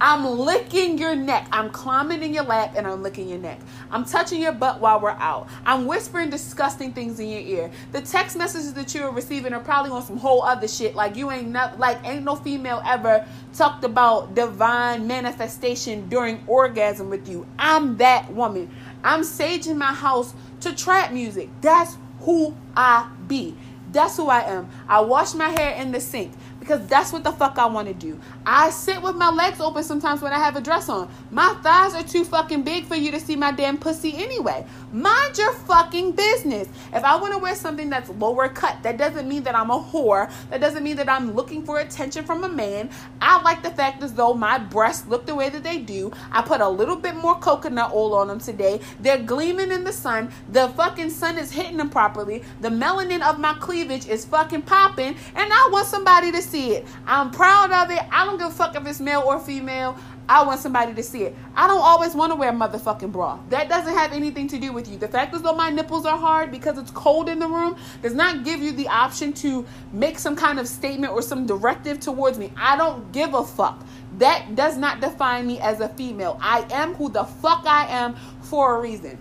I'm 0.00 0.24
licking 0.24 0.98
your 0.98 1.14
neck. 1.14 1.46
I'm 1.52 1.70
climbing 1.70 2.22
in 2.22 2.34
your 2.34 2.44
lap 2.44 2.74
and 2.76 2.86
I'm 2.86 3.02
licking 3.02 3.28
your 3.28 3.38
neck. 3.38 3.60
I'm 3.90 4.04
touching 4.04 4.42
your 4.42 4.52
butt 4.52 4.80
while 4.80 5.00
we're 5.00 5.10
out. 5.10 5.48
I'm 5.64 5.86
whispering 5.86 6.30
disgusting 6.30 6.92
things 6.92 7.20
in 7.20 7.28
your 7.28 7.40
ear. 7.40 7.70
The 7.92 8.00
text 8.00 8.36
messages 8.36 8.74
that 8.74 8.94
you're 8.94 9.10
receiving 9.12 9.52
are 9.52 9.60
probably 9.60 9.92
on 9.92 10.02
some 10.02 10.16
whole 10.16 10.42
other 10.42 10.66
shit. 10.68 10.94
Like 10.94 11.16
you 11.16 11.30
ain't 11.30 11.48
not 11.48 11.78
like 11.78 12.04
ain't 12.04 12.24
no 12.24 12.34
female 12.34 12.82
ever 12.84 13.26
talked 13.54 13.84
about 13.84 14.34
divine 14.34 15.06
manifestation 15.06 16.08
during 16.08 16.42
orgasm 16.46 17.08
with 17.08 17.28
you. 17.28 17.46
I'm 17.58 17.96
that 17.98 18.32
woman. 18.32 18.70
I'm 19.04 19.20
saging 19.20 19.76
my 19.76 19.92
house 19.92 20.34
to 20.60 20.74
trap 20.74 21.12
music. 21.12 21.48
That's 21.60 21.96
who 22.20 22.54
I 22.76 23.10
be. 23.28 23.56
That's 23.94 24.16
who 24.16 24.26
I 24.26 24.40
am. 24.40 24.68
I 24.88 25.00
wash 25.00 25.34
my 25.34 25.48
hair 25.48 25.80
in 25.80 25.92
the 25.92 26.00
sink 26.00 26.32
because 26.64 26.86
that's 26.86 27.12
what 27.12 27.22
the 27.22 27.30
fuck 27.30 27.58
I 27.58 27.66
want 27.66 27.88
to 27.88 27.94
do. 27.94 28.18
I 28.46 28.70
sit 28.70 29.02
with 29.02 29.16
my 29.16 29.28
legs 29.30 29.60
open 29.60 29.84
sometimes 29.84 30.22
when 30.22 30.32
I 30.32 30.38
have 30.38 30.56
a 30.56 30.62
dress 30.62 30.88
on. 30.88 31.10
My 31.30 31.54
thighs 31.62 31.94
are 31.94 32.02
too 32.02 32.24
fucking 32.24 32.62
big 32.62 32.86
for 32.86 32.96
you 32.96 33.10
to 33.10 33.20
see 33.20 33.36
my 33.36 33.52
damn 33.52 33.76
pussy 33.76 34.14
anyway. 34.16 34.64
Mind 34.90 35.36
your 35.36 35.52
fucking 35.52 36.12
business. 36.12 36.68
If 36.94 37.04
I 37.04 37.16
want 37.16 37.34
to 37.34 37.38
wear 37.38 37.54
something 37.54 37.90
that's 37.90 38.08
lower 38.08 38.48
cut, 38.48 38.82
that 38.82 38.96
doesn't 38.96 39.28
mean 39.28 39.42
that 39.42 39.54
I'm 39.54 39.70
a 39.70 39.78
whore. 39.78 40.32
That 40.48 40.62
doesn't 40.62 40.82
mean 40.82 40.96
that 40.96 41.08
I'm 41.08 41.34
looking 41.34 41.64
for 41.64 41.80
attention 41.80 42.24
from 42.24 42.44
a 42.44 42.48
man. 42.48 42.88
I 43.20 43.42
like 43.42 43.62
the 43.62 43.70
fact 43.70 44.02
as 44.02 44.14
though 44.14 44.32
my 44.32 44.56
breasts 44.56 45.06
look 45.06 45.26
the 45.26 45.34
way 45.34 45.50
that 45.50 45.62
they 45.62 45.78
do. 45.78 46.12
I 46.32 46.40
put 46.40 46.62
a 46.62 46.68
little 46.68 46.96
bit 46.96 47.14
more 47.14 47.38
coconut 47.38 47.92
oil 47.92 48.14
on 48.14 48.28
them 48.28 48.40
today. 48.40 48.80
They're 49.00 49.22
gleaming 49.22 49.70
in 49.70 49.84
the 49.84 49.92
sun. 49.92 50.32
The 50.50 50.68
fucking 50.70 51.10
sun 51.10 51.36
is 51.36 51.52
hitting 51.52 51.76
them 51.76 51.90
properly. 51.90 52.42
The 52.62 52.70
melanin 52.70 53.20
of 53.20 53.38
my 53.38 53.52
cleavage 53.54 54.08
is 54.08 54.24
fucking 54.24 54.62
popping. 54.62 55.16
And 55.34 55.52
I 55.52 55.68
want 55.70 55.86
somebody 55.88 56.32
to 56.32 56.40
see 56.40 56.53
see 56.54 56.70
it. 56.70 56.86
I'm 57.04 57.32
proud 57.32 57.72
of 57.72 57.90
it. 57.90 58.00
I 58.12 58.24
don't 58.24 58.38
give 58.38 58.46
a 58.46 58.50
fuck 58.50 58.76
if 58.76 58.86
it's 58.86 59.00
male 59.00 59.24
or 59.26 59.40
female. 59.40 59.96
I 60.28 60.46
want 60.46 60.60
somebody 60.60 60.94
to 60.94 61.02
see 61.02 61.24
it. 61.24 61.34
I 61.56 61.66
don't 61.66 61.80
always 61.80 62.14
want 62.14 62.30
to 62.30 62.36
wear 62.36 62.50
a 62.50 62.52
motherfucking 62.52 63.10
bra. 63.10 63.40
That 63.50 63.68
doesn't 63.68 63.92
have 63.92 64.12
anything 64.12 64.46
to 64.48 64.58
do 64.58 64.72
with 64.72 64.88
you. 64.88 64.96
The 64.96 65.08
fact 65.08 65.34
is, 65.34 65.42
though 65.42 65.56
my 65.56 65.70
nipples 65.70 66.06
are 66.06 66.16
hard 66.16 66.52
because 66.52 66.78
it's 66.78 66.92
cold 66.92 67.28
in 67.28 67.40
the 67.40 67.48
room 67.48 67.76
does 68.02 68.14
not 68.14 68.44
give 68.44 68.60
you 68.60 68.70
the 68.70 68.86
option 68.86 69.32
to 69.34 69.66
make 69.92 70.16
some 70.18 70.36
kind 70.36 70.60
of 70.60 70.68
statement 70.68 71.12
or 71.12 71.22
some 71.22 71.44
directive 71.44 71.98
towards 71.98 72.38
me. 72.38 72.52
I 72.56 72.76
don't 72.76 73.10
give 73.10 73.34
a 73.34 73.44
fuck. 73.44 73.84
That 74.18 74.54
does 74.54 74.76
not 74.76 75.00
define 75.00 75.48
me 75.48 75.58
as 75.58 75.80
a 75.80 75.88
female. 75.88 76.38
I 76.40 76.64
am 76.70 76.94
who 76.94 77.08
the 77.10 77.24
fuck 77.24 77.64
I 77.66 77.86
am 77.88 78.14
for 78.42 78.76
a 78.76 78.80
reason. 78.80 79.18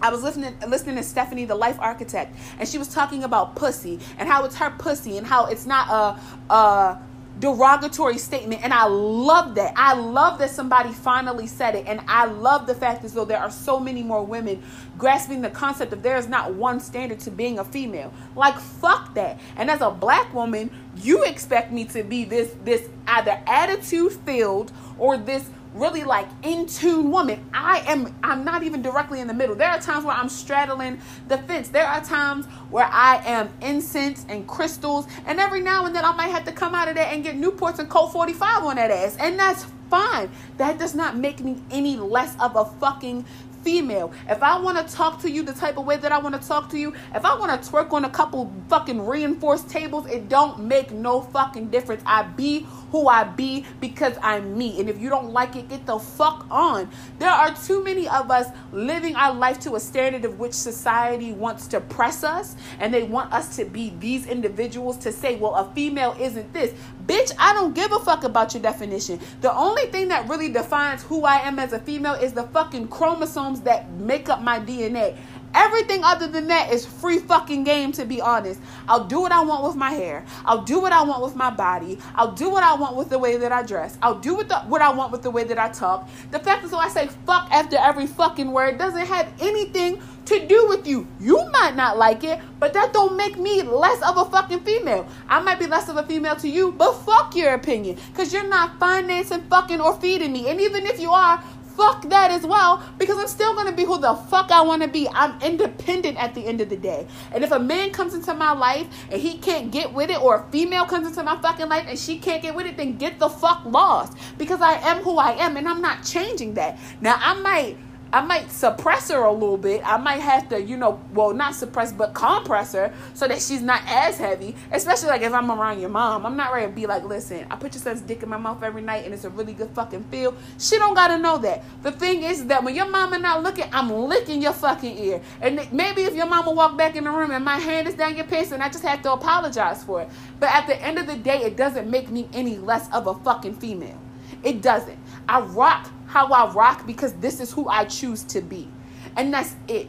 I 0.00 0.10
was 0.10 0.22
listening 0.22 0.54
listening 0.66 0.96
to 0.96 1.02
Stephanie, 1.02 1.44
the 1.44 1.54
life 1.54 1.78
architect, 1.80 2.36
and 2.58 2.68
she 2.68 2.78
was 2.78 2.88
talking 2.88 3.24
about 3.24 3.56
pussy 3.56 3.98
and 4.18 4.28
how 4.28 4.44
it's 4.44 4.56
her 4.56 4.70
pussy 4.70 5.18
and 5.18 5.26
how 5.26 5.46
it's 5.46 5.66
not 5.66 5.88
a, 5.88 6.54
a 6.54 7.02
derogatory 7.38 8.18
statement. 8.18 8.62
And 8.64 8.72
I 8.72 8.86
love 8.86 9.54
that. 9.56 9.72
I 9.76 9.94
love 9.94 10.38
that 10.38 10.50
somebody 10.50 10.92
finally 10.92 11.46
said 11.46 11.74
it. 11.74 11.86
And 11.86 12.00
I 12.08 12.26
love 12.26 12.66
the 12.66 12.74
fact 12.74 13.04
as 13.04 13.14
though 13.14 13.24
there 13.24 13.38
are 13.38 13.50
so 13.50 13.78
many 13.78 14.02
more 14.02 14.24
women 14.24 14.62
grasping 14.96 15.42
the 15.42 15.50
concept 15.50 15.92
of 15.92 16.02
there 16.02 16.16
is 16.16 16.28
not 16.28 16.54
one 16.54 16.80
standard 16.80 17.20
to 17.20 17.30
being 17.30 17.58
a 17.58 17.64
female. 17.64 18.12
Like 18.34 18.58
fuck 18.58 19.14
that. 19.14 19.40
And 19.56 19.70
as 19.70 19.80
a 19.80 19.90
black 19.90 20.32
woman, 20.34 20.70
you 20.96 21.24
expect 21.24 21.72
me 21.72 21.84
to 21.86 22.02
be 22.02 22.24
this 22.24 22.54
this 22.64 22.88
either 23.06 23.40
attitude 23.46 24.12
filled 24.12 24.72
or 24.98 25.16
this 25.16 25.48
really 25.74 26.04
like 26.04 26.28
in 26.42 26.66
tune 26.66 27.10
woman. 27.10 27.48
I 27.52 27.80
am 27.86 28.14
I'm 28.22 28.44
not 28.44 28.62
even 28.62 28.82
directly 28.82 29.20
in 29.20 29.26
the 29.26 29.34
middle. 29.34 29.54
There 29.54 29.70
are 29.70 29.80
times 29.80 30.04
where 30.04 30.14
I'm 30.14 30.28
straddling 30.28 31.00
the 31.28 31.38
fence. 31.38 31.68
There 31.68 31.86
are 31.86 32.02
times 32.02 32.46
where 32.70 32.88
I 32.90 33.22
am 33.24 33.50
incense 33.60 34.24
and 34.28 34.46
crystals, 34.46 35.06
and 35.26 35.38
every 35.40 35.60
now 35.60 35.86
and 35.86 35.94
then 35.94 36.04
I 36.04 36.12
might 36.12 36.28
have 36.28 36.44
to 36.44 36.52
come 36.52 36.74
out 36.74 36.88
of 36.88 36.94
there 36.94 37.06
and 37.06 37.22
get 37.22 37.36
Newports 37.36 37.78
and 37.78 37.88
Colt 37.88 38.12
45 38.12 38.64
on 38.64 38.76
that 38.76 38.90
ass. 38.90 39.16
And 39.18 39.38
that's 39.38 39.66
fine. 39.90 40.30
That 40.58 40.78
does 40.78 40.94
not 40.94 41.16
make 41.16 41.40
me 41.40 41.56
any 41.70 41.96
less 41.96 42.36
of 42.40 42.56
a 42.56 42.64
fucking 42.64 43.24
female. 43.68 44.10
If 44.26 44.42
I 44.42 44.58
want 44.58 44.78
to 44.78 44.94
talk 44.94 45.20
to 45.20 45.30
you 45.30 45.42
the 45.42 45.52
type 45.52 45.76
of 45.76 45.84
way 45.84 45.98
that 45.98 46.10
I 46.10 46.16
want 46.16 46.40
to 46.40 46.48
talk 46.48 46.70
to 46.70 46.78
you, 46.78 46.94
if 47.14 47.22
I 47.22 47.38
want 47.38 47.62
to 47.62 47.70
twerk 47.70 47.92
on 47.92 48.06
a 48.06 48.08
couple 48.08 48.50
fucking 48.70 49.04
reinforced 49.04 49.68
tables, 49.68 50.06
it 50.06 50.30
don't 50.30 50.60
make 50.60 50.90
no 50.90 51.20
fucking 51.20 51.68
difference. 51.68 52.02
I 52.06 52.22
be 52.22 52.66
who 52.90 53.08
I 53.08 53.24
be 53.24 53.66
because 53.78 54.16
I'm 54.22 54.56
me. 54.56 54.80
And 54.80 54.88
if 54.88 54.98
you 54.98 55.10
don't 55.10 55.34
like 55.34 55.54
it, 55.54 55.68
get 55.68 55.84
the 55.84 55.98
fuck 55.98 56.46
on. 56.50 56.90
There 57.18 57.28
are 57.28 57.54
too 57.54 57.84
many 57.84 58.08
of 58.08 58.30
us 58.30 58.46
living 58.72 59.14
our 59.16 59.34
life 59.34 59.60
to 59.60 59.76
a 59.76 59.80
standard 59.80 60.24
of 60.24 60.38
which 60.38 60.54
society 60.54 61.32
wants 61.32 61.66
to 61.68 61.80
press 61.82 62.24
us 62.24 62.56
and 62.78 62.94
they 62.94 63.02
want 63.02 63.34
us 63.34 63.54
to 63.56 63.66
be 63.66 63.92
these 64.00 64.26
individuals 64.26 64.96
to 64.98 65.12
say, 65.12 65.36
well, 65.36 65.54
a 65.56 65.70
female 65.74 66.16
isn't 66.18 66.54
this. 66.54 66.72
Bitch, 67.08 67.32
I 67.38 67.54
don't 67.54 67.74
give 67.74 67.90
a 67.90 67.98
fuck 68.00 68.24
about 68.24 68.52
your 68.52 68.62
definition. 68.62 69.18
The 69.40 69.50
only 69.56 69.86
thing 69.86 70.08
that 70.08 70.28
really 70.28 70.50
defines 70.50 71.02
who 71.02 71.24
I 71.24 71.36
am 71.36 71.58
as 71.58 71.72
a 71.72 71.78
female 71.78 72.12
is 72.12 72.34
the 72.34 72.42
fucking 72.42 72.88
chromosomes 72.88 73.62
that 73.62 73.90
make 73.92 74.28
up 74.28 74.42
my 74.42 74.60
DNA. 74.60 75.16
Everything 75.54 76.04
other 76.04 76.26
than 76.26 76.48
that 76.48 76.72
is 76.72 76.84
free 76.84 77.18
fucking 77.18 77.64
game, 77.64 77.92
to 77.92 78.04
be 78.04 78.20
honest. 78.20 78.60
I'll 78.88 79.04
do 79.04 79.20
what 79.20 79.32
I 79.32 79.42
want 79.42 79.64
with 79.64 79.76
my 79.76 79.90
hair. 79.90 80.24
I'll 80.44 80.62
do 80.62 80.80
what 80.80 80.92
I 80.92 81.02
want 81.02 81.22
with 81.22 81.36
my 81.36 81.50
body. 81.50 81.98
I'll 82.14 82.32
do 82.32 82.50
what 82.50 82.62
I 82.62 82.74
want 82.74 82.96
with 82.96 83.08
the 83.08 83.18
way 83.18 83.36
that 83.36 83.52
I 83.52 83.62
dress. 83.62 83.98
I'll 84.02 84.18
do 84.18 84.34
what, 84.34 84.48
the, 84.48 84.60
what 84.60 84.82
I 84.82 84.92
want 84.92 85.12
with 85.12 85.22
the 85.22 85.30
way 85.30 85.44
that 85.44 85.58
I 85.58 85.68
talk. 85.70 86.08
The 86.30 86.38
fact 86.38 86.64
is, 86.64 86.70
so 86.70 86.78
I 86.78 86.88
say 86.88 87.08
fuck 87.26 87.50
after 87.50 87.76
every 87.76 88.06
fucking 88.06 88.52
word 88.52 88.78
doesn't 88.78 89.06
have 89.06 89.32
anything 89.40 90.00
to 90.28 90.46
do 90.46 90.68
with 90.68 90.86
you. 90.86 91.06
You 91.18 91.48
might 91.52 91.74
not 91.74 91.96
like 91.96 92.22
it, 92.22 92.38
but 92.60 92.74
that 92.74 92.92
don't 92.92 93.16
make 93.16 93.38
me 93.38 93.62
less 93.62 94.02
of 94.02 94.18
a 94.18 94.30
fucking 94.30 94.60
female. 94.60 95.08
I 95.28 95.40
might 95.40 95.58
be 95.58 95.66
less 95.66 95.88
of 95.88 95.96
a 95.96 96.02
female 96.02 96.36
to 96.36 96.48
you, 96.48 96.72
but 96.72 96.92
fuck 96.92 97.34
your 97.34 97.54
opinion. 97.54 97.96
Because 98.12 98.32
you're 98.32 98.46
not 98.46 98.78
financing, 98.78 99.42
fucking, 99.48 99.80
or 99.80 99.98
feeding 99.98 100.32
me. 100.32 100.48
And 100.50 100.60
even 100.60 100.86
if 100.86 101.00
you 101.00 101.10
are, 101.10 101.42
fuck 101.78 102.02
that 102.10 102.32
as 102.32 102.44
well 102.44 102.82
because 102.98 103.16
I'm 103.18 103.28
still 103.28 103.54
gonna 103.54 103.72
be 103.72 103.84
who 103.84 103.98
the 104.00 104.14
fuck 104.14 104.50
I 104.50 104.60
wanna 104.62 104.88
be. 104.88 105.08
I'm 105.08 105.40
independent 105.40 106.18
at 106.18 106.34
the 106.34 106.44
end 106.44 106.60
of 106.60 106.68
the 106.68 106.76
day. 106.76 107.06
And 107.32 107.44
if 107.44 107.52
a 107.52 107.58
man 107.58 107.92
comes 107.92 108.14
into 108.14 108.34
my 108.34 108.52
life 108.52 108.88
and 109.10 109.22
he 109.22 109.38
can't 109.38 109.70
get 109.70 109.92
with 109.94 110.10
it, 110.10 110.20
or 110.20 110.34
a 110.34 110.50
female 110.50 110.84
comes 110.84 111.06
into 111.06 111.22
my 111.22 111.40
fucking 111.40 111.68
life 111.68 111.86
and 111.88 111.96
she 111.96 112.18
can't 112.18 112.42
get 112.42 112.54
with 112.54 112.66
it, 112.66 112.76
then 112.76 112.98
get 112.98 113.20
the 113.20 113.28
fuck 113.28 113.64
lost 113.64 114.18
because 114.38 114.60
I 114.60 114.72
am 114.90 114.98
who 114.98 115.18
I 115.18 115.32
am 115.32 115.56
and 115.56 115.68
I'm 115.68 115.80
not 115.80 116.04
changing 116.04 116.54
that. 116.54 116.78
Now, 117.00 117.16
I 117.20 117.34
might 117.34 117.76
I 118.12 118.22
might 118.22 118.50
suppress 118.50 119.10
her 119.10 119.22
a 119.24 119.32
little 119.32 119.58
bit. 119.58 119.82
I 119.84 119.98
might 119.98 120.20
have 120.20 120.48
to, 120.48 120.60
you 120.60 120.76
know, 120.76 121.00
well, 121.12 121.34
not 121.34 121.54
suppress, 121.54 121.92
but 121.92 122.14
compress 122.14 122.72
her 122.72 122.92
so 123.14 123.28
that 123.28 123.40
she's 123.40 123.60
not 123.60 123.82
as 123.86 124.18
heavy. 124.18 124.54
Especially 124.72 125.08
like 125.08 125.22
if 125.22 125.32
I'm 125.32 125.50
around 125.50 125.80
your 125.80 125.90
mom. 125.90 126.24
I'm 126.24 126.36
not 126.36 126.52
ready 126.52 126.66
to 126.66 126.72
be 126.72 126.86
like, 126.86 127.04
listen, 127.04 127.46
I 127.50 127.56
put 127.56 127.74
your 127.74 127.82
son's 127.82 128.00
dick 128.00 128.22
in 128.22 128.28
my 128.28 128.38
mouth 128.38 128.62
every 128.62 128.82
night 128.82 129.04
and 129.04 129.12
it's 129.12 129.24
a 129.24 129.30
really 129.30 129.52
good 129.52 129.70
fucking 129.70 130.04
feel. 130.04 130.34
She 130.58 130.76
don't 130.76 130.94
gotta 130.94 131.18
know 131.18 131.38
that. 131.38 131.64
The 131.82 131.92
thing 131.92 132.22
is 132.22 132.46
that 132.46 132.64
when 132.64 132.74
your 132.74 132.88
mama 132.88 133.18
not 133.18 133.42
looking, 133.42 133.66
I'm 133.72 133.90
licking 133.90 134.40
your 134.40 134.54
fucking 134.54 134.96
ear. 134.98 135.20
And 135.40 135.70
maybe 135.72 136.02
if 136.02 136.14
your 136.14 136.26
mama 136.26 136.50
walk 136.50 136.78
back 136.78 136.96
in 136.96 137.04
the 137.04 137.10
room 137.10 137.30
and 137.30 137.44
my 137.44 137.58
hand 137.58 137.88
is 137.88 137.94
down 137.94 138.16
your 138.16 138.26
pants 138.26 138.52
and 138.52 138.62
I 138.62 138.68
just 138.68 138.84
have 138.84 139.02
to 139.02 139.12
apologize 139.12 139.84
for 139.84 140.02
it. 140.02 140.08
But 140.40 140.50
at 140.50 140.66
the 140.66 140.80
end 140.82 140.98
of 140.98 141.06
the 141.06 141.16
day, 141.16 141.42
it 141.42 141.56
doesn't 141.56 141.90
make 141.90 142.08
me 142.10 142.28
any 142.32 142.56
less 142.56 142.90
of 142.92 143.06
a 143.06 143.14
fucking 143.14 143.56
female. 143.56 144.00
It 144.42 144.62
doesn't. 144.62 144.98
I 145.28 145.40
rock 145.40 145.90
how 146.08 146.26
I 146.32 146.50
rock 146.52 146.86
because 146.86 147.12
this 147.14 147.38
is 147.40 147.52
who 147.52 147.68
I 147.68 147.84
choose 147.84 148.24
to 148.24 148.40
be. 148.40 148.68
And 149.16 149.32
that's 149.32 149.54
it. 149.68 149.88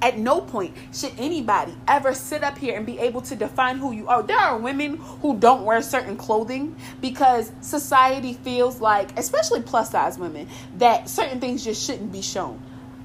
At 0.00 0.16
no 0.16 0.40
point 0.40 0.76
should 0.92 1.12
anybody 1.18 1.74
ever 1.88 2.14
sit 2.14 2.44
up 2.44 2.56
here 2.56 2.76
and 2.76 2.86
be 2.86 2.98
able 3.00 3.20
to 3.22 3.34
define 3.34 3.78
who 3.78 3.92
you 3.92 4.06
are. 4.06 4.22
There 4.22 4.38
are 4.38 4.56
women 4.56 4.98
who 5.22 5.36
don't 5.36 5.64
wear 5.64 5.82
certain 5.82 6.16
clothing 6.16 6.76
because 7.00 7.50
society 7.62 8.34
feels 8.34 8.80
like, 8.80 9.18
especially 9.18 9.62
plus 9.62 9.90
size 9.90 10.18
women, 10.18 10.48
that 10.76 11.08
certain 11.08 11.40
things 11.40 11.64
just 11.64 11.84
shouldn't 11.84 12.12
be 12.12 12.22
shown. 12.22 12.62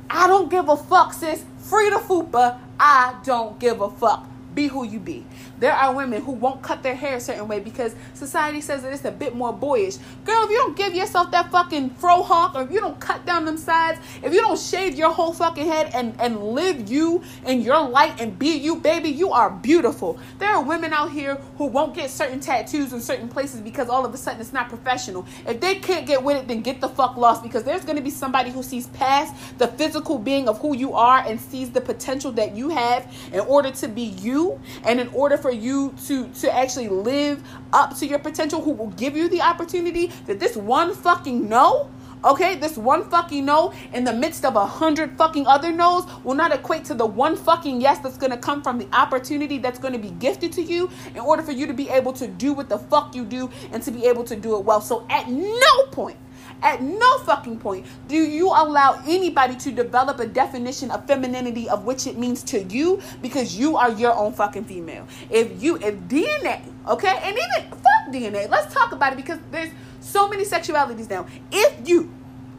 I 0.09 0.27
don't 0.27 0.51
give 0.51 0.69
a 0.69 0.77
fuck, 0.77 1.13
sis. 1.13 1.43
Free 1.57 1.89
the 1.89 1.95
fupa. 1.95 2.59
I 2.79 3.19
don't 3.23 3.59
give 3.59 3.81
a 3.81 3.89
fuck. 3.89 4.27
Be 4.53 4.67
who 4.67 4.85
you 4.85 4.99
be. 4.99 5.25
There 5.63 5.71
are 5.71 5.95
women 5.95 6.21
who 6.21 6.33
won't 6.33 6.61
cut 6.61 6.83
their 6.83 6.93
hair 6.93 7.15
a 7.15 7.21
certain 7.21 7.47
way 7.47 7.61
because 7.61 7.95
society 8.15 8.59
says 8.59 8.81
that 8.81 8.91
it's 8.91 9.05
a 9.05 9.11
bit 9.11 9.33
more 9.33 9.53
boyish. 9.53 9.95
Girl, 10.25 10.43
if 10.43 10.49
you 10.49 10.57
don't 10.57 10.75
give 10.75 10.93
yourself 10.93 11.31
that 11.31 11.51
fucking 11.51 11.91
fro 11.91 12.21
hawk, 12.21 12.53
or 12.55 12.63
if 12.63 12.71
you 12.71 12.81
don't 12.81 12.99
cut 12.99 13.25
down 13.25 13.45
them 13.45 13.55
sides, 13.55 13.97
if 14.21 14.33
you 14.33 14.41
don't 14.41 14.59
shave 14.59 14.95
your 14.95 15.13
whole 15.13 15.31
fucking 15.31 15.65
head 15.65 15.89
and, 15.93 16.19
and 16.19 16.43
live 16.49 16.89
you 16.89 17.23
and 17.45 17.63
your 17.63 17.79
light 17.87 18.19
and 18.19 18.37
be 18.37 18.57
you, 18.57 18.75
baby, 18.75 19.07
you 19.07 19.31
are 19.31 19.49
beautiful. 19.49 20.19
There 20.37 20.49
are 20.49 20.61
women 20.61 20.91
out 20.91 21.11
here 21.11 21.35
who 21.57 21.67
won't 21.67 21.95
get 21.95 22.09
certain 22.09 22.41
tattoos 22.41 22.91
in 22.91 22.99
certain 22.99 23.29
places 23.29 23.61
because 23.61 23.87
all 23.87 24.05
of 24.05 24.13
a 24.13 24.17
sudden 24.17 24.41
it's 24.41 24.51
not 24.51 24.67
professional. 24.67 25.25
If 25.47 25.61
they 25.61 25.75
can't 25.75 26.05
get 26.05 26.21
with 26.21 26.35
it, 26.35 26.49
then 26.49 26.59
get 26.59 26.81
the 26.81 26.89
fuck 26.89 27.15
lost 27.15 27.41
because 27.41 27.63
there's 27.63 27.85
going 27.85 27.95
to 27.95 28.03
be 28.03 28.09
somebody 28.09 28.51
who 28.51 28.63
sees 28.63 28.87
past 28.87 29.33
the 29.59 29.69
physical 29.69 30.17
being 30.19 30.49
of 30.49 30.59
who 30.59 30.75
you 30.75 30.93
are 30.93 31.19
and 31.25 31.39
sees 31.39 31.69
the 31.69 31.79
potential 31.79 32.33
that 32.33 32.53
you 32.53 32.67
have 32.67 33.09
in 33.31 33.39
order 33.39 33.71
to 33.71 33.87
be 33.87 34.01
you 34.01 34.59
and 34.83 34.99
in 34.99 35.07
order 35.13 35.37
for 35.37 35.52
you 35.53 35.93
to 36.05 36.27
to 36.29 36.53
actually 36.53 36.89
live 36.89 37.43
up 37.71 37.95
to 37.97 38.05
your 38.05 38.19
potential 38.19 38.61
who 38.61 38.71
will 38.71 38.91
give 38.91 39.15
you 39.15 39.29
the 39.29 39.41
opportunity 39.41 40.07
that 40.25 40.39
this 40.39 40.55
one 40.55 40.93
fucking 40.93 41.47
no 41.47 41.89
Okay, 42.25 42.55
this 42.55 42.77
one 42.77 43.03
fucking 43.09 43.43
no 43.43 43.73
in 43.91 44.05
the 44.05 44.13
midst 44.13 44.45
of 44.45 44.55
a 44.55 44.65
hundred 44.65 45.17
fucking 45.17 45.45
other 45.45 45.73
no's 45.73 46.05
will 46.23 46.35
not 46.35 46.53
equate 46.53 46.85
to 46.85 46.93
the 46.93 47.05
one 47.05 47.35
fucking 47.35 47.81
yes 47.81 47.99
that's 47.99 48.15
gonna 48.15 48.37
come 48.37 48.61
from 48.61 48.77
the 48.77 48.87
opportunity 48.93 49.57
that's 49.57 49.77
gonna 49.77 49.99
be 49.99 50.11
gifted 50.11 50.53
to 50.53 50.61
you 50.61 50.89
in 51.13 51.19
order 51.19 51.43
for 51.43 51.51
you 51.51 51.67
to 51.67 51.73
be 51.73 51.89
able 51.89 52.13
to 52.13 52.27
do 52.27 52.53
what 52.53 52.69
the 52.69 52.77
fuck 52.77 53.13
you 53.13 53.25
do 53.25 53.49
and 53.73 53.83
to 53.83 53.91
be 53.91 54.05
able 54.05 54.23
to 54.23 54.37
do 54.37 54.55
it 54.55 54.63
well. 54.63 54.79
So 54.79 55.05
at 55.09 55.27
no 55.27 55.85
point 55.91 56.17
at 56.63 56.81
no 56.81 57.17
fucking 57.19 57.59
point 57.59 57.85
do 58.07 58.15
you 58.15 58.47
allow 58.47 59.01
anybody 59.05 59.55
to 59.55 59.71
develop 59.71 60.19
a 60.19 60.25
definition 60.25 60.89
of 60.91 61.05
femininity 61.05 61.69
of 61.69 61.85
which 61.85 62.07
it 62.07 62.17
means 62.17 62.41
to 62.43 62.63
you 62.63 63.01
because 63.21 63.57
you 63.57 63.77
are 63.77 63.91
your 63.91 64.13
own 64.13 64.33
fucking 64.33 64.65
female. 64.65 65.07
If 65.29 65.61
you, 65.61 65.77
if 65.77 65.95
DNA, 66.07 66.61
okay, 66.87 67.19
and 67.23 67.37
even 67.37 67.69
fuck 67.71 68.13
DNA, 68.13 68.49
let's 68.49 68.73
talk 68.73 68.91
about 68.91 69.13
it 69.13 69.15
because 69.17 69.39
there's 69.51 69.69
so 69.99 70.27
many 70.27 70.45
sexualities 70.45 71.09
now. 71.09 71.25
If 71.51 71.87
you, 71.87 72.11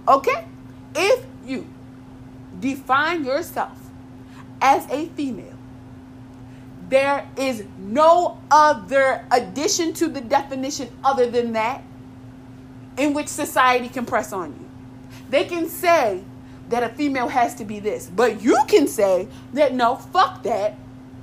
okay, 0.09 0.47
if 0.95 1.25
you 1.45 1.67
define 2.61 3.25
yourself 3.25 3.79
as 4.61 4.87
a 4.91 5.07
female, 5.11 5.59
there 6.89 7.29
is 7.37 7.65
no 7.79 8.39
other 8.51 9.25
addition 9.31 9.93
to 9.95 10.09
the 10.09 10.21
definition 10.21 10.89
other 11.03 11.31
than 11.31 11.53
that 11.53 11.83
in 12.97 13.15
which 13.15 13.29
society 13.29 13.89
can 13.89 14.07
press 14.07 14.33
on 14.33 14.51
you. 14.53 14.69
They 15.31 15.45
can 15.45 15.69
say 15.69 16.23
that 16.69 16.83
a 16.83 16.89
female 16.89 17.29
has 17.29 17.55
to 17.57 17.65
be 17.65 17.81
this, 17.81 18.11
but 18.15 18.43
you 18.43 18.59
can 18.69 18.87
say 18.87 19.29
that 19.53 19.75
no, 19.75 19.97
fuck 19.97 20.43
that. 20.45 20.77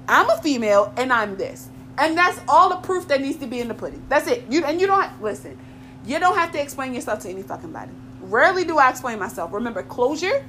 I'm 0.08 0.30
a 0.30 0.38
female 0.42 0.94
and 0.98 1.12
I'm 1.12 1.38
this. 1.38 1.70
And 1.98 2.18
that's 2.18 2.40
all 2.48 2.70
the 2.70 2.78
proof 2.78 3.08
that 3.10 3.22
needs 3.22 3.38
to 3.38 3.48
be 3.48 3.60
in 3.60 3.68
the 3.68 3.74
pudding. 3.74 4.04
That's 4.10 4.28
it. 4.28 4.46
You 4.50 4.66
and 4.66 4.82
you 4.82 4.88
don't 4.88 5.22
listen. 5.22 5.58
You 6.06 6.20
don't 6.20 6.36
have 6.36 6.52
to 6.54 6.62
explain 6.62 6.94
yourself 6.94 7.20
to 7.22 7.30
any 7.30 7.44
fucking 7.44 7.72
body. 7.72 7.92
Rarely 8.22 8.66
do 8.66 8.78
I 8.78 8.90
explain 8.90 9.20
myself. 9.20 9.54
Remember, 9.54 9.84
closure, 9.84 10.44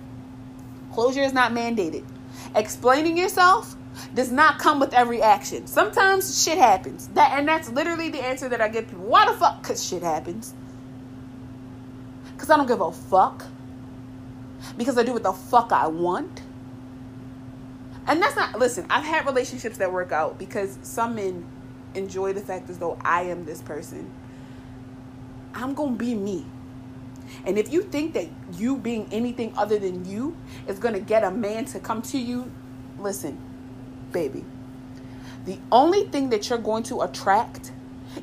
closure 0.93 1.23
is 1.23 1.33
not 1.33 1.53
mandated. 1.53 2.05
Explaining 2.55 3.17
yourself 3.17 3.77
does 4.15 4.33
not 4.33 4.59
come 4.59 4.81
with 4.81 4.95
every 4.95 5.21
action. 5.21 5.67
Sometimes 5.67 6.43
shit 6.43 6.59
happens. 6.59 7.09
That 7.09 7.39
and 7.39 7.47
that's 7.47 7.69
literally 7.71 8.09
the 8.09 8.25
answer 8.25 8.49
that 8.49 8.61
I 8.61 8.69
give 8.69 8.89
people. 8.89 9.05
Why 9.05 9.31
the 9.31 9.37
fuck? 9.37 9.63
Cause 9.63 9.85
shit 9.85 10.03
happens. 10.03 10.55
Cause 12.43 12.51
I 12.51 12.57
don't 12.57 12.67
give 12.67 12.81
a 12.81 12.91
fuck. 12.91 13.45
Because 14.77 14.99
I 14.99 15.05
do 15.05 15.13
what 15.13 15.23
the 15.23 15.33
fuck 15.33 15.71
I 15.71 15.87
want. 15.87 16.43
And 18.09 18.21
that's 18.21 18.35
not 18.35 18.59
listen, 18.59 18.85
I've 18.91 19.05
had 19.05 19.27
relationships 19.27 19.79
that 19.79 19.93
work 19.93 20.11
out 20.11 20.41
because 20.41 20.77
some 20.83 21.15
men 21.15 21.47
enjoy 21.95 22.33
the 22.33 22.41
fact 22.41 22.69
as 22.69 22.79
though 22.79 22.99
I 23.03 23.23
am 23.23 23.45
this 23.45 23.63
person. 23.63 24.11
I'm 25.55 25.73
gonna 25.75 25.93
be 25.93 26.17
me. 26.17 26.45
And 27.47 27.61
if 27.61 27.73
you 27.73 27.81
think 27.81 28.13
that 28.15 28.27
you 28.55 28.77
being 28.77 29.07
anything 29.13 29.55
other 29.57 29.79
than 29.79 30.05
you 30.05 30.37
is 30.67 30.81
gonna 30.81 30.99
get 30.99 31.23
a 31.23 31.31
man 31.31 31.65
to 31.67 31.79
come 31.79 32.03
to 32.03 32.19
you, 32.19 32.51
listen, 32.99 33.39
baby. 34.11 34.45
The 35.45 35.61
only 35.71 36.09
thing 36.09 36.31
that 36.31 36.51
you're 36.51 36.59
going 36.59 36.83
to 36.85 37.03
attract 37.03 37.71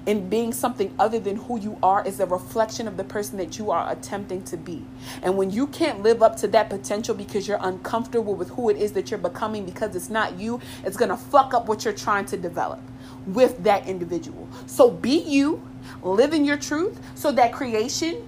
in 0.06 0.30
being 0.30 0.54
something 0.54 0.94
other 1.00 1.20
than 1.20 1.36
who 1.36 1.60
you 1.60 1.78
are 1.82 2.06
is 2.06 2.20
a 2.20 2.26
reflection 2.26 2.88
of 2.88 2.98
the 2.98 3.04
person 3.04 3.38
that 3.38 3.58
you 3.58 3.72
are 3.72 3.92
attempting 3.92 4.44
to 4.44 4.58
be. 4.58 4.86
And 5.22 5.38
when 5.38 5.52
you 5.52 5.68
can't 5.68 6.02
live 6.02 6.22
up 6.22 6.38
to 6.38 6.48
that 6.50 6.70
potential 6.70 7.16
because 7.16 7.48
you're 7.48 7.60
uncomfortable 7.62 8.36
with 8.36 8.50
who 8.50 8.70
it 8.70 8.78
is 8.78 8.92
that 8.94 9.12
you're 9.12 9.20
becoming 9.20 9.66
because 9.66 9.96
it's 9.96 10.10
not 10.10 10.38
you, 10.40 10.60
it's 10.84 10.98
going 10.98 11.10
to 11.10 11.18
fuck 11.18 11.54
up 11.54 11.68
what 11.68 11.86
you're 11.86 11.94
trying 11.94 12.26
to 12.28 12.38
develop 12.38 12.82
with 13.26 13.64
that 13.64 13.88
individual. 13.88 14.48
So 14.66 14.90
be 14.90 15.20
you, 15.20 15.62
live 16.04 16.34
in 16.34 16.46
your 16.46 16.58
truth 16.58 17.00
so 17.16 17.32
that 17.34 17.52
creation 17.52 18.26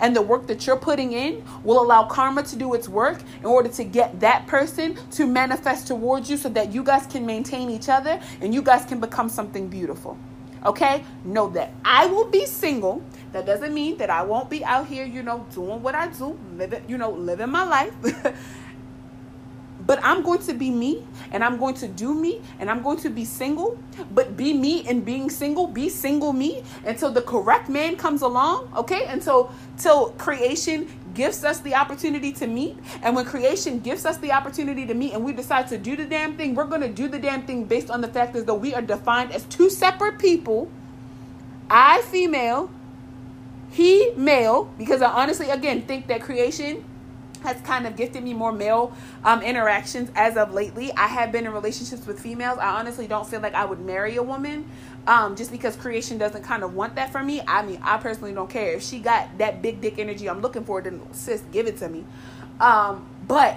and 0.00 0.14
the 0.14 0.22
work 0.22 0.46
that 0.46 0.66
you're 0.66 0.76
putting 0.76 1.12
in 1.12 1.42
will 1.64 1.82
allow 1.82 2.04
karma 2.04 2.42
to 2.42 2.56
do 2.56 2.74
its 2.74 2.88
work 2.88 3.22
in 3.38 3.46
order 3.46 3.68
to 3.70 3.84
get 3.84 4.20
that 4.20 4.46
person 4.46 4.98
to 5.12 5.26
manifest 5.26 5.86
towards 5.86 6.28
you 6.28 6.36
so 6.36 6.48
that 6.50 6.72
you 6.72 6.82
guys 6.82 7.06
can 7.06 7.24
maintain 7.24 7.70
each 7.70 7.88
other 7.88 8.20
and 8.40 8.54
you 8.54 8.62
guys 8.62 8.84
can 8.84 9.00
become 9.00 9.28
something 9.28 9.68
beautiful. 9.68 10.18
Okay? 10.68 11.02
Know 11.24 11.48
that 11.50 11.72
I 11.82 12.06
will 12.06 12.26
be 12.26 12.44
single. 12.44 13.02
That 13.32 13.46
doesn't 13.46 13.72
mean 13.72 13.96
that 13.98 14.10
I 14.10 14.22
won't 14.22 14.50
be 14.50 14.62
out 14.64 14.86
here, 14.86 15.04
you 15.04 15.22
know, 15.22 15.46
doing 15.52 15.82
what 15.82 15.94
I 15.94 16.08
do, 16.08 16.38
living, 16.56 16.84
you 16.86 16.98
know, 16.98 17.10
living 17.10 17.50
my 17.50 17.64
life. 17.64 17.94
but 19.86 19.98
I'm 20.02 20.22
going 20.22 20.40
to 20.40 20.52
be 20.52 20.70
me 20.70 21.02
and 21.32 21.42
I'm 21.42 21.56
going 21.56 21.74
to 21.76 21.88
do 21.88 22.12
me 22.12 22.42
and 22.58 22.70
I'm 22.70 22.82
going 22.82 22.98
to 22.98 23.08
be 23.08 23.24
single, 23.24 23.78
but 24.10 24.36
be 24.36 24.52
me 24.52 24.86
and 24.86 25.02
being 25.02 25.30
single, 25.30 25.66
be 25.66 25.88
single 25.88 26.34
me 26.34 26.62
until 26.84 27.10
the 27.10 27.22
correct 27.22 27.70
man 27.70 27.96
comes 27.96 28.20
along, 28.20 28.70
okay? 28.76 29.06
Until 29.06 29.50
till 29.78 30.10
creation 30.12 30.86
gives 31.18 31.42
us 31.42 31.58
the 31.58 31.74
opportunity 31.74 32.32
to 32.32 32.46
meet. 32.46 32.78
And 33.02 33.16
when 33.16 33.24
creation 33.24 33.80
gives 33.80 34.06
us 34.06 34.18
the 34.18 34.30
opportunity 34.30 34.86
to 34.86 34.94
meet 34.94 35.14
and 35.14 35.24
we 35.24 35.32
decide 35.32 35.66
to 35.66 35.76
do 35.76 35.96
the 35.96 36.04
damn 36.04 36.36
thing, 36.36 36.54
we're 36.54 36.64
going 36.64 36.80
to 36.80 36.88
do 36.88 37.08
the 37.08 37.18
damn 37.18 37.42
thing 37.42 37.64
based 37.64 37.90
on 37.90 38.00
the 38.00 38.06
fact 38.06 38.34
that 38.34 38.54
we 38.54 38.72
are 38.72 38.80
defined 38.80 39.32
as 39.32 39.42
two 39.46 39.68
separate 39.68 40.20
people. 40.20 40.70
I 41.68 42.02
female, 42.02 42.70
he 43.72 44.12
male, 44.16 44.72
because 44.78 45.02
I 45.02 45.10
honestly, 45.10 45.50
again, 45.50 45.82
think 45.82 46.06
that 46.06 46.22
creation 46.22 46.84
has 47.42 47.60
kind 47.62 47.84
of 47.86 47.96
gifted 47.96 48.22
me 48.22 48.32
more 48.32 48.52
male 48.52 48.92
um, 49.24 49.42
interactions 49.42 50.12
as 50.14 50.36
of 50.36 50.54
lately. 50.54 50.92
I 50.92 51.08
have 51.08 51.32
been 51.32 51.46
in 51.46 51.52
relationships 51.52 52.06
with 52.06 52.20
females. 52.20 52.58
I 52.58 52.78
honestly 52.78 53.08
don't 53.08 53.26
feel 53.26 53.40
like 53.40 53.54
I 53.54 53.64
would 53.64 53.80
marry 53.80 54.16
a 54.16 54.22
woman 54.22 54.70
um, 55.08 55.34
just 55.34 55.50
because 55.50 55.74
creation 55.74 56.18
doesn't 56.18 56.42
kind 56.42 56.62
of 56.62 56.74
want 56.74 56.94
that 56.96 57.10
for 57.10 57.24
me. 57.24 57.40
I 57.48 57.62
mean, 57.62 57.80
I 57.82 57.96
personally 57.96 58.34
don't 58.34 58.50
care. 58.50 58.74
If 58.74 58.82
she 58.82 59.00
got 59.00 59.38
that 59.38 59.62
big 59.62 59.80
dick 59.80 59.98
energy 59.98 60.28
I'm 60.28 60.42
looking 60.42 60.64
for, 60.64 60.82
then 60.82 61.00
sis, 61.12 61.42
give 61.50 61.66
it 61.66 61.78
to 61.78 61.88
me. 61.88 62.04
Um, 62.60 63.08
but 63.26 63.56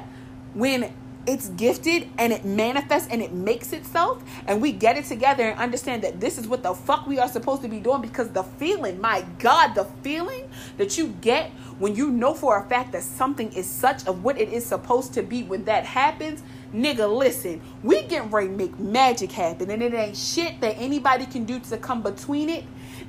when 0.54 0.93
it's 1.28 1.49
gifted 1.49 2.08
and 2.18 2.34
it 2.34 2.45
manifests 2.45 3.10
and 3.12 3.22
it 3.22 3.34
makes 3.34 3.74
itself 3.74 4.24
and 4.47 4.62
we 4.62 4.72
get 4.72 4.97
it 4.97 5.06
together 5.06 5.43
and 5.43 5.60
understand 5.60 6.02
that 6.04 6.20
this 6.20 6.38
is 6.39 6.47
what 6.47 6.64
the 6.64 6.74
fuck 6.74 7.06
we 7.06 7.20
are 7.20 7.28
supposed 7.28 7.62
to 7.62 7.68
be 7.68 7.80
doing 7.80 8.02
because 8.02 8.30
the 8.30 8.41
feeling 8.41 8.99
my 8.99 9.24
god 9.38 9.76
the 9.76 9.86
feeling 10.02 10.49
that 10.78 10.97
you 10.97 11.10
get 11.22 11.52
when 11.78 11.95
you 11.95 12.10
know 12.10 12.34
for 12.34 12.58
a 12.58 12.68
fact 12.68 12.91
that 12.91 13.04
something 13.04 13.54
is 13.54 13.70
such 13.70 14.08
of 14.08 14.24
what 14.24 14.41
it 14.41 14.49
is 14.49 14.66
supposed 14.66 15.14
to 15.14 15.22
be 15.22 15.43
when 15.43 15.64
that 15.66 15.86
happens 15.86 16.41
nigga 16.74 17.07
listen 17.17 17.61
we 17.84 18.01
get 18.03 18.32
ready 18.32 18.47
to 18.47 18.53
make 18.53 18.80
magic 18.80 19.32
happen 19.32 19.69
and 19.69 19.82
it 19.84 19.93
ain't 19.93 20.15
shit 20.17 20.59
that 20.61 20.76
anybody 20.78 21.26
can 21.26 21.45
do 21.45 21.59
to 21.59 21.78
come 21.78 22.01
between 22.01 22.49
it 22.49 22.63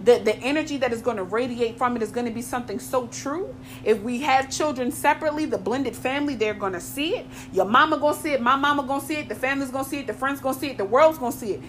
the, 0.05 0.19
the 0.19 0.37
energy 0.39 0.77
that 0.79 0.93
is 0.93 1.01
going 1.01 1.17
to 1.17 1.23
radiate 1.23 1.79
from 1.79 1.97
it 1.97 2.03
is 2.03 2.11
going 2.11 2.27
to 2.27 2.33
be 2.33 2.43
something 2.43 2.79
so 2.79 3.07
true. 3.09 3.55
If 3.85 4.01
we 4.03 4.21
have 4.23 4.51
children 4.51 4.91
separately, 4.91 5.47
the 5.47 5.59
blended 5.59 5.95
family, 5.95 6.35
they're 6.35 6.55
going 6.55 6.73
to 6.73 6.81
see 6.81 7.17
it. 7.17 7.27
Your 7.53 7.67
mama 7.67 7.99
going 7.99 8.15
to 8.15 8.21
see 8.21 8.33
it. 8.33 8.41
My 8.41 8.57
mama 8.57 8.83
going 8.83 9.01
to 9.01 9.07
see 9.07 9.17
it. 9.17 9.29
The 9.29 9.35
family's 9.35 9.71
going 9.71 9.85
to 9.85 9.91
see 9.91 10.01
it. 10.01 10.07
The 10.07 10.15
friends 10.15 10.41
going 10.41 10.55
to 10.55 10.61
see 10.61 10.71
it. 10.71 10.79
The 10.79 10.85
world's 10.85 11.19
going 11.19 11.33
to 11.33 11.39
see 11.39 11.53
it. 11.53 11.63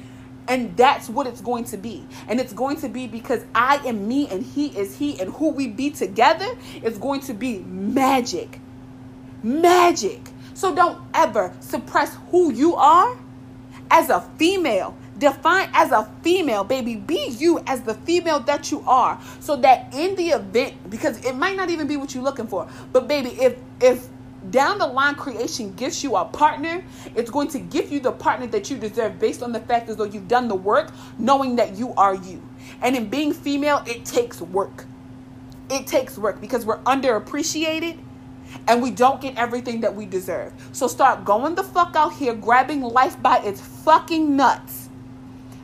And 0.48 0.76
that's 0.76 1.10
what 1.10 1.28
it's 1.28 1.42
going 1.42 1.66
to 1.66 1.78
be. 1.78 2.06
And 2.28 2.40
it's 2.40 2.54
going 2.54 2.78
to 2.78 2.90
be 2.90 3.08
because 3.08 3.46
I 3.56 3.78
am 3.86 4.08
me 4.08 4.28
and 4.30 4.44
he 4.44 4.68
is 4.78 4.98
he. 4.98 5.20
And 5.22 5.32
who 5.34 5.50
we 5.50 5.68
be 5.68 5.92
together 5.92 6.48
is 6.82 6.98
going 6.98 7.22
to 7.22 7.34
be 7.34 7.60
magic. 7.60 8.60
Magic. 9.44 10.33
So 10.54 10.74
don't 10.74 11.02
ever 11.14 11.54
suppress 11.60 12.18
who 12.32 12.52
you 12.52 12.76
are 12.76 13.18
as 13.90 14.10
a 14.10 14.22
female 14.38 14.96
define 15.18 15.70
as 15.74 15.92
a 15.92 16.10
female, 16.22 16.64
baby. 16.64 16.96
Be 16.96 17.28
you 17.38 17.60
as 17.66 17.82
the 17.82 17.94
female 17.94 18.40
that 18.42 18.72
you 18.72 18.84
are. 18.88 19.20
So 19.40 19.56
that 19.58 19.94
in 19.94 20.16
the 20.16 20.30
event, 20.30 20.90
because 20.90 21.24
it 21.26 21.36
might 21.36 21.56
not 21.56 21.70
even 21.70 21.88
be 21.88 21.98
what 21.98 22.14
you're 22.14 22.24
looking 22.24 22.48
for, 22.48 22.68
but 22.92 23.08
baby, 23.08 23.30
if 23.42 23.58
if 23.82 24.08
down 24.50 24.78
the 24.78 24.88
line 24.88 25.16
creation 25.16 25.74
gives 25.74 26.04
you 26.04 26.18
a 26.18 26.26
partner, 26.26 26.84
it's 27.16 27.32
going 27.32 27.48
to 27.50 27.60
give 27.60 27.92
you 27.92 28.02
the 28.02 28.12
partner 28.12 28.48
that 28.48 28.70
you 28.70 28.78
deserve 28.78 29.18
based 29.18 29.42
on 29.42 29.54
the 29.54 29.60
fact 29.62 29.90
as 29.90 29.96
though 29.96 30.04
you've 30.04 30.28
done 30.28 30.50
the 30.50 30.56
work, 30.56 30.92
knowing 31.18 31.56
that 31.56 31.78
you 31.78 31.94
are 31.94 32.16
you. 32.16 32.42
And 32.82 32.96
in 32.96 33.10
being 33.10 33.32
female, 33.32 33.82
it 33.88 34.04
takes 34.04 34.42
work. 34.42 34.86
It 35.70 35.88
takes 35.88 36.18
work 36.18 36.42
because 36.42 36.66
we're 36.66 36.80
underappreciated 36.80 37.98
and 38.68 38.82
we 38.82 38.92
don't 38.92 39.22
get 39.22 39.38
everything 39.38 39.82
that 39.82 39.96
we 39.96 40.06
deserve. 40.06 40.54
So 40.72 40.88
start 40.88 41.26
going 41.26 41.56
the 41.56 41.64
fuck 41.64 41.96
out 41.96 42.14
here, 42.14 42.34
grabbing 42.34 42.82
life 42.82 43.22
by 43.22 43.40
its 43.40 43.62
fucking 43.62 44.36
nuts 44.36 44.90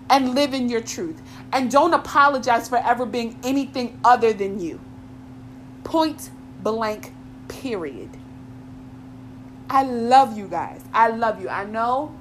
and 0.10 0.36
living 0.36 0.70
your 0.70 0.82
truth. 0.82 1.22
And 1.52 1.72
don't 1.72 1.94
apologize 1.94 2.70
for 2.70 2.78
ever 2.78 3.06
being 3.06 3.40
anything 3.44 4.00
other 4.04 4.34
than 4.34 4.60
you. 4.60 4.80
Point 5.84 6.30
blank, 6.62 7.14
period. 7.48 8.10
I 9.70 9.84
love 9.84 10.38
you 10.38 10.48
guys. 10.48 10.84
I 10.94 11.10
love 11.10 11.42
you. 11.42 11.50
I 11.50 11.64
know 11.64 12.16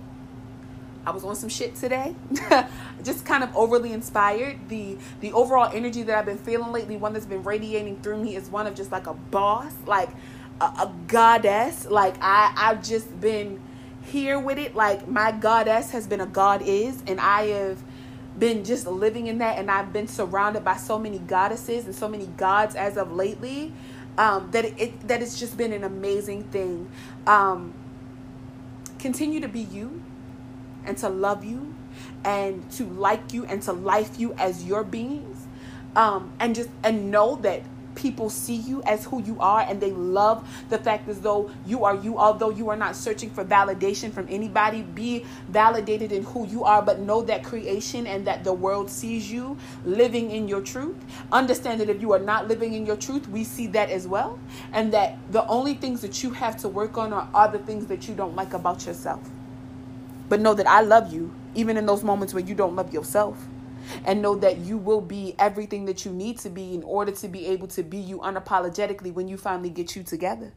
I 1.07 1.11
was 1.11 1.25
on 1.25 1.35
some 1.37 1.49
shit 1.49 1.75
today. 1.75 2.15
Just 3.03 3.25
kind 3.25 3.43
of 3.43 3.57
overly 3.57 3.93
inspired. 3.93 4.69
The 4.69 4.99
the 5.21 5.33
overall 5.33 5.71
energy 5.73 6.03
that 6.03 6.19
I've 6.19 6.27
been 6.27 6.37
feeling 6.37 6.71
lately, 6.71 6.99
one 6.99 7.15
that's 7.15 7.25
been 7.25 7.43
radiating 7.43 8.01
through 8.03 8.23
me 8.23 8.37
is 8.37 8.51
one 8.51 8.67
of 8.67 8.75
just 8.75 8.93
like 8.93 9.07
a 9.07 9.15
boss, 9.15 9.73
like 9.87 10.11
a, 10.61 10.65
a 10.65 10.93
goddess. 11.07 11.87
Like 11.87 12.17
I 12.21 12.53
I've 12.57 12.83
just 12.83 13.21
been 13.21 13.61
here 14.03 14.39
with 14.39 14.59
it. 14.59 14.75
Like 14.75 15.09
my 15.09 15.33
goddess 15.33 15.91
has 15.93 16.07
been 16.07 16.21
a 16.21 16.27
god 16.27 16.63
is, 16.63 17.03
and 17.07 17.21
I 17.21 17.47
have 17.49 17.83
been 18.39 18.65
just 18.65 18.87
living 18.87 19.27
in 19.27 19.39
that, 19.39 19.59
and 19.59 19.71
I've 19.71 19.93
been 19.93 20.09
surrounded 20.09 20.65
by 20.65 20.77
so 20.77 20.99
many 20.99 21.19
goddesses 21.19 21.87
and 21.87 21.95
so 21.95 22.09
many 22.09 22.27
gods 22.27 22.75
as 22.75 22.97
of 22.97 23.13
lately. 23.13 23.73
um, 24.19 24.51
that 24.51 24.65
it, 24.65 25.09
that 25.09 25.23
it's 25.23 25.39
just 25.39 25.57
been 25.57 25.73
an 25.73 25.85
amazing 25.85 26.43
thing. 26.45 26.91
Um, 27.27 27.73
continue 28.99 29.41
to 29.41 29.49
be 29.49 29.61
you 29.61 30.03
and 30.85 30.99
to 30.99 31.09
love 31.09 31.45
you 31.45 31.75
and 32.25 32.69
to 32.73 32.85
like 32.85 33.33
you 33.33 33.45
and 33.47 33.63
to 33.63 33.73
life 33.73 34.19
you 34.19 34.35
as 34.35 34.65
your 34.65 34.83
beings 34.83 35.47
um, 35.95 36.33
and 36.41 36.55
just 36.55 36.69
and 36.83 37.11
know 37.11 37.37
that 37.37 37.63
people 37.99 38.31
see 38.31 38.55
you 38.55 38.81
as 38.85 39.05
who 39.05 39.21
you 39.25 39.37
are 39.41 39.61
and 39.61 39.81
they 39.81 39.91
love 39.91 40.49
the 40.69 40.79
fact 40.79 41.09
as 41.09 41.21
though 41.21 41.51
you 41.67 41.85
are 41.85 41.97
you 41.97 42.17
although 42.17 42.51
you 42.51 42.69
are 42.71 42.77
not 42.77 42.95
searching 42.95 43.29
for 43.29 43.45
validation 43.45 44.13
from 44.13 44.25
anybody 44.31 44.83
be 44.83 45.27
validated 45.49 46.13
in 46.13 46.23
who 46.23 46.47
you 46.47 46.63
are 46.63 46.81
but 46.81 47.01
know 47.01 47.23
that 47.23 47.43
creation 47.43 48.07
and 48.07 48.25
that 48.25 48.45
the 48.45 48.53
world 48.53 48.89
sees 48.89 49.31
you 49.31 49.57
living 49.85 50.31
in 50.31 50.47
your 50.47 50.61
truth. 50.61 50.97
Understand 51.33 51.81
that 51.81 51.91
if 51.91 52.01
you 52.01 52.13
are 52.13 52.21
not 52.21 52.47
living 52.47 52.73
in 52.73 52.87
your 52.87 52.97
truth 52.97 53.29
we 53.29 53.43
see 53.43 53.67
that 53.67 53.91
as 53.91 54.07
well 54.07 54.39
and 54.73 54.93
that 54.93 55.19
the 55.33 55.45
only 55.49 55.75
things 55.75 56.01
that 56.01 56.23
you 56.23 56.31
have 56.31 56.57
to 56.59 56.69
work 56.69 56.97
on 56.97 57.13
are, 57.13 57.29
are 57.35 57.51
the 57.51 57.59
things 57.59 57.87
that 57.87 58.07
you 58.07 58.15
don't 58.15 58.37
like 58.37 58.55
about 58.55 58.87
yourself. 58.87 59.29
But 60.29 60.41
know 60.41 60.55
that 60.55 60.69
I 60.69 60.83
love 60.83 61.13
you 61.13 61.35
even 61.57 61.77
in 61.77 61.87
those 61.87 62.05
moments 62.05 62.33
where 62.33 62.45
you 62.45 62.55
don't 62.55 62.77
love 62.77 62.95
yourself 62.95 63.49
and 64.05 64.23
know 64.23 64.37
that 64.37 64.59
you 64.59 64.77
will 64.77 65.01
be 65.01 65.35
everything 65.39 65.85
that 65.87 66.05
you 66.05 66.13
need 66.13 66.39
to 66.39 66.51
be 66.51 66.75
in 66.75 66.83
order 66.83 67.13
to 67.13 67.29
be 67.29 67.47
able 67.47 67.69
to 67.69 67.83
be 67.83 67.99
you 67.99 68.19
unapologetically 68.19 69.13
when 69.13 69.29
you 69.29 69.37
finally 69.37 69.71
get 69.71 69.97
you 69.97 70.03
together. 70.03 70.53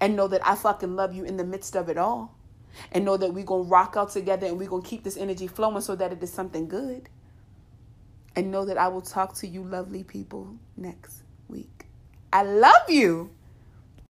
And 0.00 0.16
know 0.16 0.26
that 0.28 0.44
I 0.46 0.56
fucking 0.56 0.96
love 0.96 1.14
you 1.14 1.24
in 1.24 1.36
the 1.36 1.44
midst 1.44 1.76
of 1.76 1.88
it 1.88 1.96
all. 1.96 2.34
And 2.90 3.04
know 3.04 3.16
that 3.16 3.32
we're 3.32 3.44
going 3.44 3.64
to 3.64 3.70
rock 3.70 3.94
out 3.96 4.10
together 4.10 4.46
and 4.46 4.58
we're 4.58 4.68
going 4.68 4.82
to 4.82 4.88
keep 4.88 5.04
this 5.04 5.16
energy 5.16 5.46
flowing 5.46 5.80
so 5.82 5.94
that 5.94 6.12
it 6.12 6.22
is 6.22 6.32
something 6.32 6.68
good. 6.68 7.08
And 8.34 8.50
know 8.50 8.64
that 8.64 8.78
I 8.78 8.88
will 8.88 9.02
talk 9.02 9.34
to 9.36 9.46
you, 9.46 9.62
lovely 9.62 10.02
people, 10.02 10.56
next 10.76 11.22
week. 11.48 11.86
I 12.32 12.42
love 12.44 12.88
you. 12.88 13.30